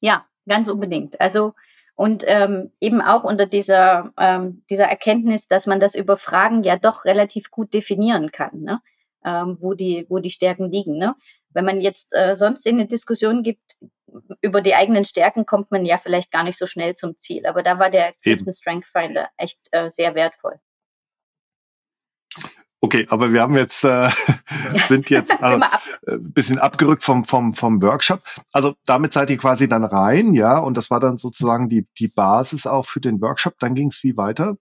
Ja, 0.00 0.26
ganz 0.46 0.68
unbedingt. 0.68 1.20
Also 1.20 1.54
und 1.98 2.22
ähm, 2.28 2.70
eben 2.80 3.00
auch 3.00 3.24
unter 3.24 3.46
dieser, 3.46 4.12
ähm, 4.16 4.62
dieser 4.70 4.84
Erkenntnis, 4.84 5.48
dass 5.48 5.66
man 5.66 5.80
das 5.80 5.96
über 5.96 6.16
Fragen 6.16 6.62
ja 6.62 6.76
doch 6.76 7.04
relativ 7.04 7.50
gut 7.50 7.74
definieren 7.74 8.30
kann, 8.30 8.60
ne? 8.60 8.80
ähm, 9.24 9.58
wo, 9.60 9.74
die, 9.74 10.06
wo 10.08 10.20
die 10.20 10.30
Stärken 10.30 10.70
liegen. 10.70 10.96
Ne? 10.96 11.16
Wenn 11.50 11.64
man 11.64 11.80
jetzt 11.80 12.14
äh, 12.14 12.36
sonst 12.36 12.64
in 12.68 12.76
eine 12.76 12.86
Diskussion 12.86 13.42
gibt, 13.42 13.78
über 14.40 14.60
die 14.60 14.76
eigenen 14.76 15.04
Stärken 15.04 15.44
kommt 15.44 15.72
man 15.72 15.84
ja 15.84 15.98
vielleicht 15.98 16.30
gar 16.30 16.44
nicht 16.44 16.56
so 16.56 16.66
schnell 16.66 16.94
zum 16.94 17.18
Ziel. 17.18 17.44
Aber 17.46 17.64
da 17.64 17.80
war 17.80 17.90
der 17.90 18.12
Clifton 18.22 18.52
Strength 18.52 18.86
Finder 18.86 19.28
echt 19.36 19.58
äh, 19.72 19.90
sehr 19.90 20.14
wertvoll. 20.14 20.60
Okay, 22.80 23.06
aber 23.10 23.32
wir 23.32 23.42
haben 23.42 23.56
jetzt 23.56 23.82
äh, 23.84 24.08
sind 24.86 25.10
jetzt 25.10 25.42
ein 25.42 25.62
äh, 26.06 26.18
bisschen 26.18 26.58
abgerückt 26.58 27.02
vom 27.02 27.24
vom 27.24 27.52
vom 27.52 27.82
Workshop. 27.82 28.20
Also 28.52 28.74
damit 28.86 29.12
seid 29.12 29.30
ihr 29.30 29.38
quasi 29.38 29.68
dann 29.68 29.84
rein, 29.84 30.32
ja, 30.32 30.58
und 30.58 30.76
das 30.76 30.90
war 30.90 31.00
dann 31.00 31.18
sozusagen 31.18 31.68
die 31.68 31.88
die 31.98 32.08
Basis 32.08 32.66
auch 32.66 32.86
für 32.86 33.00
den 33.00 33.20
Workshop. 33.20 33.58
Dann 33.58 33.74
ging 33.74 33.88
es 33.88 34.02
wie 34.04 34.16
weiter? 34.16 34.56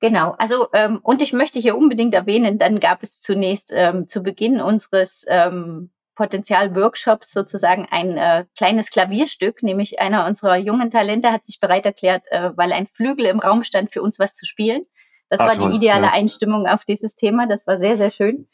Genau, 0.00 0.34
also 0.38 0.68
ähm, 0.72 0.98
und 1.02 1.22
ich 1.22 1.32
möchte 1.32 1.58
hier 1.58 1.76
unbedingt 1.76 2.14
erwähnen, 2.14 2.58
dann 2.58 2.80
gab 2.80 3.02
es 3.02 3.20
zunächst 3.20 3.70
ähm, 3.72 4.08
zu 4.08 4.22
Beginn 4.22 4.60
unseres 4.60 5.24
ähm, 5.28 5.90
Potenzial-Workshops 6.14 7.32
sozusagen 7.32 7.86
ein 7.90 8.16
äh, 8.16 8.44
kleines 8.56 8.90
Klavierstück, 8.90 9.62
nämlich 9.62 10.00
einer 10.00 10.26
unserer 10.26 10.56
jungen 10.56 10.90
Talente 10.90 11.32
hat 11.32 11.44
sich 11.44 11.60
bereit 11.60 11.86
erklärt, 11.86 12.26
äh, 12.30 12.50
weil 12.56 12.72
ein 12.72 12.86
Flügel 12.86 13.26
im 13.26 13.40
Raum 13.40 13.62
stand, 13.62 13.92
für 13.92 14.02
uns 14.02 14.18
was 14.18 14.34
zu 14.34 14.46
spielen. 14.46 14.86
Das 15.28 15.40
ah, 15.40 15.46
war 15.46 15.54
toll, 15.54 15.70
die 15.70 15.76
ideale 15.76 16.06
ja. 16.06 16.12
Einstimmung 16.12 16.66
auf 16.66 16.84
dieses 16.84 17.16
Thema. 17.16 17.46
Das 17.46 17.66
war 17.66 17.76
sehr, 17.78 17.96
sehr 17.96 18.10
schön. 18.10 18.46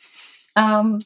Ähm, 0.57 0.99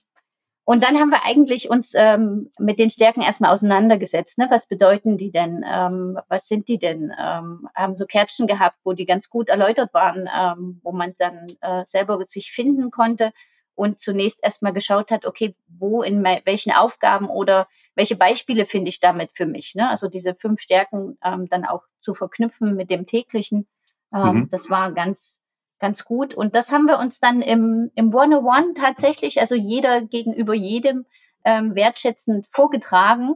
und 0.66 0.82
dann 0.82 0.98
haben 0.98 1.10
wir 1.10 1.24
eigentlich 1.24 1.68
uns 1.68 1.92
ähm, 1.94 2.50
mit 2.58 2.78
den 2.78 2.88
Stärken 2.88 3.20
erstmal 3.20 3.52
auseinandergesetzt. 3.52 4.38
Ne? 4.38 4.46
Was 4.48 4.66
bedeuten 4.66 5.18
die 5.18 5.30
denn? 5.30 5.62
Ähm, 5.66 6.18
was 6.28 6.48
sind 6.48 6.68
die 6.68 6.78
denn? 6.78 7.12
Ähm, 7.18 7.68
haben 7.74 7.96
so 7.96 8.06
Kärtchen 8.06 8.46
gehabt, 8.46 8.78
wo 8.82 8.94
die 8.94 9.04
ganz 9.04 9.28
gut 9.28 9.50
erläutert 9.50 9.92
waren, 9.92 10.28
ähm, 10.34 10.80
wo 10.82 10.92
man 10.92 11.14
dann 11.18 11.46
äh, 11.60 11.84
selber 11.84 12.24
sich 12.24 12.50
finden 12.50 12.90
konnte 12.90 13.32
und 13.74 14.00
zunächst 14.00 14.42
erstmal 14.42 14.72
geschaut 14.72 15.10
hat, 15.10 15.26
okay, 15.26 15.54
wo 15.66 16.02
in 16.02 16.22
welchen 16.22 16.72
Aufgaben 16.72 17.28
oder 17.28 17.68
welche 17.94 18.16
Beispiele 18.16 18.64
finde 18.64 18.88
ich 18.88 19.00
damit 19.00 19.32
für 19.34 19.46
mich? 19.46 19.74
Ne? 19.74 19.90
Also 19.90 20.08
diese 20.08 20.34
fünf 20.34 20.60
Stärken 20.60 21.18
ähm, 21.22 21.48
dann 21.50 21.66
auch 21.66 21.82
zu 22.00 22.14
verknüpfen 22.14 22.74
mit 22.74 22.90
dem 22.90 23.04
täglichen. 23.04 23.66
Ähm, 24.14 24.34
mhm. 24.34 24.48
Das 24.50 24.70
war 24.70 24.92
ganz 24.92 25.42
ganz 25.84 26.06
gut. 26.06 26.32
Und 26.32 26.54
das 26.54 26.72
haben 26.72 26.86
wir 26.86 26.98
uns 26.98 27.20
dann 27.20 27.42
im, 27.42 27.90
im 27.94 28.14
One-on-One 28.14 28.72
tatsächlich, 28.72 29.38
also 29.38 29.54
jeder 29.54 30.00
gegenüber 30.00 30.54
jedem 30.54 31.04
ähm, 31.44 31.74
wertschätzend 31.74 32.46
vorgetragen 32.50 33.34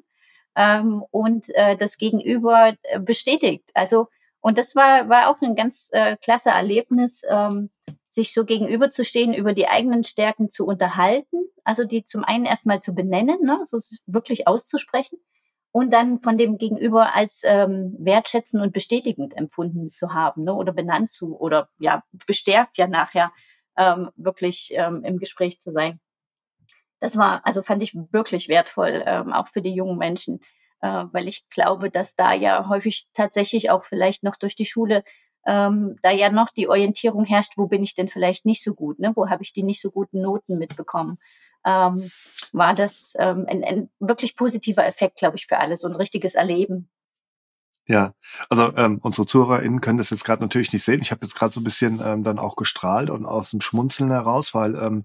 ähm, 0.57 1.05
und 1.11 1.55
äh, 1.55 1.77
das 1.77 1.99
Gegenüber 1.99 2.75
äh, 2.85 3.01
bestätigt. 3.01 3.71
Also 3.75 4.09
und 4.41 4.57
das 4.57 4.75
war, 4.75 5.11
war 5.11 5.29
auch 5.29 5.43
ein 5.43 5.57
ganz 5.57 5.91
äh, 5.93 6.17
klasse 6.17 6.49
Erlebnis, 6.49 7.23
ähm, 7.29 7.69
sich 8.09 8.33
so 8.33 8.47
gegenüberzustehen, 8.47 9.35
über 9.35 9.53
die 9.53 9.69
eigenen 9.69 10.05
Stärken 10.05 10.49
zu 10.49 10.65
unterhalten, 10.65 11.45
also 11.65 11.85
die 11.85 12.05
zum 12.05 12.25
einen 12.25 12.47
erstmal 12.47 12.81
zu 12.81 12.95
benennen, 12.95 13.43
ne, 13.43 13.61
so 13.67 13.79
wirklich 14.07 14.47
auszusprechen 14.47 15.19
und 15.73 15.93
dann 15.93 16.21
von 16.21 16.39
dem 16.39 16.59
Gegenüber 16.59 17.15
als 17.15 17.43
ähm, 17.45 17.95
wertschätzend 17.99 18.63
und 18.63 18.73
bestätigend 18.73 19.37
empfunden 19.37 19.93
zu 19.93 20.13
haben 20.13 20.45
ne, 20.45 20.55
oder 20.55 20.73
benannt 20.73 21.11
zu 21.11 21.39
oder 21.39 21.69
ja 21.79 22.03
bestärkt 22.27 22.79
ja 22.79 22.87
nachher 22.87 23.33
ähm, 23.77 24.11
wirklich 24.17 24.71
ähm, 24.73 25.05
im 25.05 25.19
Gespräch 25.19 25.61
zu 25.61 25.73
sein. 25.73 26.01
Das 27.01 27.17
war, 27.17 27.47
also 27.47 27.63
fand 27.63 27.83
ich 27.83 27.95
wirklich 27.95 28.49
wertvoll, 28.49 29.03
ähm, 29.07 29.33
auch 29.33 29.49
für 29.49 29.63
die 29.63 29.75
jungen 29.75 29.99
Menschen, 29.99 30.41
äh, 30.81 31.05
weil 31.13 31.29
ich 31.29 31.49
glaube, 31.49 31.91
dass 31.91 32.17
da 32.17 32.33
ja 32.33 32.69
häufig 32.69 33.09
tatsächlich 33.13 33.71
auch 33.71 33.85
vielleicht 33.85 34.25
noch 34.25 34.37
durch 34.37 34.57
die 34.57 34.65
Schule 34.65 35.05
ähm, 35.47 35.97
da 36.03 36.11
ja 36.11 36.31
noch 36.31 36.49
die 36.49 36.69
Orientierung 36.69 37.25
herrscht, 37.25 37.53
wo 37.57 37.69
bin 37.69 37.83
ich 37.83 37.95
denn 37.95 38.09
vielleicht 38.09 38.45
nicht 38.45 38.63
so 38.65 38.75
gut, 38.75 38.99
ne? 38.99 39.13
wo 39.15 39.29
habe 39.29 39.43
ich 39.43 39.53
die 39.53 39.63
nicht 39.63 39.81
so 39.81 39.91
guten 39.91 40.21
Noten 40.21 40.59
mitbekommen 40.59 41.19
ähm, 41.65 42.11
war 42.53 42.75
das 42.75 43.15
ähm, 43.19 43.47
ein, 43.49 43.65
ein 43.65 43.91
wirklich 43.99 44.37
positiver 44.37 44.87
Effekt, 44.87 45.19
glaube 45.19 45.37
ich, 45.37 45.47
für 45.47 45.59
alle, 45.59 45.77
so 45.77 45.87
ein 45.87 45.97
richtiges 45.97 46.35
Erleben. 46.35 46.89
Ja, 47.87 48.13
also 48.51 48.77
ähm, 48.77 48.99
unsere 49.03 49.27
ZuhörerInnen 49.27 49.81
können 49.81 49.97
das 49.97 50.11
jetzt 50.11 50.25
gerade 50.25 50.43
natürlich 50.43 50.73
nicht 50.75 50.85
sehen. 50.85 51.01
Ich 51.01 51.11
habe 51.11 51.25
jetzt 51.25 51.35
gerade 51.35 51.53
so 51.53 51.61
ein 51.61 51.65
bisschen 51.65 52.03
ähm, 52.05 52.23
dann 52.23 52.39
auch 52.39 52.55
gestrahlt 52.55 53.09
und 53.09 53.25
aus 53.25 53.51
dem 53.51 53.63
Schmunzeln 53.63 54.11
heraus, 54.11 54.53
weil 54.53 54.75
ähm, 54.75 55.05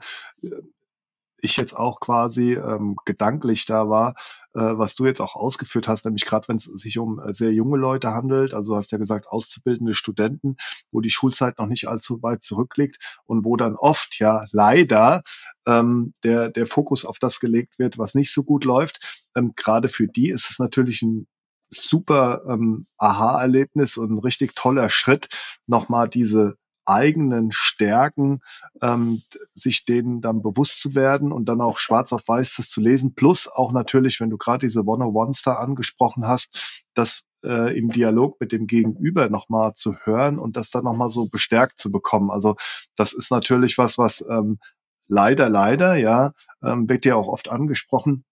ich 1.44 1.58
jetzt 1.58 1.76
auch 1.76 2.00
quasi 2.00 2.54
ähm, 2.54 2.96
gedanklich 3.06 3.66
da 3.66 3.90
war, 3.90 4.16
äh, 4.54 4.62
was 4.62 4.96
du 4.96 5.06
jetzt 5.06 5.20
auch 5.20 5.36
ausgeführt 5.36 5.90
hast, 5.90 6.06
nämlich 6.06 6.26
gerade 6.26 6.48
wenn 6.48 6.56
es 6.56 6.64
sich 6.64 6.98
um 6.98 7.20
äh, 7.20 7.34
sehr 7.34 7.52
junge 7.52 7.78
Leute 7.78 8.12
handelt, 8.12 8.54
also 8.54 8.72
du 8.72 8.78
hast 8.78 8.92
ja 8.94 8.98
gesagt, 8.98 9.28
auszubildende 9.28 9.94
Studenten, 9.94 10.56
wo 10.92 11.02
die 11.02 11.10
Schulzeit 11.10 11.60
noch 11.60 11.68
nicht 11.68 11.88
allzu 11.88 12.24
weit 12.24 12.44
zurückliegt 12.44 13.20
und 13.26 13.44
wo 13.44 13.58
dann 13.58 13.76
oft 13.76 14.20
ja 14.20 14.46
leider 14.52 15.22
ähm, 15.68 16.14
der, 16.24 16.50
der 16.50 16.66
Fokus 16.66 17.04
auf 17.04 17.20
das 17.20 17.42
gelegt 17.42 17.78
wird, 17.78 17.98
was 17.98 18.16
nicht 18.16 18.34
so 18.34 18.44
gut 18.44 18.64
läuft. 18.64 19.24
Ähm, 19.36 19.54
gerade 19.56 19.90
für 19.90 20.08
die 20.08 20.30
ist 20.30 20.50
es 20.50 20.60
natürlich 20.60 21.02
ein 21.02 21.28
super 21.70 22.44
ähm, 22.48 22.88
Aha-Erlebnis 22.98 23.98
und 23.98 24.12
ein 24.12 24.20
richtig 24.20 24.56
toller 24.56 24.90
Schritt, 24.90 25.28
nochmal 25.68 26.08
diese 26.08 26.58
eigenen 26.86 27.52
Stärken, 27.52 28.42
ähm, 28.82 29.22
sich 29.54 29.86
denen 29.86 30.22
dann 30.22 30.42
bewusst 30.42 30.82
zu 30.82 30.96
werden 30.96 31.32
und 31.32 31.46
dann 31.46 31.62
auch 31.62 31.78
schwarz 31.78 32.14
auf 32.14 32.28
weiß 32.28 32.56
das 32.58 32.70
zu 32.70 32.82
lesen. 32.82 33.16
Plus 33.16 33.48
auch 33.48 33.72
natürlich, 33.72 34.20
wenn 34.20 34.30
du 34.30 34.38
gerade 34.38 34.66
diese 34.66 34.86
One-on-Ones 34.86 35.44
da 35.44 35.56
angesprochen 35.56 36.28
hast, 36.28 36.84
das 36.94 37.24
äh, 37.44 37.78
im 37.78 37.90
Dialog 37.90 38.40
mit 38.40 38.52
dem 38.52 38.68
Gegenüber 38.68 39.30
nochmal 39.30 39.74
zu 39.76 39.96
hören 40.04 40.40
und 40.40 40.58
das 40.58 40.72
dann 40.72 40.86
nochmal 40.86 41.10
so 41.10 41.28
bestärkt 41.28 41.80
zu 41.80 41.92
bekommen. 41.92 42.32
Also 42.32 42.56
das 42.96 43.14
ist 43.14 43.32
natürlich 43.32 43.78
was, 43.78 43.98
was 43.98 44.24
ähm, 44.30 44.60
leider, 45.08 45.50
leider, 45.50 45.96
ja, 45.96 46.34
ähm, 46.64 46.90
wird 46.90 47.06
ja 47.06 47.16
auch 47.16 47.28
oft 47.28 47.50
angesprochen, 47.50 48.26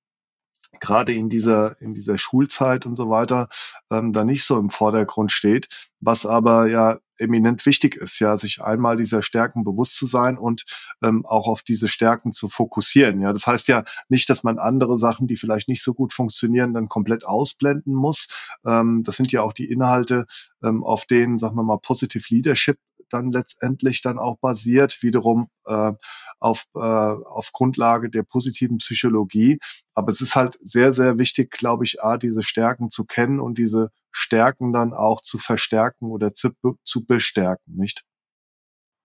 gerade 0.80 1.14
in 1.14 1.30
dieser, 1.30 1.80
in 1.82 1.94
dieser 1.94 2.18
Schulzeit 2.18 2.86
und 2.86 2.96
so 2.96 3.10
weiter, 3.10 3.50
ähm, 3.92 4.14
da 4.14 4.24
nicht 4.24 4.46
so 4.46 4.58
im 4.58 4.70
Vordergrund 4.70 5.32
steht, 5.32 5.90
was 6.00 6.26
aber 6.26 6.68
ja 6.68 7.00
eminent 7.22 7.66
wichtig 7.66 7.96
ist, 7.96 8.20
ja, 8.20 8.38
sich 8.38 8.62
einmal 8.62 8.98
dieser 8.98 9.22
Stärken 9.22 9.64
bewusst 9.64 9.96
zu 9.96 10.06
sein 10.06 10.38
und 10.38 10.66
ähm, 11.02 11.26
auch 11.26 11.48
auf 11.48 11.62
diese 11.62 11.88
Stärken 11.88 12.34
zu 12.34 12.50
fokussieren. 12.50 13.22
Ja, 13.22 13.34
das 13.34 13.48
heißt 13.48 13.68
ja 13.68 13.84
nicht, 14.10 14.30
dass 14.30 14.44
man 14.44 14.60
andere 14.60 14.98
Sachen, 14.98 15.28
die 15.28 15.38
vielleicht 15.38 15.68
nicht 15.70 15.84
so 15.84 15.94
gut 15.94 16.14
funktionieren, 16.14 16.74
dann 16.74 16.90
komplett 16.90 17.26
ausblenden 17.26 17.94
muss. 17.94 18.28
Ähm, 18.66 19.04
das 19.04 19.18
sind 19.18 19.32
ja 19.32 19.42
auch 19.42 19.54
die 19.54 19.70
Inhalte, 19.70 20.26
ähm, 20.64 20.84
auf 20.84 21.06
denen, 21.06 21.40
sagen 21.40 21.56
wir 21.56 21.64
mal, 21.64 21.78
Positive 21.78 22.24
Leadership 22.30 22.78
dann 23.12 23.32
letztendlich 23.32 24.02
dann 24.02 24.20
auch 24.20 24.38
basiert, 24.40 25.02
wiederum 25.02 25.50
äh, 25.66 25.94
auf, 26.40 26.66
äh, 26.76 26.80
auf 26.80 27.52
Grundlage 27.52 28.10
der 28.10 28.24
positiven 28.24 28.78
Psychologie. 28.78 29.60
Aber 29.94 30.12
es 30.12 30.22
ist 30.22 30.36
halt 30.36 30.58
sehr, 30.62 30.94
sehr 30.94 31.18
wichtig, 31.18 31.52
glaube 31.52 31.84
ich, 31.84 32.04
A, 32.04 32.18
diese 32.18 32.44
Stärken 32.44 32.90
zu 32.90 33.06
kennen 33.06 33.40
und 33.40 33.58
diese 33.58 33.92
Stärken 34.12 34.74
dann 34.74 34.94
auch 34.94 35.22
zu 35.22 35.38
verstärken 35.38 36.12
oder 36.12 36.34
zu, 36.34 36.50
zu 36.84 37.06
bestärken, 37.06 37.76
nicht? 37.76 38.04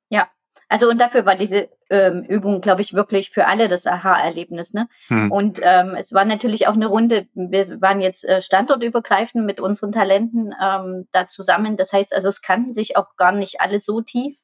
Ja, 0.09 0.30
also 0.68 0.88
und 0.88 0.98
dafür 0.98 1.26
war 1.26 1.36
diese 1.36 1.68
ähm, 1.91 2.22
Übung, 2.24 2.61
glaube 2.61 2.80
ich, 2.80 2.95
wirklich 2.95 3.30
für 3.30 3.47
alle 3.47 3.68
das 3.68 3.87
Aha-Erlebnis. 3.87 4.72
Ne? 4.72 4.89
Hm. 5.09 5.30
Und 5.30 5.61
ähm, 5.62 5.95
es 5.97 6.12
war 6.12 6.24
natürlich 6.24 6.66
auch 6.66 6.74
eine 6.74 6.87
Runde, 6.87 7.26
wir 7.34 7.80
waren 7.80 8.01
jetzt 8.01 8.24
äh, 8.24 8.43
standortübergreifend 8.43 9.45
mit 9.45 9.61
unseren 9.61 9.93
Talenten 9.93 10.55
ähm, 10.61 11.07
da 11.12 11.28
zusammen. 11.28 11.76
Das 11.76 11.93
heißt 11.93 12.12
also, 12.12 12.28
es 12.28 12.43
kannten 12.43 12.74
sich 12.74 12.97
auch 12.97 13.16
gar 13.16 13.32
nicht 13.32 13.61
alle 13.61 13.78
so 13.78 14.01
tief. 14.01 14.39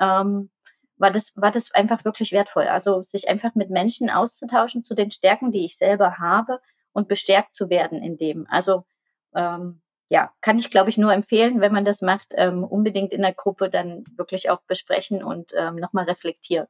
Ähm, 0.00 0.50
war 0.96 1.10
das, 1.10 1.32
war 1.36 1.50
das 1.50 1.72
einfach 1.72 2.04
wirklich 2.04 2.32
wertvoll. 2.32 2.64
Also 2.64 3.02
sich 3.02 3.28
einfach 3.28 3.54
mit 3.54 3.70
Menschen 3.70 4.10
auszutauschen 4.10 4.84
zu 4.84 4.94
den 4.94 5.10
Stärken, 5.10 5.50
die 5.50 5.64
ich 5.64 5.76
selber 5.76 6.18
habe 6.18 6.60
und 6.92 7.08
bestärkt 7.08 7.54
zu 7.54 7.68
werden 7.70 8.02
in 8.02 8.16
dem. 8.16 8.46
Also 8.48 8.84
ähm, 9.34 9.80
ja, 10.14 10.30
kann 10.42 10.60
ich, 10.60 10.70
glaube 10.70 10.90
ich, 10.90 10.96
nur 10.96 11.12
empfehlen, 11.12 11.60
wenn 11.60 11.72
man 11.72 11.84
das 11.84 12.00
macht, 12.00 12.34
ähm, 12.36 12.62
unbedingt 12.62 13.12
in 13.12 13.22
der 13.22 13.34
Gruppe 13.34 13.68
dann 13.68 14.04
wirklich 14.16 14.48
auch 14.48 14.60
besprechen 14.68 15.24
und 15.24 15.52
ähm, 15.56 15.74
nochmal 15.74 16.04
reflektieren. 16.04 16.68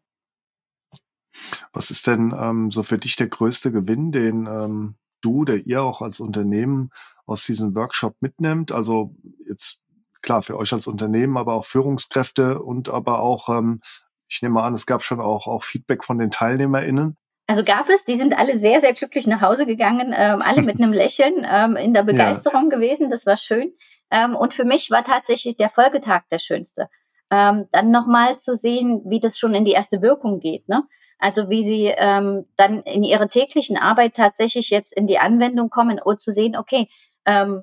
Was 1.75 1.91
ist 1.91 2.07
denn 2.07 2.35
ähm, 2.35 2.71
so 2.71 2.83
für 2.83 2.97
dich 2.97 3.17
der 3.17 3.27
größte 3.27 3.71
Gewinn, 3.71 4.13
den 4.13 4.47
ähm, 4.47 4.95
du, 5.21 5.45
der 5.45 5.67
ihr 5.67 5.83
auch 5.83 6.01
als 6.01 6.21
Unternehmen 6.21 6.89
aus 7.27 7.45
diesem 7.45 7.75
Workshop 7.75 8.17
mitnimmt? 8.21 8.73
Also 8.73 9.15
jetzt 9.47 9.83
klar 10.23 10.43
für 10.43 10.57
euch 10.57 10.73
als 10.73 10.87
Unternehmen, 10.87 11.37
aber 11.37 11.53
auch 11.53 11.67
Führungskräfte 11.67 12.63
und 12.63 12.89
aber 12.89 13.21
auch, 13.21 13.51
ähm, 13.51 13.83
ich 14.27 14.41
nehme 14.41 14.63
an, 14.63 14.73
es 14.73 14.87
gab 14.87 15.03
schon 15.03 15.21
auch, 15.21 15.49
auch 15.49 15.65
Feedback 15.65 16.03
von 16.03 16.17
den 16.17 16.31
TeilnehmerInnen. 16.31 17.19
Also 17.47 17.63
gab 17.63 17.89
es, 17.91 18.05
die 18.05 18.17
sind 18.17 18.39
alle 18.39 18.57
sehr, 18.59 18.81
sehr 18.81 18.95
glücklich 18.95 19.27
nach 19.27 19.43
Hause 19.43 19.67
gegangen, 19.67 20.15
ähm, 20.17 20.43
alle 20.43 20.63
mit 20.63 20.79
einem 20.79 20.93
Lächeln 20.95 21.47
ähm, 21.49 21.77
in 21.77 21.93
der 21.93 22.03
Begeisterung 22.03 22.71
ja. 22.71 22.77
gewesen. 22.77 23.11
Das 23.11 23.27
war 23.27 23.37
schön. 23.37 23.75
Ähm, 24.11 24.35
und 24.35 24.55
für 24.55 24.65
mich 24.65 24.91
war 24.91 25.05
tatsächlich 25.05 25.57
der 25.57 25.69
Folgetag 25.69 26.23
der 26.31 26.39
schönste. 26.39 26.89
Ähm, 27.31 27.67
dann 27.73 27.91
nochmal 27.91 28.39
zu 28.39 28.55
sehen, 28.55 29.03
wie 29.07 29.21
das 29.21 29.39
schon 29.39 29.55
in 29.55 29.65
die 29.65 29.73
erste 29.73 30.03
Wirkung 30.03 30.41
geht. 30.41 30.69
Ne? 30.69 30.85
Also 31.19 31.51
wie 31.51 31.63
sie 31.63 31.87
ähm, 31.87 32.47
dann 32.57 32.83
in 32.83 33.03
ihrer 33.03 33.29
täglichen 33.29 33.77
Arbeit 33.77 34.15
tatsächlich 34.15 34.71
jetzt 34.71 34.93
in 34.95 35.07
die 35.07 35.19
Anwendung 35.19 35.71
kommen 35.71 36.01
und 36.01 36.21
zu 36.21 36.33
sehen, 36.33 36.57
okay, 36.57 36.89
ähm, 37.27 37.63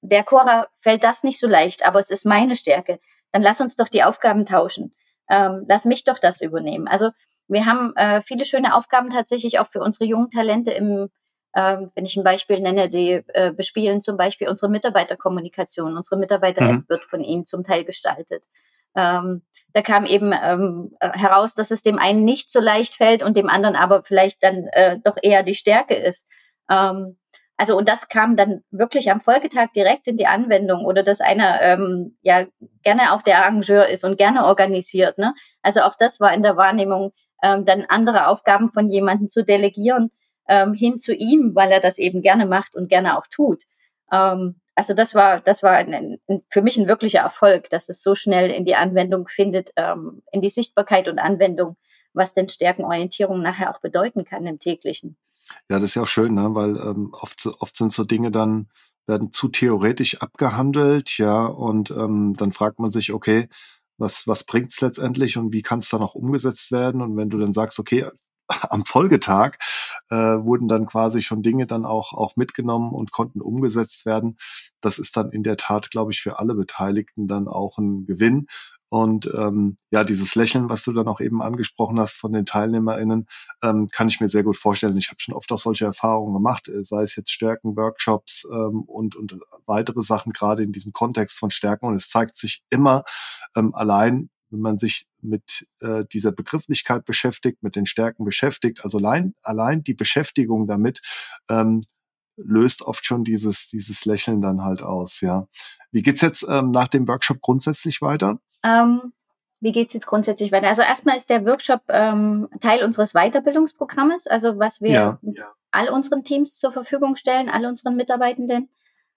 der 0.00 0.22
Cora 0.22 0.68
fällt 0.80 1.02
das 1.02 1.22
nicht 1.22 1.40
so 1.40 1.46
leicht, 1.46 1.86
aber 1.86 1.98
es 1.98 2.10
ist 2.10 2.26
meine 2.26 2.56
Stärke. 2.56 3.00
Dann 3.32 3.42
lass 3.42 3.60
uns 3.60 3.76
doch 3.76 3.88
die 3.88 4.04
Aufgaben 4.04 4.46
tauschen. 4.46 4.94
Ähm, 5.30 5.64
lass 5.68 5.86
mich 5.86 6.04
doch 6.04 6.18
das 6.18 6.40
übernehmen. 6.42 6.88
Also 6.88 7.10
wir 7.48 7.66
haben 7.66 7.94
äh, 7.96 8.22
viele 8.22 8.44
schöne 8.44 8.74
Aufgaben 8.74 9.10
tatsächlich 9.10 9.58
auch 9.58 9.68
für 9.68 9.80
unsere 9.80 10.04
jungen 10.04 10.30
Talente 10.30 10.70
im, 10.72 11.08
äh, 11.52 11.78
wenn 11.94 12.04
ich 12.04 12.16
ein 12.16 12.24
Beispiel 12.24 12.60
nenne, 12.60 12.88
die 12.88 13.22
äh, 13.28 13.52
bespielen 13.52 14.00
zum 14.00 14.16
Beispiel 14.16 14.48
unsere 14.48 14.70
Mitarbeiterkommunikation. 14.70 15.96
Unsere 15.96 16.18
Mitarbeiter-App 16.18 16.76
mhm. 16.76 16.88
wird 16.88 17.04
von 17.04 17.20
ihnen 17.20 17.46
zum 17.46 17.64
Teil 17.64 17.84
gestaltet. 17.84 18.44
Ähm, 18.96 19.42
da 19.72 19.82
kam 19.82 20.06
eben 20.06 20.32
ähm, 20.32 20.96
heraus, 21.00 21.54
dass 21.54 21.70
es 21.70 21.82
dem 21.82 21.98
einen 21.98 22.24
nicht 22.24 22.50
so 22.50 22.60
leicht 22.60 22.94
fällt 22.94 23.22
und 23.22 23.36
dem 23.36 23.48
anderen 23.48 23.74
aber 23.74 24.04
vielleicht 24.04 24.42
dann 24.42 24.68
äh, 24.68 24.98
doch 25.02 25.16
eher 25.20 25.42
die 25.42 25.56
Stärke 25.56 25.94
ist. 25.94 26.28
Ähm, 26.70 27.18
also 27.56 27.76
und 27.76 27.88
das 27.88 28.08
kam 28.08 28.36
dann 28.36 28.62
wirklich 28.70 29.10
am 29.10 29.20
Folgetag 29.20 29.72
direkt 29.74 30.08
in 30.08 30.16
die 30.16 30.26
Anwendung 30.26 30.84
oder 30.84 31.02
dass 31.02 31.20
einer 31.20 31.60
ähm, 31.62 32.16
ja 32.22 32.46
gerne 32.82 33.12
auch 33.12 33.22
der 33.22 33.38
Arrangeur 33.38 33.88
ist 33.88 34.04
und 34.04 34.18
gerne 34.18 34.44
organisiert. 34.44 35.18
Ne? 35.18 35.34
Also 35.62 35.82
auch 35.82 35.94
das 35.96 36.20
war 36.20 36.32
in 36.34 36.42
der 36.42 36.56
Wahrnehmung 36.56 37.12
ähm, 37.44 37.66
dann 37.66 37.84
andere 37.88 38.28
Aufgaben 38.28 38.72
von 38.72 38.88
jemandem 38.88 39.28
zu 39.28 39.44
delegieren 39.44 40.10
ähm, 40.48 40.72
hin 40.72 40.98
zu 40.98 41.14
ihm, 41.14 41.54
weil 41.54 41.70
er 41.70 41.80
das 41.80 41.98
eben 41.98 42.22
gerne 42.22 42.46
macht 42.46 42.74
und 42.74 42.88
gerne 42.88 43.18
auch 43.18 43.26
tut. 43.26 43.64
Ähm, 44.10 44.56
also 44.74 44.94
das 44.94 45.14
war, 45.14 45.40
das 45.40 45.62
war 45.62 45.72
ein, 45.72 46.18
ein, 46.26 46.42
für 46.48 46.62
mich 46.62 46.78
ein 46.78 46.88
wirklicher 46.88 47.20
Erfolg, 47.20 47.68
dass 47.70 47.88
es 47.88 48.02
so 48.02 48.14
schnell 48.14 48.50
in 48.50 48.64
die 48.64 48.74
Anwendung 48.74 49.28
findet, 49.28 49.70
ähm, 49.76 50.22
in 50.32 50.40
die 50.40 50.48
Sichtbarkeit 50.48 51.06
und 51.08 51.18
Anwendung, 51.18 51.76
was 52.14 52.32
denn 52.32 52.48
Stärkenorientierung 52.48 53.40
nachher 53.40 53.70
auch 53.70 53.80
bedeuten 53.80 54.24
kann 54.24 54.46
im 54.46 54.58
täglichen. 54.58 55.16
Ja, 55.70 55.78
das 55.78 55.90
ist 55.90 55.94
ja 55.96 56.02
auch 56.02 56.06
schön, 56.06 56.34
ne? 56.34 56.54
weil 56.54 56.76
ähm, 56.76 57.10
oft, 57.12 57.46
oft 57.60 57.76
sind 57.76 57.92
so 57.92 58.04
Dinge 58.04 58.30
dann, 58.30 58.68
werden 59.06 59.32
zu 59.32 59.48
theoretisch 59.48 60.22
abgehandelt, 60.22 61.18
ja, 61.18 61.44
und 61.44 61.90
ähm, 61.90 62.34
dann 62.38 62.52
fragt 62.52 62.78
man 62.78 62.90
sich, 62.90 63.12
okay, 63.12 63.48
was, 63.98 64.26
was 64.26 64.44
bringt's 64.44 64.80
letztendlich 64.80 65.36
und 65.36 65.52
wie 65.52 65.62
kann 65.62 65.80
es 65.80 65.88
dann 65.88 66.02
auch 66.02 66.14
umgesetzt 66.14 66.72
werden? 66.72 67.02
Und 67.02 67.16
wenn 67.16 67.30
du 67.30 67.38
dann 67.38 67.52
sagst, 67.52 67.78
okay, 67.78 68.10
am 68.70 68.84
Folgetag 68.84 69.56
äh, 70.10 70.16
wurden 70.16 70.68
dann 70.68 70.86
quasi 70.86 71.22
schon 71.22 71.42
Dinge 71.42 71.66
dann 71.66 71.84
auch, 71.84 72.12
auch 72.12 72.36
mitgenommen 72.36 72.92
und 72.92 73.12
konnten 73.12 73.40
umgesetzt 73.40 74.06
werden. 74.06 74.36
Das 74.80 74.98
ist 74.98 75.16
dann 75.16 75.30
in 75.30 75.42
der 75.42 75.56
Tat, 75.56 75.90
glaube 75.90 76.12
ich, 76.12 76.20
für 76.20 76.38
alle 76.38 76.54
Beteiligten 76.54 77.26
dann 77.26 77.48
auch 77.48 77.78
ein 77.78 78.06
Gewinn. 78.06 78.46
Und 78.94 79.28
ähm, 79.36 79.76
ja, 79.90 80.04
dieses 80.04 80.36
Lächeln, 80.36 80.68
was 80.68 80.84
du 80.84 80.92
dann 80.92 81.08
auch 81.08 81.20
eben 81.20 81.42
angesprochen 81.42 81.98
hast 81.98 82.16
von 82.16 82.32
den 82.32 82.46
TeilnehmerInnen, 82.46 83.26
ähm, 83.60 83.88
kann 83.90 84.06
ich 84.06 84.20
mir 84.20 84.28
sehr 84.28 84.44
gut 84.44 84.56
vorstellen. 84.56 84.96
Ich 84.96 85.08
habe 85.08 85.18
schon 85.18 85.34
oft 85.34 85.50
auch 85.50 85.58
solche 85.58 85.84
Erfahrungen 85.84 86.32
gemacht, 86.32 86.68
äh, 86.68 86.84
sei 86.84 87.02
es 87.02 87.16
jetzt 87.16 87.32
Stärken, 87.32 87.76
Workshops 87.76 88.46
ähm, 88.48 88.82
und, 88.82 89.16
und 89.16 89.36
weitere 89.66 90.04
Sachen, 90.04 90.32
gerade 90.32 90.62
in 90.62 90.70
diesem 90.70 90.92
Kontext 90.92 91.36
von 91.36 91.50
Stärken. 91.50 91.86
Und 91.86 91.96
es 91.96 92.08
zeigt 92.08 92.36
sich 92.36 92.62
immer 92.70 93.02
ähm, 93.56 93.74
allein, 93.74 94.30
wenn 94.50 94.60
man 94.60 94.78
sich 94.78 95.08
mit 95.20 95.66
äh, 95.80 96.04
dieser 96.12 96.30
Begrifflichkeit 96.30 97.04
beschäftigt, 97.04 97.64
mit 97.64 97.74
den 97.74 97.86
Stärken 97.86 98.24
beschäftigt, 98.24 98.84
also 98.84 98.98
allein, 98.98 99.34
allein 99.42 99.82
die 99.82 99.94
Beschäftigung 99.94 100.68
damit 100.68 101.00
ähm, 101.50 101.82
löst 102.36 102.82
oft 102.82 103.04
schon 103.06 103.24
dieses, 103.24 103.68
dieses 103.68 104.04
Lächeln 104.04 104.40
dann 104.40 104.62
halt 104.62 104.82
aus, 104.82 105.20
ja. 105.20 105.46
Wie 105.90 106.02
geht's 106.02 106.20
jetzt 106.20 106.46
ähm, 106.48 106.70
nach 106.70 106.88
dem 106.88 107.06
Workshop 107.06 107.40
grundsätzlich 107.40 108.02
weiter? 108.02 108.38
Ähm, 108.64 109.12
wie 109.60 109.72
geht 109.72 109.88
es 109.88 109.94
jetzt 109.94 110.06
grundsätzlich 110.06 110.52
weiter? 110.52 110.68
Also 110.68 110.82
erstmal 110.82 111.16
ist 111.16 111.30
der 111.30 111.46
Workshop 111.46 111.82
ähm, 111.88 112.48
Teil 112.60 112.84
unseres 112.84 113.12
Weiterbildungsprogrammes, 113.12 114.26
also 114.26 114.58
was 114.58 114.80
wir 114.82 114.90
ja, 114.90 115.18
ja. 115.22 115.52
all 115.70 115.88
unseren 115.88 116.24
Teams 116.24 116.58
zur 116.58 116.72
Verfügung 116.72 117.16
stellen, 117.16 117.48
all 117.48 117.64
unseren 117.64 117.96
Mitarbeitenden. 117.96 118.68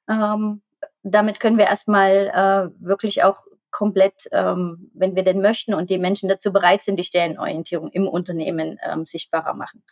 Ähm, 0.10 0.62
damit 1.04 1.40
können 1.40 1.58
wir 1.58 1.66
erstmal 1.66 2.72
äh, 2.74 2.86
wirklich 2.86 3.24
auch 3.24 3.44
komplett, 3.72 4.30
ähm, 4.32 4.90
wenn 4.94 5.16
wir 5.16 5.24
denn 5.24 5.42
möchten 5.42 5.74
und 5.74 5.90
die 5.90 6.00
Menschen 6.00 6.30
dazu 6.30 6.54
bereit 6.54 6.84
sind, 6.84 6.98
die 6.98 7.04
Stellenorientierung 7.04 7.92
im 7.92 8.08
Unternehmen 8.08 8.80
ähm, 8.82 9.06
sichtbarer 9.06 9.54
machen. 9.54 9.84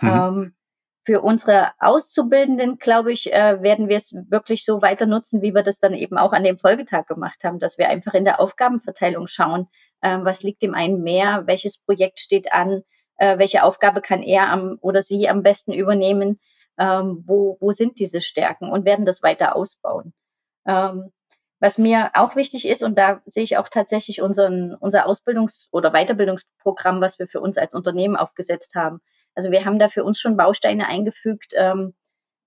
Mhm. 0.00 0.54
Ähm, 1.06 1.14
für 1.14 1.20
unsere 1.22 1.70
Auszubildenden, 1.78 2.78
glaube 2.78 3.12
ich, 3.12 3.32
äh, 3.32 3.62
werden 3.62 3.88
wir 3.88 3.96
es 3.96 4.14
wirklich 4.28 4.64
so 4.64 4.82
weiter 4.82 5.06
nutzen, 5.06 5.42
wie 5.42 5.54
wir 5.54 5.62
das 5.62 5.78
dann 5.78 5.94
eben 5.94 6.18
auch 6.18 6.32
an 6.32 6.44
dem 6.44 6.58
Folgetag 6.58 7.06
gemacht 7.06 7.44
haben, 7.44 7.58
dass 7.58 7.78
wir 7.78 7.88
einfach 7.88 8.14
in 8.14 8.24
der 8.24 8.40
Aufgabenverteilung 8.40 9.26
schauen, 9.26 9.68
äh, 10.00 10.18
was 10.20 10.42
liegt 10.42 10.62
dem 10.62 10.74
einen 10.74 11.02
mehr, 11.02 11.46
welches 11.46 11.78
Projekt 11.78 12.20
steht 12.20 12.52
an, 12.52 12.82
äh, 13.18 13.38
welche 13.38 13.62
Aufgabe 13.62 14.00
kann 14.00 14.22
er 14.22 14.50
am, 14.50 14.78
oder 14.80 15.02
sie 15.02 15.28
am 15.28 15.42
besten 15.42 15.72
übernehmen, 15.72 16.40
ähm, 16.78 17.22
wo, 17.26 17.56
wo 17.60 17.72
sind 17.72 17.98
diese 17.98 18.20
Stärken 18.20 18.70
und 18.70 18.84
werden 18.84 19.06
das 19.06 19.22
weiter 19.22 19.56
ausbauen. 19.56 20.12
Ähm, 20.66 21.12
was 21.58 21.78
mir 21.78 22.10
auch 22.14 22.36
wichtig 22.36 22.68
ist, 22.68 22.82
und 22.82 22.98
da 22.98 23.22
sehe 23.24 23.42
ich 23.42 23.56
auch 23.56 23.70
tatsächlich 23.70 24.20
unseren, 24.20 24.74
unser 24.74 25.06
Ausbildungs- 25.06 25.68
oder 25.72 25.92
Weiterbildungsprogramm, 25.92 27.00
was 27.00 27.18
wir 27.18 27.28
für 27.28 27.40
uns 27.40 27.56
als 27.56 27.72
Unternehmen 27.72 28.16
aufgesetzt 28.16 28.74
haben, 28.74 29.00
also 29.36 29.50
wir 29.50 29.64
haben 29.64 29.78
da 29.78 29.88
für 29.88 30.02
uns 30.02 30.18
schon 30.18 30.36
Bausteine 30.36 30.88
eingefügt 30.88 31.52
ähm, 31.54 31.94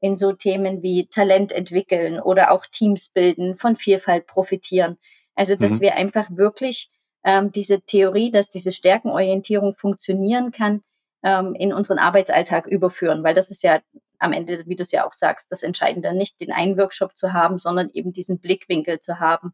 in 0.01 0.17
so 0.17 0.33
Themen 0.33 0.81
wie 0.81 1.07
Talent 1.07 1.51
entwickeln 1.51 2.19
oder 2.19 2.51
auch 2.51 2.65
Teams 2.65 3.09
bilden, 3.09 3.55
von 3.55 3.77
Vielfalt 3.77 4.27
profitieren. 4.27 4.97
Also 5.35 5.55
dass 5.55 5.73
mhm. 5.73 5.81
wir 5.81 5.95
einfach 5.95 6.29
wirklich 6.31 6.89
ähm, 7.23 7.51
diese 7.51 7.81
Theorie, 7.81 8.31
dass 8.31 8.49
diese 8.49 8.71
Stärkenorientierung 8.71 9.75
funktionieren 9.75 10.51
kann, 10.51 10.81
ähm, 11.23 11.53
in 11.55 11.73
unseren 11.73 11.99
Arbeitsalltag 11.99 12.65
überführen, 12.67 13.23
weil 13.23 13.33
das 13.33 13.51
ist 13.51 13.63
ja 13.63 13.79
am 14.19 14.33
Ende, 14.33 14.63
wie 14.65 14.75
du 14.75 14.83
es 14.83 14.91
ja 14.91 15.05
auch 15.05 15.13
sagst, 15.13 15.47
das 15.49 15.63
Entscheidende, 15.63 16.13
nicht 16.13 16.41
den 16.41 16.51
einen 16.51 16.77
Workshop 16.77 17.15
zu 17.17 17.33
haben, 17.33 17.57
sondern 17.57 17.89
eben 17.93 18.11
diesen 18.11 18.39
Blickwinkel 18.39 18.99
zu 18.99 19.19
haben, 19.19 19.53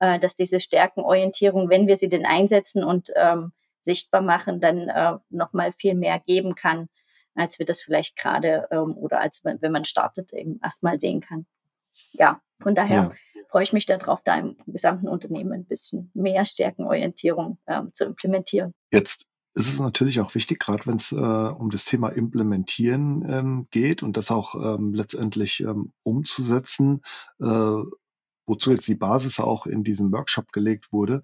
äh, 0.00 0.18
dass 0.18 0.36
diese 0.36 0.60
Stärkenorientierung, 0.60 1.68
wenn 1.68 1.86
wir 1.86 1.96
sie 1.96 2.08
denn 2.08 2.26
einsetzen 2.26 2.84
und 2.84 3.10
ähm, 3.16 3.52
sichtbar 3.84 4.22
machen, 4.22 4.60
dann 4.60 4.88
äh, 4.88 5.18
nochmal 5.30 5.72
viel 5.72 5.94
mehr 5.94 6.20
geben 6.20 6.54
kann, 6.54 6.88
als 7.34 7.58
wir 7.58 7.66
das 7.66 7.82
vielleicht 7.82 8.16
gerade 8.16 8.66
ähm, 8.70 8.96
oder 8.96 9.20
als 9.20 9.42
wenn, 9.44 9.72
man 9.72 9.84
startet, 9.84 10.32
eben 10.32 10.58
erstmal 10.62 11.00
sehen 11.00 11.20
kann. 11.20 11.46
Ja, 12.12 12.40
von 12.60 12.74
daher 12.74 12.96
ja. 12.96 13.12
freue 13.50 13.64
ich 13.64 13.72
mich 13.72 13.86
darauf, 13.86 14.22
da 14.22 14.38
im 14.38 14.56
gesamten 14.66 15.08
Unternehmen 15.08 15.52
ein 15.52 15.66
bisschen 15.66 16.10
mehr 16.14 16.44
Stärkenorientierung 16.44 17.58
ähm, 17.66 17.90
zu 17.92 18.04
implementieren. 18.04 18.72
Jetzt 18.92 19.26
ist 19.54 19.68
es 19.68 19.78
natürlich 19.78 20.20
auch 20.20 20.34
wichtig, 20.34 20.58
gerade 20.58 20.86
wenn 20.86 20.96
es 20.96 21.12
äh, 21.12 21.16
um 21.16 21.70
das 21.70 21.84
Thema 21.84 22.08
Implementieren 22.08 23.24
ähm, 23.28 23.68
geht 23.70 24.02
und 24.02 24.16
das 24.16 24.30
auch 24.30 24.54
ähm, 24.54 24.94
letztendlich 24.94 25.60
ähm, 25.60 25.92
umzusetzen, 26.02 27.02
äh, 27.40 27.82
wozu 28.46 28.72
jetzt 28.72 28.88
die 28.88 28.96
Basis 28.96 29.38
auch 29.38 29.66
in 29.66 29.84
diesem 29.84 30.12
Workshop 30.12 30.50
gelegt 30.50 30.92
wurde, 30.92 31.22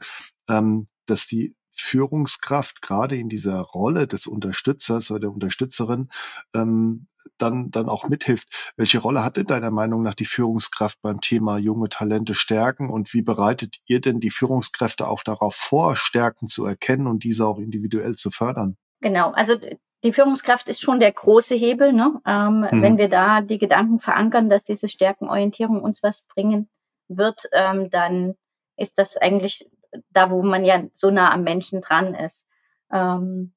ähm, 0.49 0.87
dass 1.07 1.27
die 1.27 1.57
Führungskraft 1.81 2.83
gerade 2.83 3.17
in 3.17 3.29
dieser 3.29 3.61
Rolle 3.61 4.07
des 4.07 4.27
Unterstützers 4.27 5.11
oder 5.11 5.21
der 5.21 5.33
Unterstützerin 5.33 6.09
ähm, 6.55 7.07
dann, 7.39 7.71
dann 7.71 7.89
auch 7.89 8.09
mithilft. 8.09 8.73
Welche 8.77 8.99
Rolle 8.99 9.25
hat 9.25 9.37
denn 9.37 9.47
deiner 9.47 9.71
Meinung 9.71 10.03
nach 10.03 10.15
die 10.15 10.25
Führungskraft 10.25 11.01
beim 11.03 11.21
Thema 11.21 11.59
junge 11.59 11.89
Talente 11.89 12.35
stärken 12.35 12.91
und 12.91 13.13
wie 13.15 13.23
bereitet 13.23 13.79
ihr 13.87 14.01
denn 14.01 14.21
die 14.21 14.31
Führungskräfte 14.31 15.09
auch 15.09 15.23
darauf 15.23 15.55
vor, 15.55 15.97
Stärken 15.97 16.49
zu 16.49 16.65
erkennen 16.65 17.07
und 17.07 17.25
diese 17.25 17.47
auch 17.47 17.59
individuell 17.59 18.15
zu 18.15 18.31
fördern? 18.31 18.77
Genau, 19.01 19.31
also 19.31 19.57
die 20.03 20.13
Führungskraft 20.13 20.69
ist 20.69 20.81
schon 20.81 21.01
der 21.01 21.13
große 21.13 21.55
Hebel. 21.55 21.93
Ne? 21.93 22.21
Ähm, 22.27 22.67
mhm. 22.71 22.83
Wenn 22.83 22.99
wir 22.99 23.09
da 23.09 23.41
die 23.41 23.59
Gedanken 23.59 24.01
verankern, 24.01 24.49
dass 24.49 24.65
diese 24.65 24.89
Stärkenorientierung 24.89 25.83
uns 25.83 26.03
was 26.03 26.27
bringen 26.35 26.69
wird, 27.09 27.49
ähm, 27.53 27.91
dann 27.91 28.35
ist 28.77 28.99
das 28.99 29.17
eigentlich 29.17 29.69
da, 30.11 30.31
wo 30.31 30.43
man 30.43 30.65
ja 30.65 30.85
so 30.95 31.11
nah 31.11 31.33
am 31.33 31.43
Menschen 31.43 31.81
dran 31.81 32.15
ist. 32.15 32.47
Ähm, 32.93 33.53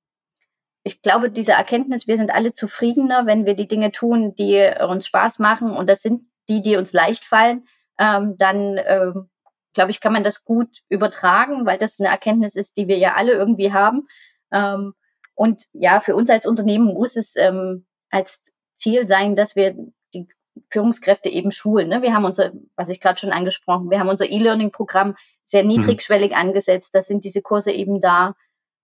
ich 0.83 1.01
glaube, 1.01 1.31
diese 1.31 1.53
Erkenntnis, 1.53 2.07
wir 2.07 2.17
sind 2.17 2.31
alle 2.31 2.53
zufriedener, 2.53 3.25
wenn 3.25 3.45
wir 3.45 3.55
die 3.55 3.67
Dinge 3.67 3.91
tun, 3.91 4.35
die 4.35 4.69
uns 4.87 5.07
Spaß 5.07 5.39
machen 5.39 5.71
und 5.71 5.89
das 5.89 6.01
sind 6.01 6.23
die, 6.49 6.61
die 6.61 6.75
uns 6.75 6.91
leicht 6.91 7.23
fallen, 7.23 7.65
ähm, 7.97 8.35
dann 8.37 8.77
ähm, 8.85 9.29
glaube 9.73 9.91
ich, 9.91 10.01
kann 10.01 10.13
man 10.13 10.23
das 10.23 10.43
gut 10.43 10.81
übertragen, 10.89 11.65
weil 11.65 11.77
das 11.77 11.99
eine 11.99 12.09
Erkenntnis 12.09 12.55
ist, 12.55 12.77
die 12.77 12.87
wir 12.87 12.97
ja 12.97 13.15
alle 13.15 13.31
irgendwie 13.31 13.73
haben. 13.73 14.07
Ähm, 14.51 14.93
und 15.35 15.65
ja, 15.73 16.01
für 16.01 16.15
uns 16.15 16.29
als 16.29 16.45
Unternehmen 16.45 16.93
muss 16.93 17.15
es 17.15 17.35
ähm, 17.35 17.85
als 18.09 18.41
Ziel 18.75 19.07
sein, 19.07 19.35
dass 19.35 19.55
wir 19.55 19.75
die 20.13 20.27
Führungskräfte 20.69 21.29
eben 21.29 21.51
schulen. 21.51 21.89
Ne? 21.89 22.01
Wir 22.01 22.13
haben 22.13 22.25
unser, 22.25 22.51
was 22.75 22.89
ich 22.89 23.01
gerade 23.01 23.19
schon 23.19 23.31
angesprochen, 23.31 23.89
wir 23.89 23.99
haben 23.99 24.09
unser 24.09 24.29
E-Learning-Programm 24.29 25.15
sehr 25.45 25.63
mhm. 25.63 25.69
niedrigschwellig 25.69 26.31
mhm. 26.31 26.37
angesetzt. 26.37 26.95
Da 26.95 27.01
sind 27.01 27.23
diese 27.23 27.41
Kurse 27.41 27.71
eben 27.71 27.99
da. 27.99 28.35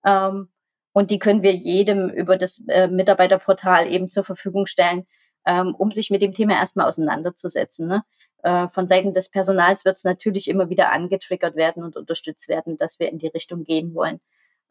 Ähm, 0.05 0.49
und 0.91 1.12
die 1.12 1.20
können 1.20 1.43
wir 1.43 1.53
jedem 1.53 2.10
über 2.10 2.38
das 2.38 2.62
äh, 2.68 2.88
Mitarbeiterportal 2.88 3.91
eben 3.91 4.10
zur 4.10 4.24
Verfügung 4.24 4.66
stellen, 4.66 5.05
ähm, 5.45 5.76
um 5.76 5.91
sich 5.91 6.10
mit 6.10 6.22
dem 6.22 6.34
Thema 6.34 6.55
erstmal 6.55 6.88
auseinanderzusetzen. 6.88 7.88
Ne? 7.88 8.03
Äh, 8.43 8.68
von 8.70 8.88
Seiten 8.88 9.14
des 9.14 9.30
Personals 9.30 9.86
wird 9.86 9.97
es 9.97 10.03
natürlich 10.03 10.47
immer 10.47 10.70
wieder 10.70 10.91
angetriggert 10.91 11.55
werden 11.55 11.84
und 11.84 11.95
unterstützt 11.95 12.47
werden, 12.49 12.78
dass 12.78 12.99
wir 12.99 13.10
in 13.10 13.20
die 13.20 13.28
Richtung 13.28 13.64
gehen 13.64 13.93
wollen, 13.93 14.20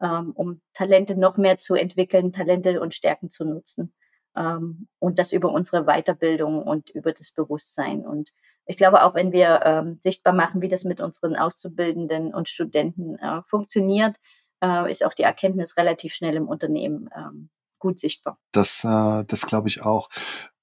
ähm, 0.01 0.31
um 0.33 0.61
Talente 0.73 1.15
noch 1.15 1.37
mehr 1.37 1.57
zu 1.57 1.75
entwickeln, 1.75 2.33
Talente 2.33 2.81
und 2.81 2.93
Stärken 2.93 3.29
zu 3.29 3.45
nutzen. 3.45 3.93
Ähm, 4.35 4.87
und 4.99 5.19
das 5.19 5.31
über 5.33 5.51
unsere 5.51 5.85
Weiterbildung 5.85 6.63
und 6.63 6.89
über 6.89 7.13
das 7.13 7.31
Bewusstsein. 7.31 8.05
Und 8.05 8.29
ich 8.69 8.77
glaube, 8.77 9.01
auch 9.01 9.15
wenn 9.15 9.31
wir 9.31 9.61
ähm, 9.65 9.97
sichtbar 9.99 10.31
machen, 10.31 10.61
wie 10.61 10.67
das 10.67 10.83
mit 10.83 11.01
unseren 11.01 11.35
Auszubildenden 11.35 12.35
und 12.35 12.47
Studenten 12.47 13.15
äh, 13.15 13.41
funktioniert, 13.47 14.15
äh, 14.63 14.91
ist 14.91 15.03
auch 15.03 15.15
die 15.15 15.23
Erkenntnis 15.23 15.75
relativ 15.75 16.13
schnell 16.13 16.35
im 16.35 16.47
Unternehmen 16.47 17.09
ähm, 17.15 17.49
gut 17.79 17.99
sichtbar. 17.99 18.37
Das, 18.51 18.83
äh, 18.83 19.23
das 19.25 19.47
glaube 19.47 19.69
ich 19.69 19.83
auch. 19.83 20.09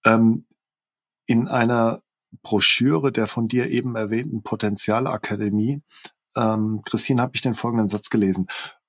Ähm, 0.05 0.47
in 1.27 1.49
einer 1.49 2.01
Broschüre 2.43 3.11
der 3.11 3.27
von 3.27 3.49
dir 3.49 3.67
eben 3.67 3.97
erwähnten 3.97 4.45
Potenzialakademie, 4.45 5.83
ähm, 6.37 6.83
Christine, 6.85 7.21
habe 7.21 7.33
ich 7.35 7.43
den 7.43 7.57
folgenden 7.57 7.89
Satz 7.89 8.09
gelesen. 8.09 8.47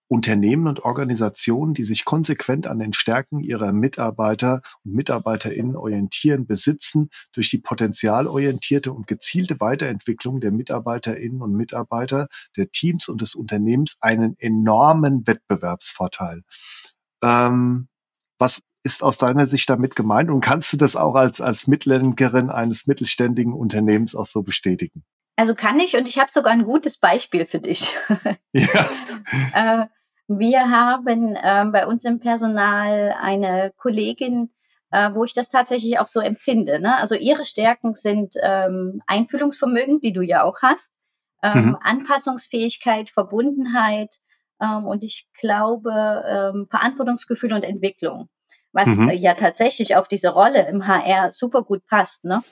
Unternehmen 0.08 0.68
und 0.68 0.86
Organisationen, 0.86 1.74
die 1.74 1.84
sich 1.84 2.06
konsequent 2.06 2.68
an 2.68 2.80
den 2.80 2.94
Stärken 2.94 3.42
ihrer 3.42 3.74
Mitarbeiter 3.74 4.62
und 4.84 4.94
Mitarbeiterinnen 4.94 5.76
orientieren, 5.76 6.48
besitzen 6.48 7.10
durch 7.34 7.50
die 7.50 7.58
potenzialorientierte 7.58 8.94
und 8.94 9.08
gezielte 9.08 9.60
Weiterentwicklung 9.60 10.40
der 10.40 10.52
Mitarbeiterinnen 10.52 11.42
und 11.42 11.54
Mitarbeiter, 11.54 12.28
der 12.56 12.72
Teams 12.72 13.10
und 13.10 13.22
des 13.22 13.36
Unternehmens 13.36 13.96
einen 14.00 14.38
enormen 14.40 15.28
Wettbewerbsvorteil. 15.28 16.44
Ähm, 17.22 17.88
was 18.40 18.62
ist 18.84 19.04
aus 19.04 19.18
deiner 19.18 19.48
Sicht 19.48 19.70
damit 19.70 19.96
gemeint 19.96 20.30
und 20.30 20.40
kannst 20.40 20.72
du 20.72 20.78
das 20.78 20.96
auch 20.96 21.16
als, 21.16 21.42
als 21.42 21.68
Mitlenkerin 21.68 22.50
eines 22.50 22.88
mittelständigen 22.88 23.54
Unternehmens 23.54 24.16
auch 24.16 24.26
so 24.26 24.44
bestätigen? 24.44 25.04
Also 25.36 25.54
kann 25.54 25.80
ich 25.80 25.96
und 25.96 26.08
ich 26.08 26.18
habe 26.18 26.32
sogar 26.32 26.54
ein 26.54 26.64
gutes 26.64 26.98
Beispiel 26.98 27.46
für 27.46 27.60
dich. 27.60 27.96
Ja. 28.54 28.90
äh, 29.84 29.86
wir 30.28 30.70
haben 30.70 31.36
äh, 31.36 31.66
bei 31.72 31.88
uns 31.88 32.04
im 32.06 32.20
Personal 32.20 33.16
eine 33.20 33.72
Kollegin, 33.78 34.50
äh, 34.92 35.12
wo 35.14 35.24
ich 35.24 35.34
das 35.34 35.50
tatsächlich 35.50 36.00
auch 36.00 36.08
so 36.08 36.20
empfinde. 36.20 36.80
Ne? 36.80 36.96
Also 36.98 37.16
ihre 37.16 37.46
Stärken 37.46 37.94
sind 37.94 38.36
ähm, 38.42 39.02
Einfühlungsvermögen, 39.08 40.00
die 40.02 40.14
du 40.14 40.22
ja 40.22 40.44
auch 40.44 40.62
hast, 40.62 40.92
ähm, 41.44 41.68
mhm. 41.68 41.78
Anpassungsfähigkeit, 41.82 43.10
Verbundenheit 43.10 44.16
ähm, 44.62 44.86
und 44.86 45.04
ich 45.04 45.28
glaube 45.40 45.92
ähm, 46.28 46.68
Verantwortungsgefühl 46.70 47.54
und 47.54 47.64
Entwicklung, 47.64 48.30
was 48.72 48.88
mhm. 48.88 49.10
ja 49.12 49.34
tatsächlich 49.34 49.96
auf 49.96 50.08
diese 50.08 50.30
Rolle 50.30 50.68
im 50.68 50.88
HR 50.88 51.32
super 51.32 51.64
gut 51.64 51.86
passt. 51.88 52.26
Ne? 52.26 52.44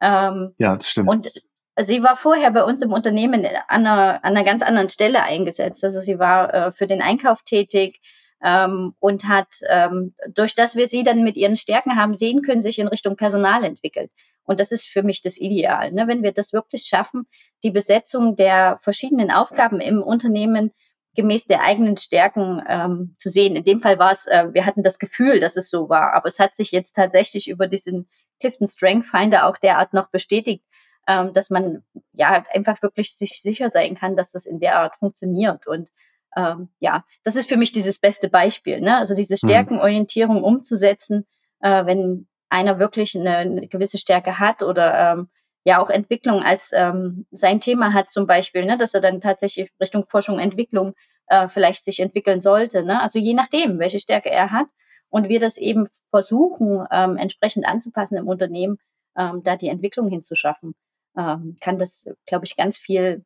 Ähm, 0.00 0.54
ja, 0.58 0.76
das 0.76 0.88
stimmt. 0.88 1.08
Und 1.08 1.32
Sie 1.80 2.02
war 2.02 2.16
vorher 2.16 2.50
bei 2.50 2.64
uns 2.64 2.82
im 2.82 2.92
Unternehmen 2.92 3.46
an 3.46 3.86
einer, 3.86 4.24
an 4.24 4.36
einer 4.36 4.44
ganz 4.44 4.62
anderen 4.62 4.90
Stelle 4.90 5.22
eingesetzt. 5.22 5.82
Also 5.84 6.00
sie 6.00 6.18
war 6.18 6.52
äh, 6.52 6.72
für 6.72 6.86
den 6.86 7.00
Einkauf 7.00 7.42
tätig 7.42 8.00
ähm, 8.42 8.94
und 8.98 9.24
hat, 9.26 9.48
ähm, 9.68 10.14
durch 10.34 10.54
das 10.54 10.76
wir 10.76 10.86
sie 10.86 11.02
dann 11.02 11.22
mit 11.22 11.36
ihren 11.36 11.56
Stärken 11.56 11.96
haben 11.96 12.14
sehen 12.14 12.42
können, 12.42 12.62
sich 12.62 12.78
in 12.78 12.88
Richtung 12.88 13.16
Personal 13.16 13.64
entwickelt. 13.64 14.10
Und 14.44 14.60
das 14.60 14.72
ist 14.72 14.86
für 14.86 15.02
mich 15.02 15.22
das 15.22 15.38
Ideal. 15.38 15.92
Ne? 15.92 16.08
Wenn 16.08 16.22
wir 16.22 16.32
das 16.32 16.52
wirklich 16.52 16.82
schaffen, 16.82 17.26
die 17.62 17.70
Besetzung 17.70 18.36
der 18.36 18.78
verschiedenen 18.80 19.30
Aufgaben 19.30 19.80
im 19.80 20.02
Unternehmen 20.02 20.72
gemäß 21.14 21.46
der 21.46 21.62
eigenen 21.62 21.96
Stärken 21.96 22.62
ähm, 22.68 23.16
zu 23.18 23.28
sehen. 23.28 23.54
In 23.54 23.64
dem 23.64 23.80
Fall 23.80 23.98
war 23.98 24.12
es, 24.12 24.26
äh, 24.26 24.46
wir 24.52 24.66
hatten 24.66 24.82
das 24.82 24.98
Gefühl, 24.98 25.40
dass 25.40 25.56
es 25.56 25.68
so 25.68 25.88
war, 25.88 26.14
aber 26.14 26.26
es 26.26 26.38
hat 26.38 26.56
sich 26.56 26.72
jetzt 26.72 26.96
tatsächlich 26.96 27.48
über 27.48 27.66
diesen 27.66 28.08
Clifton 28.40 28.66
Strength 28.66 29.06
Finder 29.06 29.46
auch 29.46 29.58
derart 29.58 29.92
noch 29.92 30.10
bestätigt, 30.10 30.64
ähm, 31.08 31.32
dass 31.32 31.50
man 31.50 31.82
ja 32.12 32.44
einfach 32.52 32.80
wirklich 32.82 33.14
sich 33.14 33.40
sicher 33.40 33.68
sein 33.68 33.94
kann, 33.94 34.16
dass 34.16 34.30
das 34.32 34.46
in 34.46 34.60
der 34.60 34.78
Art 34.78 34.96
funktioniert. 34.98 35.66
Und 35.66 35.90
ähm, 36.36 36.68
ja, 36.78 37.04
das 37.24 37.36
ist 37.36 37.48
für 37.48 37.56
mich 37.56 37.72
dieses 37.72 37.98
beste 37.98 38.28
Beispiel, 38.28 38.80
ne? 38.80 38.96
Also 38.96 39.14
diese 39.14 39.34
mhm. 39.34 39.48
Stärkenorientierung 39.48 40.42
umzusetzen, 40.42 41.26
äh, 41.60 41.84
wenn 41.86 42.26
einer 42.48 42.78
wirklich 42.78 43.16
eine, 43.16 43.36
eine 43.36 43.68
gewisse 43.68 43.98
Stärke 43.98 44.38
hat 44.38 44.62
oder 44.62 45.12
ähm, 45.12 45.28
ja 45.64 45.80
auch 45.80 45.90
Entwicklung 45.90 46.42
als 46.42 46.70
ähm, 46.72 47.26
sein 47.30 47.60
Thema 47.60 47.92
hat 47.92 48.10
zum 48.10 48.26
Beispiel, 48.26 48.64
ne, 48.64 48.76
dass 48.76 48.94
er 48.94 49.00
dann 49.00 49.20
tatsächlich 49.20 49.70
Richtung 49.80 50.06
Forschung, 50.06 50.38
Entwicklung 50.38 50.94
äh, 51.28 51.48
vielleicht 51.48 51.84
sich 51.84 52.00
entwickeln 52.00 52.40
sollte. 52.40 52.84
Ne? 52.84 53.00
Also 53.00 53.18
je 53.18 53.34
nachdem, 53.34 53.78
welche 53.78 53.98
Stärke 53.98 54.30
er 54.30 54.50
hat 54.50 54.66
und 55.08 55.28
wir 55.28 55.40
das 55.40 55.56
eben 55.56 55.88
versuchen, 56.10 56.86
ähm, 56.90 57.16
entsprechend 57.16 57.66
anzupassen 57.66 58.16
im 58.16 58.28
Unternehmen, 58.28 58.78
ähm, 59.16 59.42
da 59.42 59.56
die 59.56 59.68
Entwicklung 59.68 60.08
hinzuschaffen 60.08 60.74
ähm, 61.16 61.56
kann 61.60 61.78
das, 61.78 62.08
glaube 62.26 62.44
ich, 62.44 62.56
ganz 62.56 62.78
viel, 62.78 63.24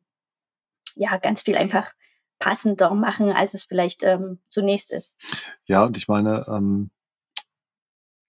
ja, 0.95 1.17
ganz 1.17 1.41
viel 1.41 1.55
einfach 1.55 1.93
passender 2.39 2.93
machen, 2.93 3.31
als 3.31 3.53
es 3.53 3.63
vielleicht 3.63 4.03
ähm, 4.03 4.39
zunächst 4.49 4.91
ist. 4.91 5.15
Ja, 5.65 5.85
und 5.85 5.97
ich 5.97 6.07
meine, 6.07 6.45
ähm, 6.47 6.91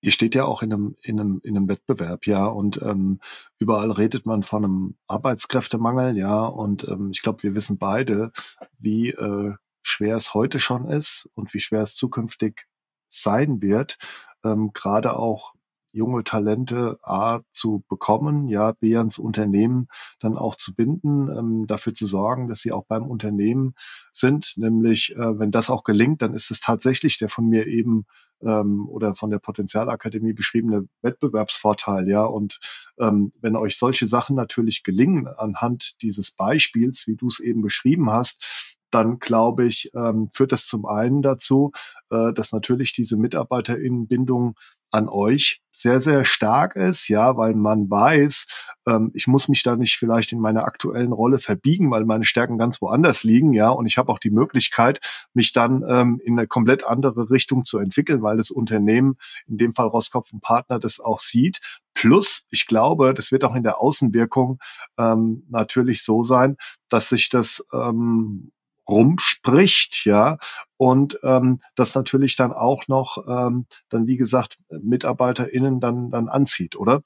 ihr 0.00 0.12
steht 0.12 0.34
ja 0.34 0.44
auch 0.44 0.62
in 0.62 0.72
einem, 0.72 0.96
in 1.02 1.20
einem, 1.20 1.40
in 1.42 1.56
einem 1.56 1.68
Wettbewerb, 1.68 2.26
ja, 2.26 2.46
und 2.46 2.80
ähm, 2.82 3.20
überall 3.58 3.90
redet 3.90 4.26
man 4.26 4.42
von 4.42 4.64
einem 4.64 4.96
Arbeitskräftemangel, 5.06 6.16
ja, 6.16 6.44
und 6.44 6.86
ähm, 6.88 7.10
ich 7.12 7.22
glaube, 7.22 7.42
wir 7.42 7.54
wissen 7.54 7.78
beide, 7.78 8.32
wie 8.78 9.10
äh, 9.10 9.54
schwer 9.82 10.16
es 10.16 10.34
heute 10.34 10.60
schon 10.60 10.88
ist 10.88 11.28
und 11.34 11.52
wie 11.54 11.60
schwer 11.60 11.82
es 11.82 11.94
zukünftig 11.94 12.66
sein 13.08 13.62
wird, 13.62 13.98
ähm, 14.44 14.70
gerade 14.72 15.16
auch 15.16 15.54
junge 15.92 16.24
Talente 16.24 16.98
A 17.02 17.40
zu 17.52 17.84
bekommen, 17.88 18.48
ja, 18.48 18.72
B 18.72 18.96
ans 18.96 19.18
Unternehmen 19.18 19.88
dann 20.20 20.36
auch 20.36 20.54
zu 20.54 20.74
binden, 20.74 21.28
ähm, 21.30 21.66
dafür 21.66 21.94
zu 21.94 22.06
sorgen, 22.06 22.48
dass 22.48 22.60
sie 22.60 22.72
auch 22.72 22.84
beim 22.86 23.06
Unternehmen 23.06 23.74
sind. 24.12 24.54
Nämlich, 24.56 25.14
äh, 25.16 25.38
wenn 25.38 25.50
das 25.50 25.70
auch 25.70 25.84
gelingt, 25.84 26.22
dann 26.22 26.34
ist 26.34 26.50
es 26.50 26.60
tatsächlich 26.60 27.18
der 27.18 27.28
von 27.28 27.46
mir 27.48 27.66
eben 27.66 28.06
ähm, 28.42 28.88
oder 28.88 29.14
von 29.14 29.30
der 29.30 29.38
Potenzialakademie 29.38 30.32
beschriebene 30.32 30.88
Wettbewerbsvorteil, 31.02 32.08
ja. 32.08 32.24
Und 32.24 32.58
ähm, 32.98 33.32
wenn 33.40 33.56
euch 33.56 33.78
solche 33.78 34.06
Sachen 34.06 34.36
natürlich 34.36 34.82
gelingen 34.82 35.26
anhand 35.26 36.02
dieses 36.02 36.30
Beispiels, 36.30 37.06
wie 37.06 37.16
du 37.16 37.26
es 37.26 37.40
eben 37.40 37.62
beschrieben 37.62 38.10
hast, 38.10 38.44
dann 38.90 39.18
glaube 39.18 39.66
ich, 39.66 39.90
ähm, 39.94 40.30
führt 40.32 40.52
das 40.52 40.66
zum 40.66 40.86
einen 40.86 41.22
dazu, 41.22 41.72
äh, 42.10 42.32
dass 42.32 42.52
natürlich 42.52 42.92
diese 42.92 43.16
Mitarbeiterinnenbindung 43.16 44.54
an 44.90 45.08
euch 45.08 45.60
sehr, 45.72 46.00
sehr 46.00 46.24
stark 46.24 46.74
ist, 46.76 47.08
ja, 47.08 47.36
weil 47.36 47.54
man 47.54 47.88
weiß, 47.88 48.46
ähm, 48.86 49.10
ich 49.14 49.26
muss 49.26 49.48
mich 49.48 49.62
da 49.62 49.76
nicht 49.76 49.96
vielleicht 49.96 50.32
in 50.32 50.40
meiner 50.40 50.64
aktuellen 50.64 51.12
Rolle 51.12 51.38
verbiegen, 51.38 51.90
weil 51.90 52.04
meine 52.04 52.24
Stärken 52.24 52.58
ganz 52.58 52.82
woanders 52.82 53.22
liegen, 53.22 53.52
ja, 53.52 53.68
und 53.68 53.86
ich 53.86 53.96
habe 53.96 54.10
auch 54.10 54.18
die 54.18 54.30
Möglichkeit, 54.30 55.00
mich 55.34 55.52
dann 55.52 55.84
ähm, 55.88 56.20
in 56.24 56.38
eine 56.38 56.48
komplett 56.48 56.84
andere 56.84 57.30
Richtung 57.30 57.64
zu 57.64 57.78
entwickeln, 57.78 58.22
weil 58.22 58.36
das 58.36 58.50
Unternehmen, 58.50 59.16
in 59.46 59.58
dem 59.58 59.74
Fall 59.74 59.86
Roskopf 59.86 60.32
und 60.32 60.42
Partner, 60.42 60.78
das 60.80 61.00
auch 61.00 61.20
sieht. 61.20 61.60
Plus, 61.94 62.44
ich 62.50 62.66
glaube, 62.66 63.14
das 63.14 63.30
wird 63.30 63.44
auch 63.44 63.54
in 63.54 63.62
der 63.62 63.80
Außenwirkung 63.80 64.58
ähm, 64.98 65.44
natürlich 65.48 66.02
so 66.02 66.24
sein, 66.24 66.56
dass 66.88 67.08
sich 67.08 67.28
das 67.28 67.64
ähm, 67.72 68.50
rumspricht, 68.88 70.04
ja, 70.04 70.38
und 70.76 71.18
ähm, 71.22 71.60
das 71.74 71.94
natürlich 71.94 72.36
dann 72.36 72.52
auch 72.52 72.88
noch 72.88 73.24
ähm, 73.28 73.66
dann 73.88 74.06
wie 74.06 74.16
gesagt 74.16 74.58
MitarbeiterInnen 74.70 75.80
dann 75.80 76.10
dann 76.10 76.28
anzieht, 76.28 76.76
oder? 76.76 77.02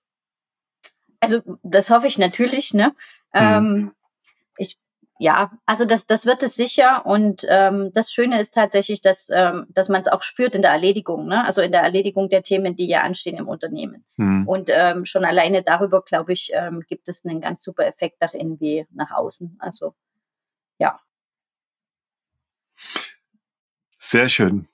Also 1.21 1.41
das 1.63 1.91
hoffe 1.91 2.07
ich 2.07 2.19
natürlich, 2.19 2.75
ne? 2.75 2.95
Mhm. 3.33 3.41
Ähm, 3.41 3.93
ich 4.57 4.79
ja, 5.23 5.53
also 5.67 5.85
das, 5.85 6.05
das 6.07 6.27
wird 6.27 6.43
es 6.43 6.57
sicher. 6.57 7.07
Und 7.07 7.47
ähm, 7.49 7.93
das 7.95 8.13
Schöne 8.13 8.41
ist 8.41 8.55
tatsächlich, 8.55 9.03
dass, 9.03 9.31
ähm, 9.33 9.67
dass 9.69 9.89
man 9.89 10.01
es 10.01 10.09
auch 10.09 10.23
spürt 10.23 10.57
in 10.57 10.63
der 10.63 10.73
Erledigung, 10.73 11.29
ne? 11.29 11.45
also 11.45 11.61
in 11.63 11.71
der 11.71 11.83
Erledigung 11.83 12.29
der 12.29 12.43
Themen, 12.43 12.75
die 12.75 12.89
ja 12.89 13.03
anstehen 13.03 13.37
im 13.37 13.47
Unternehmen. 13.47 14.05
Mhm. 14.17 14.49
Und 14.49 14.69
ähm, 14.73 15.05
schon 15.07 15.25
alleine 15.25 15.63
darüber, 15.63 16.03
glaube 16.03 16.33
ich, 16.33 16.51
ähm, 16.53 16.83
gibt 16.89 17.09
es 17.09 17.25
einen 17.25 17.41
ganz 17.41 17.63
super 17.63 17.87
Effekt 17.87 18.21
nach 18.21 18.35
innen 18.35 18.59
wie 18.59 18.85
nach 18.91 19.13
außen. 19.13 19.59
Also 19.61 19.95
ja. 20.79 20.99
Sehr 24.13 24.29
schön. 24.29 24.69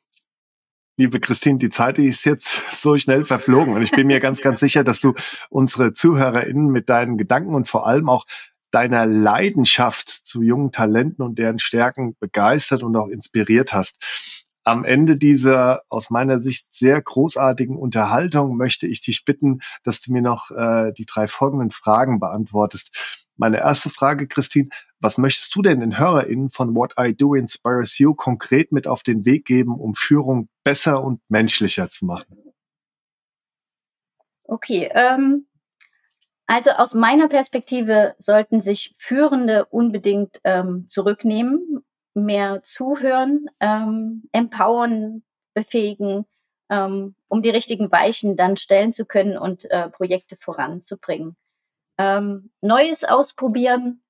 Liebe 0.97 1.21
Christine, 1.21 1.59
die 1.59 1.71
Zeit 1.71 1.97
die 1.97 2.07
ist 2.07 2.25
jetzt 2.25 2.61
so 2.83 2.99
schnell 2.99 3.25
verflogen 3.25 3.73
und 3.73 3.83
ich 3.83 3.93
bin 3.93 4.09
mir 4.09 4.19
ganz, 4.19 4.41
ganz 4.41 4.59
sicher, 4.59 4.83
dass 4.83 5.01
du 5.01 5.15
unsere 5.49 5.95
ZuhörerInnen 5.95 6.67
mit 6.67 6.89
deinen 6.89 7.17
Gedanken 7.17 7.55
und 7.55 7.69
vor 7.69 7.87
allem 7.87 8.09
auch 8.09 8.27
deiner 8.73 9.07
Leidenschaft 9.07 10.09
zu 10.09 10.43
jungen 10.43 10.73
Talenten 10.73 11.23
und 11.23 11.39
deren 11.39 11.61
Stärken 11.61 12.17
begeistert 12.19 12.83
und 12.83 12.97
auch 12.97 13.07
inspiriert 13.07 13.73
hast. 13.73 13.95
Am 14.65 14.85
Ende 14.85 15.17
dieser 15.17 15.83
aus 15.89 16.11
meiner 16.11 16.41
Sicht 16.41 16.75
sehr 16.75 17.01
großartigen 17.01 17.77
Unterhaltung 17.77 18.57
möchte 18.57 18.89
ich 18.89 19.03
dich 19.03 19.25
bitten, 19.25 19.61
dass 19.85 20.01
du 20.01 20.13
mir 20.13 20.21
noch 20.21 20.51
äh, 20.51 20.93
die 20.93 21.07
drei 21.07 21.29
folgenden 21.29 21.71
Fragen 21.71 22.19
beantwortest. 22.19 23.28
Meine 23.39 23.59
erste 23.59 23.89
Frage, 23.89 24.27
Christine, 24.27 24.69
was 24.99 25.17
möchtest 25.17 25.55
du 25.55 25.63
denn 25.63 25.79
den 25.79 25.97
HörerInnen 25.97 26.51
von 26.51 26.75
What 26.75 26.95
I 27.01 27.15
Do 27.15 27.35
Inspires 27.35 27.97
You 27.99 28.15
konkret 28.15 28.73
mit 28.73 28.89
auf 28.89 29.05
den 29.05 29.25
Weg 29.25 29.45
geben, 29.45 29.79
um 29.79 29.95
Führung 29.95 30.49
besser 30.65 31.05
und 31.05 31.21
menschlicher 31.29 31.89
zu 31.89 32.05
machen? 32.05 32.37
Okay, 34.43 34.91
ähm, 34.93 35.47
also 36.47 36.71
aus 36.71 36.95
meiner 36.95 37.29
Perspektive 37.29 38.17
sollten 38.19 38.61
sich 38.61 38.97
Führende 38.99 39.67
unbedingt 39.67 40.41
ähm, 40.43 40.87
zurücknehmen, 40.89 41.85
mehr 42.15 42.65
zuhören, 42.65 43.47
ähm, 43.61 44.29
empowern, 44.33 45.23
befähigen, 45.55 46.25
ähm, 46.71 47.15
um 47.29 47.43
die 47.43 47.51
richtigen 47.51 47.93
Weichen 47.93 48.35
dann 48.35 48.57
stellen 48.57 48.93
zu 48.93 49.05
können 49.05 49.39
und 49.39 49.71
äh, 49.71 49.89
Projekte 49.91 50.37
voranzubringen 50.37 51.37
ähm, 51.99 52.51
Neues 52.61 53.05
ausprobieren 53.05 54.01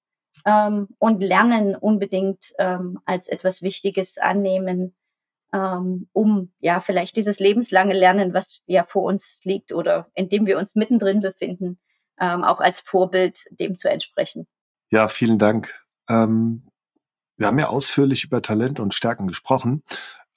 ähm, 0.44 0.88
und 0.98 1.20
Lernen 1.20 1.74
unbedingt 1.74 2.52
ähm, 2.58 3.00
als 3.04 3.28
etwas 3.28 3.62
Wichtiges 3.62 4.18
annehmen, 4.18 4.94
ähm, 5.52 6.08
um 6.12 6.52
ja 6.60 6.80
vielleicht 6.80 7.16
dieses 7.16 7.40
lebenslange 7.40 7.94
Lernen, 7.94 8.34
was 8.34 8.60
ja 8.66 8.84
vor 8.84 9.04
uns 9.04 9.40
liegt 9.44 9.72
oder 9.72 10.08
in 10.14 10.28
dem 10.28 10.46
wir 10.46 10.58
uns 10.58 10.74
mittendrin 10.74 11.20
befinden, 11.20 11.78
ähm, 12.20 12.44
auch 12.44 12.60
als 12.60 12.80
Vorbild 12.80 13.40
dem 13.50 13.76
zu 13.78 13.90
entsprechen. 13.90 14.46
Ja, 14.90 15.08
vielen 15.08 15.38
Dank. 15.38 15.74
Ähm, 16.08 16.68
wir 17.36 17.46
haben 17.46 17.58
ja 17.58 17.68
ausführlich 17.68 18.24
über 18.24 18.42
Talent 18.42 18.80
und 18.80 18.94
Stärken 18.94 19.26
gesprochen. 19.26 19.82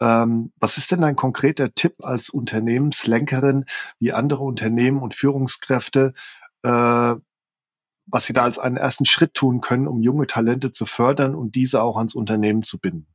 Was 0.04 0.78
ist 0.78 0.91
denn 0.91 1.04
ein 1.04 1.16
konkreter 1.16 1.76
Tipp 1.76 2.04
als 2.04 2.32
Unternehmenslenkerin, 2.32 3.66
wie 3.99 4.14
andere 4.14 4.43
Unternehmen 4.43 4.99
und 4.99 5.14
Führungskräfte 5.14 6.14
äh, 6.64 7.16
was 8.12 8.26
Sie 8.26 8.34
da 8.34 8.43
als 8.43 8.59
einen 8.59 8.78
ersten 8.78 9.05
Schritt 9.05 9.34
tun 9.34 9.62
können, 9.62 9.88
um 9.88 10.01
junge 10.01 10.28
Talente 10.28 10.72
zu 10.72 10.86
fördern 10.86 11.36
und 11.36 11.55
diese 11.55 11.82
auch 11.82 11.97
ans 11.97 12.16
Unternehmen 12.16 12.64
zu 12.64 12.80
binden? 12.80 13.07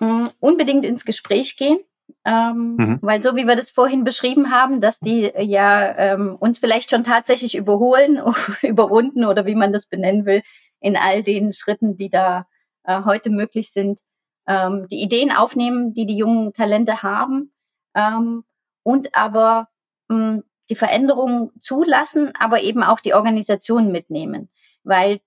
Mm, 0.00 0.26
unbedingt 0.40 0.84
ins 0.84 1.04
Gespräch 1.04 1.56
gehen. 1.56 1.78
Ähm, 2.24 2.76
mhm. 2.76 2.98
Weil 3.02 3.22
so 3.22 3.36
wie 3.36 3.46
wir 3.46 3.56
das 3.56 3.70
vorhin 3.70 4.04
beschrieben 4.04 4.50
haben, 4.50 4.80
dass 4.80 4.98
die 4.98 5.30
ja 5.38 5.96
ähm, 5.96 6.36
uns 6.38 6.58
vielleicht 6.58 6.90
schon 6.90 7.04
tatsächlich 7.04 7.54
überholen, 7.54 8.20
überrunden 8.62 9.24
oder 9.24 9.46
wie 9.46 9.54
man 9.54 9.72
das 9.72 9.86
benennen 9.86 10.24
will, 10.24 10.42
in 10.80 10.96
all 10.96 11.22
den 11.22 11.52
Schritten, 11.52 11.96
die 11.96 12.08
da 12.08 12.46
äh, 12.84 13.02
heute 13.04 13.30
möglich 13.30 13.72
sind, 13.72 14.00
ähm, 14.46 14.86
die 14.90 15.02
Ideen 15.02 15.30
aufnehmen, 15.30 15.92
die 15.92 16.06
die 16.06 16.16
jungen 16.16 16.52
Talente 16.52 17.02
haben 17.02 17.52
ähm, 17.94 18.44
und 18.82 19.14
aber 19.14 19.68
mh, 20.08 20.16
mm, 20.16 20.42
die 20.70 20.76
Veränderung 20.76 21.52
zulassen, 21.58 22.32
aber 22.38 22.62
eben 22.62 22.82
auch 22.82 23.00
die 23.00 23.14
Organisation 23.14 23.90
mitnehmen. 23.90 24.48
Weil 24.84 25.20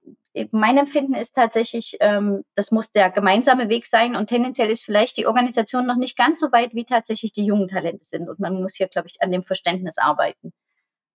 mein 0.52 0.78
Empfinden 0.78 1.14
ist 1.14 1.36
tatsächlich, 1.36 1.98
ähm, 2.00 2.44
das 2.56 2.72
muss 2.72 2.92
der 2.92 3.10
gemeinsame 3.10 3.70
Weg 3.70 3.86
sein 3.86 4.16
und 4.16 4.28
tendenziell 4.28 4.70
ist 4.70 4.86
vielleicht 4.86 5.18
die 5.18 5.28
Organisation 5.28 5.86
noch 5.86 5.98
nicht 5.98 6.18
ganz 6.18 6.40
so 6.40 6.52
weit, 6.52 6.74
wie 6.74 6.86
tatsächlich 6.86 7.34
die 7.34 7.46
jungen 7.46 7.68
Talente 7.68 8.06
sind. 8.06 8.30
Und 8.30 8.40
man 8.40 8.62
muss 8.62 8.76
hier, 8.76 8.88
glaube 8.88 9.08
ich, 9.10 9.22
an 9.22 9.32
dem 9.32 9.44
Verständnis 9.44 9.98
arbeiten. 9.98 10.54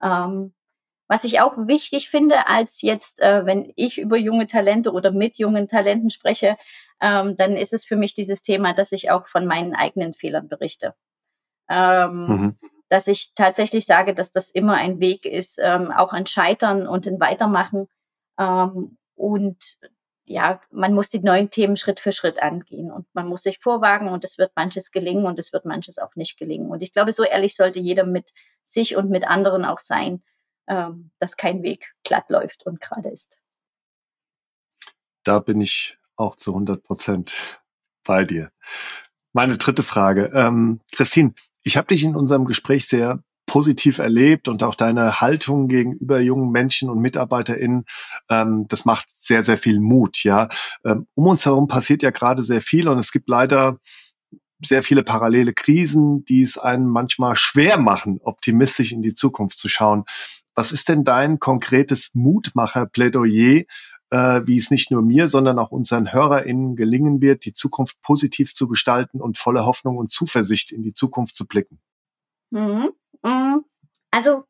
Ähm, 0.03 0.53
was 1.09 1.25
ich 1.25 1.41
auch 1.41 1.57
wichtig 1.57 2.11
finde, 2.11 2.47
als 2.49 2.83
jetzt, 2.83 3.21
äh, 3.21 3.47
wenn 3.47 3.73
ich 3.77 3.99
über 3.99 4.17
junge 4.17 4.47
Talente 4.49 4.93
oder 4.93 5.13
mit 5.13 5.39
jungen 5.39 5.69
Talenten 5.69 6.11
spreche, 6.11 6.57
ähm, 7.01 7.37
dann 7.37 7.57
ist 7.57 7.73
es 7.73 7.87
für 7.87 7.97
mich 7.97 8.13
dieses 8.15 8.43
Thema, 8.43 8.75
dass 8.75 8.93
ich 8.93 9.11
auch 9.11 9.29
von 9.29 9.47
meinen 9.47 9.75
eigenen 9.75 10.15
Fehlern 10.15 10.49
berichte. 10.49 10.95
Ähm, 11.71 12.27
mhm 12.27 12.59
dass 12.89 13.07
ich 13.07 13.33
tatsächlich 13.35 13.87
sage, 13.87 14.15
dass 14.15 14.33
das 14.33 14.51
immer 14.51 14.75
ein 14.75 15.01
Weg 15.01 15.27
ist, 15.27 15.59
ähm, 15.61 15.91
auch 15.91 16.13
ein 16.13 16.27
Scheitern 16.27 16.87
und 16.87 17.07
ein 17.07 17.21
Weitermachen. 17.21 17.89
Ähm, 18.39 18.97
und 19.15 19.79
ja, 20.25 20.61
man 20.71 20.93
muss 20.93 21.09
die 21.09 21.21
neuen 21.21 21.51
Themen 21.51 21.77
Schritt 21.77 22.01
für 22.01 22.13
Schritt 22.13 22.43
angehen 22.43 22.91
und 22.91 23.07
man 23.15 23.29
muss 23.29 23.43
sich 23.43 23.59
vorwagen 23.61 24.09
und 24.09 24.25
es 24.25 24.39
wird 24.39 24.53
manches 24.57 24.91
gelingen 24.91 25.25
und 25.25 25.39
es 25.39 25.53
wird 25.53 25.65
manches 25.65 25.99
auch 25.99 26.17
nicht 26.17 26.39
gelingen. 26.39 26.71
Und 26.71 26.83
ich 26.83 26.93
glaube, 26.93 27.13
so 27.13 27.23
ehrlich 27.23 27.55
sollte 27.55 27.79
jeder 27.81 28.05
mit 28.05 28.33
sich 28.65 28.97
und 28.97 29.09
mit 29.09 29.27
anderen 29.27 29.65
auch 29.65 29.79
sein, 29.79 30.23
ähm, 30.67 31.11
dass 31.21 31.37
kein 31.37 31.63
Weg 31.63 31.93
glatt 32.03 32.29
läuft 32.31 32.67
und 32.67 32.81
gerade 32.81 33.09
ist. 33.09 33.41
Da 35.23 35.39
bin 35.39 35.61
ich 35.61 35.97
auch 36.17 36.35
zu 36.35 36.53
100 36.53 36.83
Prozent 36.83 37.61
bei 38.05 38.25
dir. 38.25 38.51
Meine 39.33 39.59
dritte 39.59 39.83
Frage. 39.83 40.33
Ähm, 40.35 40.81
Christine, 40.93 41.35
ich 41.67 41.77
habe 41.77 41.89
dich 41.89 42.05
in 42.05 42.15
unserem 42.15 42.45
Gespräch 42.45 42.87
sehr 42.87 43.25
positiv 43.45 43.99
erlebt 43.99 44.47
und 44.47 44.63
auch 44.63 44.77
deine 44.77 45.21
Haltung 45.21 45.67
gegenüber 45.67 46.21
jungen 46.21 46.51
Menschen 46.51 46.89
und 46.89 47.01
MitarbeiterInnen, 47.01 47.85
ähm, 48.31 48.67
das 48.69 48.85
macht 48.85 49.09
sehr, 49.17 49.43
sehr 49.43 49.59
viel 49.59 49.81
Mut, 49.81 50.23
ja. 50.23 50.49
Ähm, 50.85 51.09
um 51.15 51.27
uns 51.27 51.45
herum 51.45 51.67
passiert 51.67 52.05
ja 52.05 52.11
gerade 52.11 52.45
sehr 52.45 52.63
viel 52.63 52.89
und 52.89 53.01
es 53.01 53.11
gibt 53.11 53.29
leider 53.29 53.79
sehr 54.65 54.85
viele 54.85 55.03
parallele 55.03 55.53
Krisen, 55.53 56.25
die 56.25 56.43
es 56.43 56.57
einem 56.57 56.87
manchmal 56.87 57.35
schwer 57.35 57.79
machen, 57.79 58.21
optimistisch 58.23 58.93
in 58.93 59.03
die 59.03 59.15
Zukunft 59.15 59.59
zu 59.59 59.69
schauen. 59.69 60.05
Was 60.55 60.71
ist 60.71 60.89
denn 60.89 61.03
dein 61.03 61.41
konkretes 61.41 62.11
Mutmacher-Plädoyer 62.15 63.65
äh, 64.17 64.47
wie 64.47 64.57
es 64.57 64.71
nicht 64.71 64.91
nur 64.91 65.03
mir, 65.03 65.29
sondern 65.29 65.59
auch 65.59 65.71
unseren 65.71 66.13
HörerInnen 66.13 66.75
gelingen 66.75 67.21
wird, 67.21 67.45
die 67.45 67.53
Zukunft 67.53 68.01
positiv 68.01 68.55
zu 68.55 68.67
gestalten 68.67 69.21
und 69.21 69.37
voller 69.37 69.67
Hoffnung 69.67 69.99
und 69.99 70.11
Zuversicht 70.11 70.73
in 70.73 70.83
die 70.83 70.95
Zukunft 70.95 71.37
zu 71.37 71.47
blicken? 71.47 71.81
Mhm. 72.51 72.91
mhm. 73.23 73.65
Also 74.11 74.45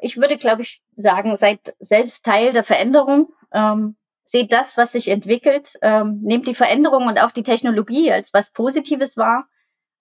ich 0.00 0.16
würde, 0.16 0.38
glaube 0.38 0.62
ich, 0.62 0.82
sagen, 0.96 1.36
seid 1.36 1.74
selbst 1.78 2.24
Teil 2.24 2.52
der 2.52 2.64
Veränderung. 2.64 3.32
Ähm, 3.52 3.96
seht 4.24 4.52
das, 4.52 4.78
was 4.78 4.92
sich 4.92 5.08
entwickelt, 5.08 5.74
ähm, 5.82 6.20
nehmt 6.22 6.46
die 6.46 6.54
Veränderung 6.54 7.06
und 7.06 7.18
auch 7.18 7.30
die 7.30 7.42
Technologie 7.42 8.10
als 8.10 8.32
was 8.32 8.52
Positives 8.52 9.18
wahr. 9.18 9.46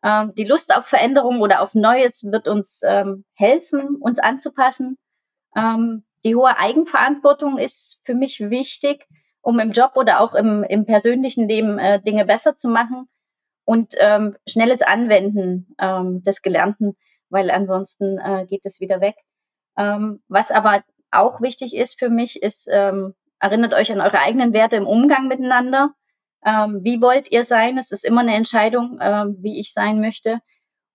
Ähm, 0.01 0.33
die 0.35 0.45
Lust 0.45 0.73
auf 0.73 0.85
Veränderung 0.85 1.41
oder 1.41 1.61
auf 1.61 1.75
Neues 1.75 2.23
wird 2.23 2.47
uns 2.47 2.81
ähm, 2.87 3.25
helfen, 3.35 3.97
uns 3.99 4.19
anzupassen. 4.19 4.97
Ähm, 5.57 6.05
die 6.23 6.35
hohe 6.35 6.57
Eigenverantwortung 6.57 7.57
ist 7.57 7.99
für 8.03 8.13
mich 8.13 8.39
wichtig, 8.39 9.07
um 9.41 9.59
im 9.59 9.71
Job 9.71 9.91
oder 9.95 10.21
auch 10.21 10.35
im, 10.35 10.63
im 10.63 10.85
persönlichen 10.85 11.47
Leben 11.47 11.77
äh, 11.77 12.01
Dinge 12.01 12.25
besser 12.25 12.55
zu 12.55 12.69
machen 12.69 13.09
und 13.65 13.93
ähm, 13.99 14.37
schnelles 14.47 14.81
Anwenden 14.81 15.75
ähm, 15.79 16.23
des 16.23 16.41
Gelernten, 16.41 16.95
weil 17.29 17.51
ansonsten 17.51 18.17
äh, 18.19 18.45
geht 18.45 18.65
es 18.65 18.79
wieder 18.79 19.01
weg. 19.01 19.15
Ähm, 19.77 20.21
was 20.27 20.51
aber 20.51 20.83
auch 21.11 21.41
wichtig 21.41 21.75
ist 21.75 21.99
für 21.99 22.09
mich, 22.09 22.41
ist, 22.41 22.67
ähm, 22.71 23.13
erinnert 23.39 23.73
euch 23.73 23.91
an 23.91 24.01
eure 24.01 24.19
eigenen 24.19 24.53
Werte 24.53 24.77
im 24.77 24.87
Umgang 24.87 25.27
miteinander. 25.27 25.93
Ähm, 26.45 26.79
wie 26.83 27.01
wollt 27.01 27.31
ihr 27.31 27.43
sein? 27.43 27.77
Es 27.77 27.91
ist 27.91 28.05
immer 28.05 28.21
eine 28.21 28.35
Entscheidung, 28.35 28.99
ähm, 29.01 29.37
wie 29.39 29.59
ich 29.59 29.73
sein 29.73 29.99
möchte. 29.99 30.39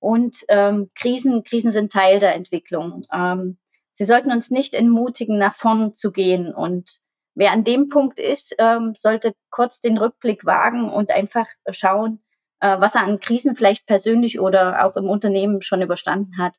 Und 0.01 0.45
ähm, 0.49 0.91
Krisen, 0.95 1.43
Krisen 1.45 1.71
sind 1.71 1.93
Teil 1.93 2.19
der 2.19 2.35
Entwicklung. 2.35 3.05
Ähm, 3.13 3.59
sie 3.99 4.05
sollten 4.05 4.31
uns 4.31 4.51
nicht 4.51 4.75
entmutigen, 4.75 5.39
nach 5.39 5.57
vorn 5.57 5.95
zu 5.95 6.13
gehen. 6.13 6.55
Und 6.55 7.01
wer 7.35 7.51
an 7.51 7.65
dem 7.65 7.89
Punkt 7.89 8.21
ist, 8.21 8.55
ähm, 8.59 8.95
sollte 8.97 9.35
kurz 9.51 9.81
den 9.81 9.99
Rückblick 9.99 10.47
wagen 10.47 10.89
und 10.89 11.11
einfach 11.11 11.49
schauen, 11.73 12.23
äh, 12.61 12.79
was 12.79 12.95
er 12.95 13.03
an 13.03 13.19
Krisen 13.19 13.57
vielleicht 13.57 13.87
persönlich 13.87 14.39
oder 14.39 14.87
auch 14.87 14.97
im 14.97 15.11
Unternehmen 15.11 15.63
schon 15.63 15.83
überstanden 15.83 16.39
hat. 16.39 16.55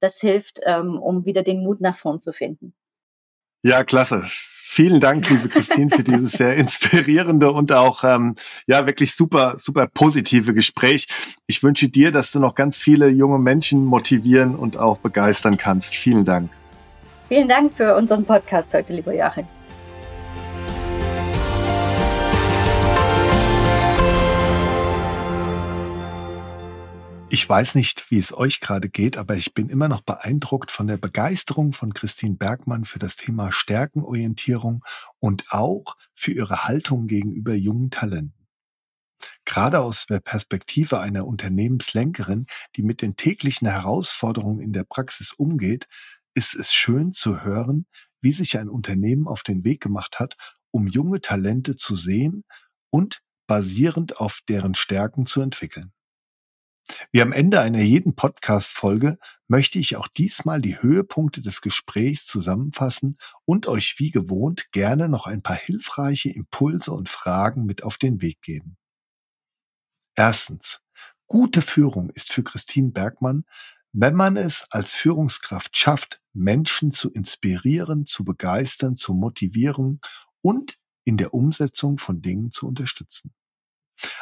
Das 0.00 0.20
hilft, 0.20 0.60
ähm, 0.64 0.98
um 0.98 1.24
wieder 1.24 1.42
den 1.42 1.62
Mut 1.62 1.80
nach 1.80 1.96
vorn 1.96 2.20
zu 2.20 2.32
finden. 2.32 2.74
Ja, 3.62 3.84
klasse. 3.84 4.24
Vielen 4.28 5.00
Dank, 5.00 5.28
liebe 5.30 5.48
Christine, 5.48 5.90
für 5.90 6.02
dieses 6.02 6.32
sehr 6.32 6.56
inspirierende 6.56 7.52
und 7.52 7.72
auch 7.72 8.04
ähm, 8.04 8.34
ja 8.66 8.86
wirklich 8.86 9.14
super, 9.14 9.54
super 9.58 9.86
positive 9.86 10.52
Gespräch. 10.52 11.06
Ich 11.46 11.62
wünsche 11.62 11.88
dir, 11.88 12.10
dass 12.10 12.32
du 12.32 12.40
noch 12.40 12.54
ganz 12.54 12.78
viele 12.78 13.08
junge 13.08 13.38
Menschen 13.38 13.84
motivieren 13.84 14.56
und 14.56 14.76
auch 14.76 14.98
begeistern 14.98 15.56
kannst. 15.56 15.94
Vielen 15.94 16.24
Dank. 16.24 16.50
Vielen 17.32 17.48
Dank 17.48 17.74
für 17.74 17.96
unseren 17.96 18.26
Podcast 18.26 18.74
heute, 18.74 18.92
lieber 18.92 19.14
Joachim. 19.14 19.46
Ich 27.30 27.48
weiß 27.48 27.74
nicht, 27.74 28.10
wie 28.10 28.18
es 28.18 28.36
euch 28.36 28.60
gerade 28.60 28.90
geht, 28.90 29.16
aber 29.16 29.34
ich 29.34 29.54
bin 29.54 29.70
immer 29.70 29.88
noch 29.88 30.02
beeindruckt 30.02 30.70
von 30.70 30.86
der 30.86 30.98
Begeisterung 30.98 31.72
von 31.72 31.94
Christine 31.94 32.36
Bergmann 32.36 32.84
für 32.84 32.98
das 32.98 33.16
Thema 33.16 33.50
Stärkenorientierung 33.50 34.84
und 35.18 35.46
auch 35.52 35.96
für 36.14 36.32
ihre 36.32 36.64
Haltung 36.64 37.06
gegenüber 37.06 37.54
jungen 37.54 37.90
Talenten. 37.90 38.46
Gerade 39.46 39.80
aus 39.80 40.04
der 40.04 40.20
Perspektive 40.20 41.00
einer 41.00 41.26
Unternehmenslenkerin, 41.26 42.44
die 42.76 42.82
mit 42.82 43.00
den 43.00 43.16
täglichen 43.16 43.68
Herausforderungen 43.68 44.60
in 44.60 44.74
der 44.74 44.84
Praxis 44.84 45.32
umgeht, 45.32 45.88
ist 46.34 46.54
es 46.54 46.72
schön 46.72 47.12
zu 47.12 47.42
hören, 47.42 47.86
wie 48.20 48.32
sich 48.32 48.58
ein 48.58 48.68
Unternehmen 48.68 49.26
auf 49.26 49.42
den 49.42 49.64
Weg 49.64 49.82
gemacht 49.82 50.20
hat, 50.20 50.36
um 50.70 50.86
junge 50.86 51.20
Talente 51.20 51.76
zu 51.76 51.96
sehen 51.96 52.44
und 52.90 53.20
basierend 53.46 54.18
auf 54.18 54.40
deren 54.48 54.74
Stärken 54.74 55.26
zu 55.26 55.40
entwickeln. 55.40 55.92
Wie 57.10 57.22
am 57.22 57.32
Ende 57.32 57.60
einer 57.60 57.80
jeden 57.80 58.14
Podcast-Folge 58.14 59.18
möchte 59.46 59.78
ich 59.78 59.96
auch 59.96 60.08
diesmal 60.08 60.60
die 60.60 60.80
Höhepunkte 60.80 61.40
des 61.40 61.60
Gesprächs 61.60 62.26
zusammenfassen 62.26 63.18
und 63.44 63.66
euch 63.68 63.98
wie 63.98 64.10
gewohnt 64.10 64.72
gerne 64.72 65.08
noch 65.08 65.26
ein 65.26 65.42
paar 65.42 65.56
hilfreiche 65.56 66.30
Impulse 66.30 66.92
und 66.92 67.08
Fragen 67.08 67.64
mit 67.64 67.82
auf 67.82 67.98
den 67.98 68.20
Weg 68.20 68.40
geben. 68.42 68.76
Erstens. 70.14 70.80
Gute 71.26 71.62
Führung 71.62 72.10
ist 72.10 72.30
für 72.30 72.42
Christine 72.42 72.90
Bergmann, 72.90 73.44
wenn 73.92 74.14
man 74.14 74.36
es 74.36 74.66
als 74.70 74.92
Führungskraft 74.92 75.76
schafft, 75.76 76.20
Menschen 76.32 76.92
zu 76.92 77.10
inspirieren, 77.10 78.06
zu 78.06 78.24
begeistern, 78.24 78.96
zu 78.96 79.14
motivieren 79.14 80.00
und 80.40 80.78
in 81.04 81.16
der 81.16 81.34
Umsetzung 81.34 81.98
von 81.98 82.22
Dingen 82.22 82.52
zu 82.52 82.66
unterstützen. 82.66 83.32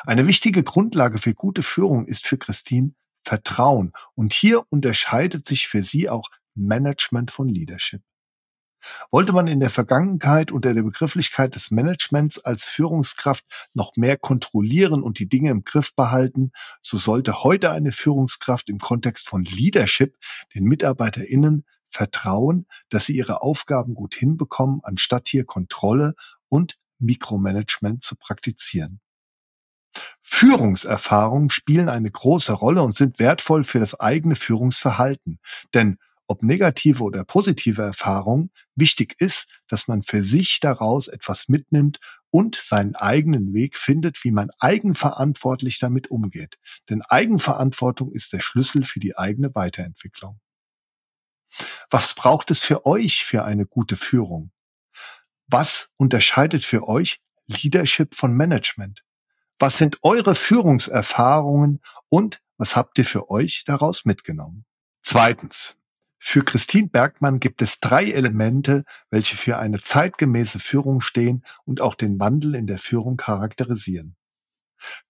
Eine 0.02 0.26
wichtige 0.26 0.62
Grundlage 0.62 1.18
für 1.18 1.34
gute 1.34 1.62
Führung 1.62 2.06
ist 2.06 2.26
für 2.26 2.38
Christine 2.38 2.94
Vertrauen. 3.24 3.92
Und 4.14 4.32
hier 4.32 4.64
unterscheidet 4.70 5.46
sich 5.46 5.68
für 5.68 5.82
sie 5.82 6.08
auch 6.08 6.30
Management 6.54 7.30
von 7.30 7.48
Leadership. 7.48 8.02
Wollte 9.10 9.32
man 9.32 9.46
in 9.46 9.60
der 9.60 9.70
Vergangenheit 9.70 10.52
unter 10.52 10.74
der 10.74 10.82
Begrifflichkeit 10.82 11.54
des 11.54 11.70
Managements 11.70 12.38
als 12.38 12.64
Führungskraft 12.64 13.44
noch 13.74 13.96
mehr 13.96 14.16
kontrollieren 14.16 15.02
und 15.02 15.18
die 15.18 15.28
Dinge 15.28 15.50
im 15.50 15.64
Griff 15.64 15.94
behalten, 15.94 16.52
so 16.80 16.96
sollte 16.96 17.42
heute 17.42 17.70
eine 17.70 17.92
Führungskraft 17.92 18.68
im 18.68 18.78
Kontext 18.78 19.28
von 19.28 19.42
Leadership 19.42 20.16
den 20.54 20.64
MitarbeiterInnen 20.64 21.64
vertrauen, 21.88 22.66
dass 22.88 23.06
sie 23.06 23.16
ihre 23.16 23.42
Aufgaben 23.42 23.94
gut 23.94 24.14
hinbekommen, 24.14 24.80
anstatt 24.82 25.28
hier 25.28 25.44
Kontrolle 25.44 26.14
und 26.48 26.78
Mikromanagement 26.98 28.04
zu 28.04 28.16
praktizieren. 28.16 29.00
Führungserfahrungen 30.22 31.50
spielen 31.50 31.88
eine 31.88 32.10
große 32.10 32.52
Rolle 32.52 32.82
und 32.82 32.94
sind 32.94 33.18
wertvoll 33.18 33.64
für 33.64 33.80
das 33.80 33.98
eigene 33.98 34.36
Führungsverhalten. 34.36 35.40
Denn 35.74 35.98
ob 36.30 36.44
negative 36.44 37.02
oder 37.02 37.24
positive 37.24 37.82
Erfahrungen, 37.82 38.52
wichtig 38.76 39.16
ist, 39.18 39.48
dass 39.66 39.88
man 39.88 40.04
für 40.04 40.22
sich 40.22 40.60
daraus 40.60 41.08
etwas 41.08 41.48
mitnimmt 41.48 41.98
und 42.30 42.54
seinen 42.54 42.94
eigenen 42.94 43.52
Weg 43.52 43.76
findet, 43.76 44.22
wie 44.22 44.30
man 44.30 44.50
eigenverantwortlich 44.60 45.80
damit 45.80 46.08
umgeht. 46.08 46.56
Denn 46.88 47.02
Eigenverantwortung 47.02 48.12
ist 48.12 48.32
der 48.32 48.38
Schlüssel 48.38 48.84
für 48.84 49.00
die 49.00 49.18
eigene 49.18 49.52
Weiterentwicklung. 49.56 50.40
Was 51.90 52.14
braucht 52.14 52.52
es 52.52 52.60
für 52.60 52.86
euch 52.86 53.24
für 53.24 53.44
eine 53.44 53.66
gute 53.66 53.96
Führung? 53.96 54.52
Was 55.48 55.90
unterscheidet 55.96 56.64
für 56.64 56.86
euch 56.86 57.20
Leadership 57.46 58.14
von 58.14 58.34
Management? 58.34 59.02
Was 59.58 59.78
sind 59.78 59.98
eure 60.02 60.36
Führungserfahrungen 60.36 61.80
und 62.08 62.40
was 62.56 62.76
habt 62.76 62.98
ihr 62.98 63.04
für 63.04 63.30
euch 63.30 63.64
daraus 63.64 64.04
mitgenommen? 64.04 64.64
Zweitens. 65.02 65.79
Für 66.22 66.44
Christine 66.44 66.88
Bergmann 66.88 67.40
gibt 67.40 67.62
es 67.62 67.80
drei 67.80 68.10
Elemente, 68.10 68.84
welche 69.08 69.36
für 69.36 69.58
eine 69.58 69.80
zeitgemäße 69.80 70.60
Führung 70.60 71.00
stehen 71.00 71.42
und 71.64 71.80
auch 71.80 71.94
den 71.94 72.20
Wandel 72.20 72.54
in 72.54 72.66
der 72.66 72.78
Führung 72.78 73.16
charakterisieren. 73.16 74.16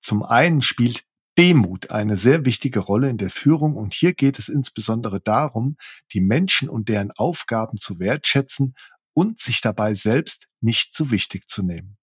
Zum 0.00 0.22
einen 0.22 0.62
spielt 0.62 1.04
Demut 1.36 1.90
eine 1.90 2.16
sehr 2.16 2.44
wichtige 2.44 2.78
Rolle 2.78 3.10
in 3.10 3.18
der 3.18 3.30
Führung 3.30 3.76
und 3.76 3.92
hier 3.92 4.14
geht 4.14 4.38
es 4.38 4.48
insbesondere 4.48 5.20
darum, 5.20 5.76
die 6.12 6.20
Menschen 6.20 6.68
und 6.68 6.88
deren 6.88 7.10
Aufgaben 7.12 7.76
zu 7.76 7.98
wertschätzen 7.98 8.74
und 9.12 9.40
sich 9.40 9.60
dabei 9.60 9.94
selbst 9.94 10.48
nicht 10.60 10.94
zu 10.94 11.10
wichtig 11.10 11.48
zu 11.48 11.62
nehmen. 11.62 11.98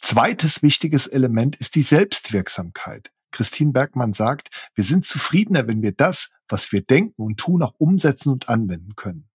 Zweites 0.00 0.62
wichtiges 0.62 1.06
Element 1.06 1.56
ist 1.56 1.74
die 1.74 1.82
Selbstwirksamkeit. 1.82 3.10
Christine 3.30 3.72
Bergmann 3.72 4.12
sagt, 4.12 4.48
wir 4.74 4.84
sind 4.84 5.06
zufriedener, 5.06 5.66
wenn 5.66 5.82
wir 5.82 5.92
das, 5.92 6.30
was 6.48 6.72
wir 6.72 6.82
denken 6.82 7.22
und 7.22 7.38
tun, 7.38 7.62
auch 7.62 7.74
umsetzen 7.78 8.30
und 8.30 8.48
anwenden 8.48 8.94
können. 8.96 9.28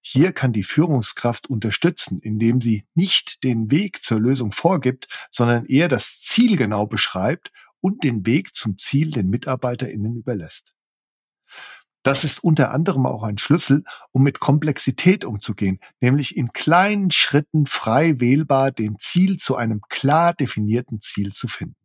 Hier 0.00 0.32
kann 0.32 0.52
die 0.52 0.64
Führungskraft 0.64 1.48
unterstützen, 1.48 2.18
indem 2.18 2.60
sie 2.60 2.86
nicht 2.94 3.42
den 3.42 3.70
Weg 3.70 4.02
zur 4.02 4.20
Lösung 4.20 4.52
vorgibt, 4.52 5.08
sondern 5.30 5.64
eher 5.66 5.88
das 5.88 6.20
Ziel 6.20 6.56
genau 6.56 6.86
beschreibt 6.86 7.50
und 7.80 8.04
den 8.04 8.26
Weg 8.26 8.54
zum 8.54 8.78
Ziel 8.78 9.10
den 9.10 9.30
MitarbeiterInnen 9.30 10.16
überlässt. 10.16 10.74
Das 12.02 12.22
ist 12.22 12.44
unter 12.44 12.70
anderem 12.70 13.06
auch 13.06 13.22
ein 13.22 13.38
Schlüssel, 13.38 13.82
um 14.12 14.22
mit 14.22 14.38
Komplexität 14.38 15.24
umzugehen, 15.24 15.80
nämlich 16.00 16.36
in 16.36 16.52
kleinen 16.52 17.10
Schritten 17.10 17.64
frei 17.64 18.20
wählbar 18.20 18.72
den 18.72 18.98
Ziel 18.98 19.38
zu 19.38 19.56
einem 19.56 19.80
klar 19.88 20.34
definierten 20.34 21.00
Ziel 21.00 21.32
zu 21.32 21.48
finden. 21.48 21.83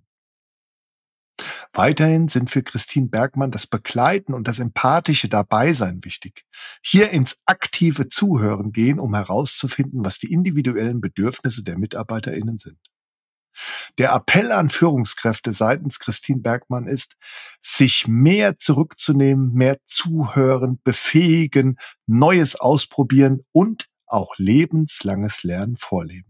Weiterhin 1.73 2.27
sind 2.27 2.49
für 2.51 2.63
Christine 2.63 3.07
Bergmann 3.07 3.51
das 3.51 3.67
Begleiten 3.67 4.33
und 4.33 4.47
das 4.47 4.59
empathische 4.59 5.29
Dabeisein 5.29 6.03
wichtig. 6.03 6.45
Hier 6.81 7.11
ins 7.11 7.37
aktive 7.45 8.09
Zuhören 8.09 8.71
gehen, 8.71 8.99
um 8.99 9.15
herauszufinden, 9.15 10.03
was 10.03 10.19
die 10.19 10.31
individuellen 10.31 11.01
Bedürfnisse 11.01 11.63
der 11.63 11.77
MitarbeiterInnen 11.77 12.57
sind. 12.57 12.77
Der 13.97 14.13
Appell 14.13 14.51
an 14.51 14.69
Führungskräfte 14.69 15.53
seitens 15.53 15.99
Christine 15.99 16.41
Bergmann 16.41 16.87
ist, 16.87 17.15
sich 17.61 18.07
mehr 18.07 18.57
zurückzunehmen, 18.57 19.53
mehr 19.53 19.77
zuhören, 19.85 20.79
befähigen, 20.83 21.77
Neues 22.05 22.55
ausprobieren 22.55 23.45
und 23.51 23.87
auch 24.05 24.33
lebenslanges 24.37 25.43
Lernen 25.43 25.77
vorleben. 25.77 26.28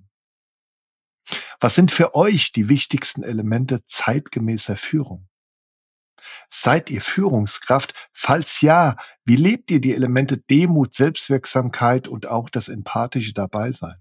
Was 1.60 1.76
sind 1.76 1.92
für 1.92 2.16
euch 2.16 2.52
die 2.52 2.70
wichtigsten 2.70 3.24
Elemente 3.24 3.82
zeitgemäßer 3.88 4.78
Führung? 4.78 5.28
Seid 6.50 6.90
ihr 6.90 7.02
Führungskraft? 7.02 7.94
Falls 8.14 8.62
ja, 8.62 8.96
wie 9.26 9.36
lebt 9.36 9.72
ihr 9.72 9.82
die 9.82 9.94
Elemente 9.94 10.38
Demut, 10.38 10.94
Selbstwirksamkeit 10.94 12.08
und 12.08 12.28
auch 12.28 12.50
das 12.50 12.68
empathische 12.68 13.34
Dabeisein? 13.34 13.98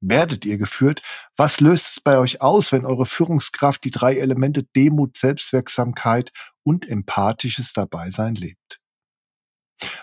Werdet 0.00 0.44
ihr 0.44 0.58
geführt? 0.58 1.02
Was 1.36 1.60
löst 1.60 1.88
es 1.88 2.00
bei 2.00 2.18
euch 2.18 2.40
aus, 2.40 2.70
wenn 2.70 2.86
eure 2.86 3.04
Führungskraft 3.04 3.82
die 3.84 3.90
drei 3.90 4.16
Elemente 4.16 4.62
Demut, 4.62 5.16
Selbstwirksamkeit 5.16 6.30
und 6.62 6.88
empathisches 6.88 7.72
Dabeisein 7.72 8.36
lebt? 8.36 8.80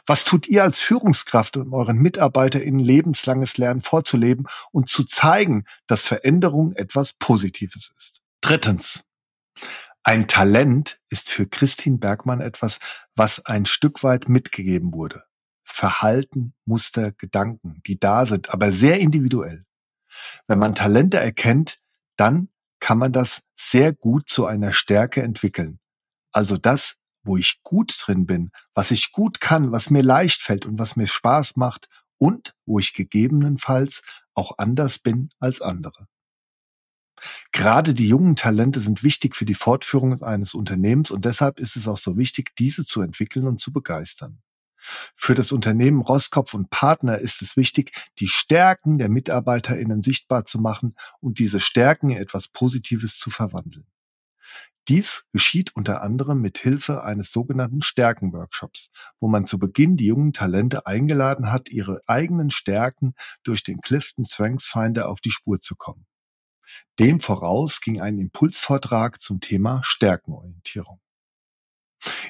Was 0.06 0.24
tut 0.24 0.48
ihr 0.48 0.64
als 0.64 0.80
Führungskraft, 0.80 1.58
um 1.58 1.74
euren 1.74 1.98
MitarbeiterInnen 1.98 2.80
lebenslanges 2.80 3.58
Lernen 3.58 3.82
vorzuleben 3.82 4.48
und 4.72 4.90
zu 4.90 5.04
zeigen, 5.04 5.66
dass 5.88 6.04
Veränderung 6.04 6.74
etwas 6.74 7.14
Positives 7.14 7.94
ist? 7.98 8.22
Drittens. 8.42 9.04
Ein 10.04 10.28
Talent 10.28 11.00
ist 11.10 11.30
für 11.30 11.48
Christine 11.48 11.98
Bergmann 11.98 12.40
etwas, 12.40 12.80
was 13.16 13.44
ein 13.46 13.66
Stück 13.66 14.04
weit 14.04 14.30
mitgegeben 14.30 14.94
wurde. 14.94 15.24
Verhalten, 15.64 16.54
Muster, 16.66 17.12
Gedanken, 17.12 17.82
die 17.88 18.00
da 18.00 18.28
sind, 18.28 18.52
aber 18.52 18.72
sehr 18.72 19.00
individuell. 19.00 19.66
Wenn 20.48 20.60
man 20.60 20.76
Talente 20.76 21.18
erkennt, 21.18 21.80
dann 22.18 22.50
kann 22.80 23.00
man 23.00 23.12
das 23.12 23.42
sehr 23.56 23.94
gut 23.94 24.30
zu 24.30 24.46
einer 24.46 24.74
Stärke 24.74 25.24
entwickeln. 25.24 25.80
Also 26.32 26.58
das, 26.58 26.98
wo 27.26 27.38
ich 27.38 27.62
gut 27.64 27.94
drin 28.00 28.26
bin, 28.26 28.52
was 28.74 28.92
ich 28.92 29.12
gut 29.12 29.42
kann, 29.42 29.72
was 29.72 29.90
mir 29.90 30.04
leicht 30.04 30.42
fällt 30.42 30.66
und 30.66 30.80
was 30.80 30.96
mir 30.96 31.08
Spaß 31.08 31.56
macht 31.56 31.90
und 32.18 32.54
wo 32.66 32.80
ich 32.80 32.94
gegebenenfalls 32.94 34.02
auch 34.34 34.58
anders 34.58 35.00
bin 35.00 35.30
als 35.40 35.62
andere. 35.62 36.08
Gerade 37.52 37.94
die 37.94 38.08
jungen 38.08 38.36
Talente 38.36 38.82
sind 38.82 39.04
wichtig 39.04 39.36
für 39.36 39.46
die 39.46 39.56
Fortführung 39.56 40.22
eines 40.22 40.54
Unternehmens 40.54 41.12
und 41.12 41.26
deshalb 41.26 41.60
ist 41.60 41.76
es 41.76 41.88
auch 41.88 41.98
so 41.98 42.18
wichtig, 42.18 42.56
diese 42.58 42.86
zu 42.86 43.02
entwickeln 43.02 43.48
und 43.48 43.62
zu 43.62 43.72
begeistern. 43.72 44.42
Für 45.16 45.34
das 45.34 45.52
Unternehmen 45.52 46.02
Roskopf 46.02 46.54
und 46.54 46.70
Partner 46.70 47.18
ist 47.18 47.42
es 47.42 47.58
wichtig, 47.58 47.92
die 48.20 48.28
Stärken 48.28 48.98
der 48.98 49.10
MitarbeiterInnen 49.10 50.04
sichtbar 50.04 50.46
zu 50.46 50.60
machen 50.60 50.96
und 51.22 51.40
diese 51.40 51.60
Stärken 51.60 52.12
in 52.12 52.18
etwas 52.18 52.50
Positives 52.50 53.18
zu 53.18 53.32
verwandeln. 53.32 53.88
Dies 54.88 55.26
geschieht 55.32 55.76
unter 55.76 56.04
anderem 56.04 56.42
mit 56.42 56.60
Hilfe 56.60 57.04
eines 57.04 57.32
sogenannten 57.32 57.82
Stärkenworkshops, 57.82 58.92
wo 59.20 59.28
man 59.28 59.48
zu 59.48 59.58
Beginn 59.58 59.98
die 59.98 60.06
jungen 60.06 60.32
Talente 60.32 60.86
eingeladen 60.86 61.52
hat, 61.52 61.70
ihre 61.70 62.02
eigenen 62.06 62.52
Stärken 62.52 63.16
durch 63.44 63.64
den 63.64 63.82
Clifton 63.82 64.26
Strengths 64.26 64.68
Finder 64.68 65.10
auf 65.10 65.22
die 65.22 65.32
Spur 65.32 65.60
zu 65.60 65.76
kommen. 65.76 66.06
Dem 67.00 67.20
voraus 67.20 67.82
ging 67.82 68.00
ein 68.00 68.20
Impulsvortrag 68.20 69.22
zum 69.22 69.40
Thema 69.40 69.82
Stärkenorientierung. 69.84 71.00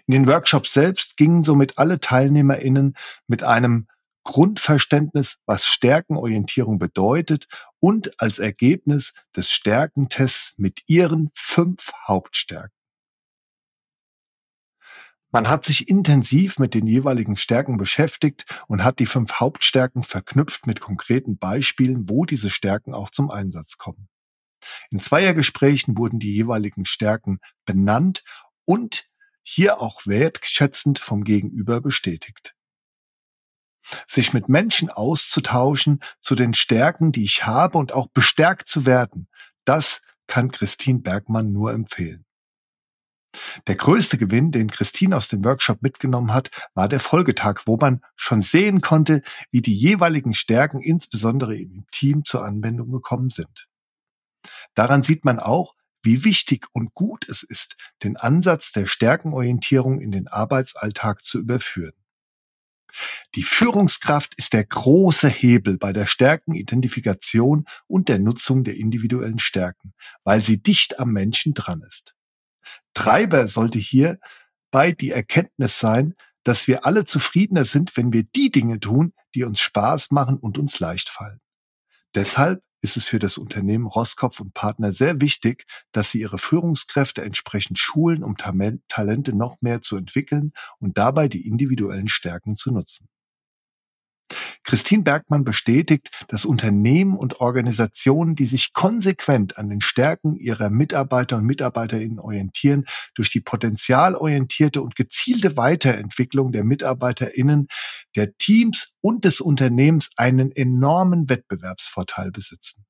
In 0.07 0.13
den 0.13 0.27
Workshops 0.27 0.71
selbst 0.71 1.17
gingen 1.17 1.43
somit 1.43 1.77
alle 1.77 1.99
TeilnehmerInnen 1.99 2.95
mit 3.27 3.43
einem 3.43 3.87
Grundverständnis, 4.25 5.37
was 5.45 5.65
Stärkenorientierung 5.65 6.77
bedeutet 6.79 7.47
und 7.79 8.19
als 8.19 8.39
Ergebnis 8.39 9.13
des 9.35 9.49
Stärkentests 9.49 10.55
mit 10.57 10.81
ihren 10.87 11.31
fünf 11.33 11.93
Hauptstärken. 12.05 12.75
Man 15.31 15.49
hat 15.49 15.65
sich 15.65 15.89
intensiv 15.89 16.59
mit 16.59 16.73
den 16.73 16.87
jeweiligen 16.87 17.37
Stärken 17.37 17.77
beschäftigt 17.77 18.45
und 18.67 18.83
hat 18.83 18.99
die 18.99 19.05
fünf 19.05 19.33
Hauptstärken 19.33 20.03
verknüpft 20.03 20.65
mit 20.65 20.79
konkreten 20.79 21.37
Beispielen, 21.37 22.09
wo 22.09 22.25
diese 22.25 22.49
Stärken 22.49 22.93
auch 22.93 23.09
zum 23.09 23.29
Einsatz 23.29 23.77
kommen. 23.77 24.07
In 24.89 24.99
Zweiergesprächen 24.99 25.97
wurden 25.97 26.19
die 26.19 26.33
jeweiligen 26.33 26.85
Stärken 26.85 27.39
benannt 27.65 28.23
und 28.63 29.07
hier 29.43 29.81
auch 29.81 30.07
wertschätzend 30.07 30.99
vom 30.99 31.23
Gegenüber 31.23 31.81
bestätigt. 31.81 32.54
Sich 34.07 34.33
mit 34.33 34.49
Menschen 34.49 34.89
auszutauschen 34.89 35.99
zu 36.19 36.35
den 36.35 36.53
Stärken, 36.53 37.11
die 37.11 37.23
ich 37.23 37.45
habe 37.45 37.77
und 37.77 37.93
auch 37.93 38.07
bestärkt 38.07 38.67
zu 38.67 38.85
werden, 38.85 39.27
das 39.63 40.01
kann 40.27 40.51
Christine 40.51 40.99
Bergmann 40.99 41.51
nur 41.51 41.71
empfehlen. 41.71 42.25
Der 43.67 43.75
größte 43.75 44.17
Gewinn, 44.17 44.51
den 44.51 44.69
Christine 44.69 45.17
aus 45.17 45.27
dem 45.27 45.43
Workshop 45.43 45.81
mitgenommen 45.81 46.33
hat, 46.33 46.51
war 46.73 46.87
der 46.87 46.99
Folgetag, 46.99 47.63
wo 47.65 47.77
man 47.77 48.01
schon 48.15 48.41
sehen 48.41 48.81
konnte, 48.81 49.21
wie 49.51 49.61
die 49.61 49.75
jeweiligen 49.75 50.33
Stärken 50.33 50.81
insbesondere 50.81 51.55
im 51.55 51.85
Team 51.91 52.23
zur 52.23 52.45
Anwendung 52.45 52.91
gekommen 52.91 53.29
sind. 53.29 53.67
Daran 54.73 55.03
sieht 55.03 55.25
man 55.25 55.39
auch, 55.39 55.75
wie 56.01 56.23
wichtig 56.23 56.67
und 56.71 56.93
gut 56.93 57.27
es 57.27 57.41
ist, 57.43 57.75
den 58.03 58.15
Ansatz 58.15 58.71
der 58.71 58.85
Stärkenorientierung 58.85 59.99
in 59.99 60.11
den 60.11 60.27
Arbeitsalltag 60.27 61.23
zu 61.23 61.39
überführen. 61.39 61.93
Die 63.35 63.43
Führungskraft 63.43 64.33
ist 64.35 64.53
der 64.53 64.63
große 64.63 65.27
Hebel 65.27 65.77
bei 65.77 65.93
der 65.93 66.05
Stärkenidentifikation 66.05 67.65
und 67.87 68.09
der 68.09 68.19
Nutzung 68.19 68.63
der 68.63 68.75
individuellen 68.75 69.39
Stärken, 69.39 69.93
weil 70.23 70.41
sie 70.43 70.61
dicht 70.61 70.99
am 70.99 71.11
Menschen 71.11 71.53
dran 71.53 71.81
ist. 71.81 72.15
Treiber 72.93 73.47
sollte 73.47 73.79
hierbei 73.79 74.91
die 74.91 75.11
Erkenntnis 75.11 75.79
sein, 75.79 76.15
dass 76.43 76.67
wir 76.67 76.85
alle 76.85 77.05
zufriedener 77.05 77.65
sind, 77.65 77.97
wenn 77.97 78.13
wir 78.13 78.23
die 78.23 78.51
Dinge 78.51 78.79
tun, 78.79 79.13
die 79.33 79.43
uns 79.43 79.59
Spaß 79.59 80.11
machen 80.11 80.37
und 80.37 80.57
uns 80.57 80.79
leicht 80.79 81.09
fallen. 81.09 81.41
Deshalb 82.13 82.63
ist 82.85 82.97
es 82.97 83.05
für 83.05 83.17
das 83.17 83.39
Unternehmen 83.39 83.87
Roskopf 83.87 84.39
und 84.39 84.53
Partner 84.53 84.93
sehr 84.93 85.19
wichtig, 85.19 85.65
dass 85.91 86.11
sie 86.11 86.19
ihre 86.19 86.37
Führungskräfte 86.37 87.23
entsprechend 87.23 87.79
schulen, 87.79 88.23
um 88.23 88.37
Talente 88.37 89.35
noch 89.35 89.59
mehr 89.59 89.81
zu 89.81 89.97
entwickeln 89.97 90.53
und 90.77 90.95
dabei 90.95 91.27
die 91.27 91.47
individuellen 91.47 92.09
Stärken 92.09 92.55
zu 92.55 92.71
nutzen. 92.71 93.07
Christine 94.65 95.03
Bergmann 95.03 95.43
bestätigt, 95.43 96.09
dass 96.27 96.43
Unternehmen 96.43 97.15
und 97.15 97.39
Organisationen, 97.39 98.35
die 98.35 98.45
sich 98.45 98.73
konsequent 98.73 99.57
an 99.57 99.69
den 99.69 99.79
Stärken 99.79 100.35
ihrer 100.35 100.69
Mitarbeiter 100.69 101.37
und 101.37 101.45
Mitarbeiterinnen 101.45 102.19
orientieren, 102.19 102.85
durch 103.13 103.29
die 103.29 103.41
potenzialorientierte 103.41 104.81
und 104.81 104.95
gezielte 104.95 105.55
Weiterentwicklung 105.55 106.51
der 106.51 106.63
Mitarbeiterinnen, 106.63 107.67
der 108.15 108.35
Teams 108.37 108.91
und 109.01 109.23
des 109.23 109.39
Unternehmens 109.39 110.09
einen 110.17 110.51
enormen 110.51 111.29
Wettbewerbsvorteil 111.29 112.31
besitzen. 112.31 112.85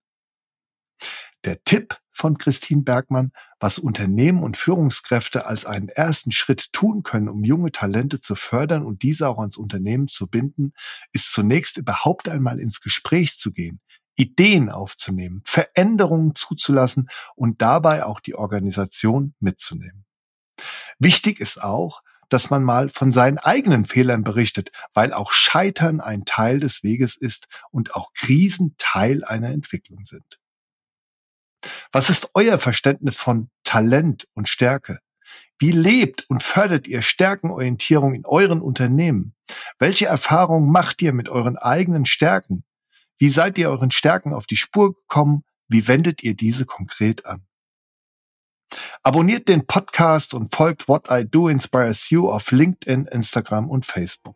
Der 1.44 1.62
Tipp 1.64 1.98
von 2.16 2.38
Christine 2.38 2.82
Bergmann, 2.82 3.32
was 3.60 3.78
Unternehmen 3.78 4.42
und 4.42 4.58
Führungskräfte 4.58 5.46
als 5.46 5.66
einen 5.66 5.90
ersten 5.90 6.32
Schritt 6.32 6.72
tun 6.72 7.04
können, 7.04 7.28
um 7.28 7.44
junge 7.44 7.72
Talente 7.72 8.22
zu 8.22 8.36
fördern 8.36 8.86
und 8.86 9.04
diese 9.04 9.28
auch 9.28 9.38
ans 9.38 9.58
Unternehmen 9.58 10.08
zu 10.08 10.28
binden, 10.28 10.74
ist 11.12 11.34
zunächst 11.34 11.78
überhaupt 11.78 12.30
einmal 12.30 12.60
ins 12.60 12.80
Gespräch 12.80 13.38
zu 13.38 13.52
gehen, 13.52 13.82
Ideen 14.16 14.70
aufzunehmen, 14.70 15.42
Veränderungen 15.44 16.36
zuzulassen 16.36 17.10
und 17.36 17.62
dabei 17.62 18.06
auch 18.06 18.22
die 18.22 18.36
Organisation 18.36 19.36
mitzunehmen. 19.42 20.06
Wichtig 21.00 21.42
ist 21.42 21.62
auch, 21.62 22.02
dass 22.30 22.50
man 22.50 22.64
mal 22.64 22.90
von 22.90 23.12
seinen 23.12 23.38
eigenen 23.38 23.86
Fehlern 23.86 24.24
berichtet, 24.24 24.72
weil 24.94 25.12
auch 25.12 25.32
Scheitern 25.32 26.00
ein 26.00 26.24
Teil 26.24 26.62
des 26.62 26.82
Weges 26.82 27.18
ist 27.18 27.48
und 27.72 27.94
auch 27.94 28.14
Krisen 28.14 28.76
Teil 28.78 29.26
einer 29.26 29.50
Entwicklung 29.50 30.06
sind. 30.06 30.40
Was 31.92 32.10
ist 32.10 32.30
euer 32.34 32.58
Verständnis 32.60 33.18
von 33.18 33.50
Talent 33.64 34.28
und 34.34 34.50
Stärke? 34.50 35.00
Wie 35.58 35.72
lebt 35.72 36.30
und 36.30 36.44
fördert 36.44 36.88
ihr 36.88 37.02
Stärkenorientierung 37.02 38.14
in 38.14 38.26
euren 38.26 38.62
Unternehmen? 38.62 39.36
Welche 39.80 40.06
Erfahrungen 40.06 40.70
macht 40.70 41.02
ihr 41.02 41.14
mit 41.14 41.30
euren 41.30 41.58
eigenen 41.58 42.06
Stärken? 42.06 42.64
Wie 43.18 43.30
seid 43.30 43.58
ihr 43.58 43.70
euren 43.70 43.92
Stärken 43.92 44.34
auf 44.34 44.46
die 44.46 44.58
Spur 44.58 44.94
gekommen? 44.94 45.44
Wie 45.68 45.88
wendet 45.88 46.24
ihr 46.24 46.36
diese 46.36 46.66
konkret 46.66 47.26
an? 47.26 47.46
Abonniert 49.04 49.48
den 49.48 49.66
Podcast 49.66 50.34
und 50.34 50.54
folgt 50.54 50.88
What 50.88 51.08
I 51.10 51.24
Do 51.26 51.48
Inspires 51.48 52.10
You 52.10 52.30
auf 52.30 52.52
LinkedIn, 52.52 53.06
Instagram 53.06 53.70
und 53.70 53.86
Facebook. 53.86 54.36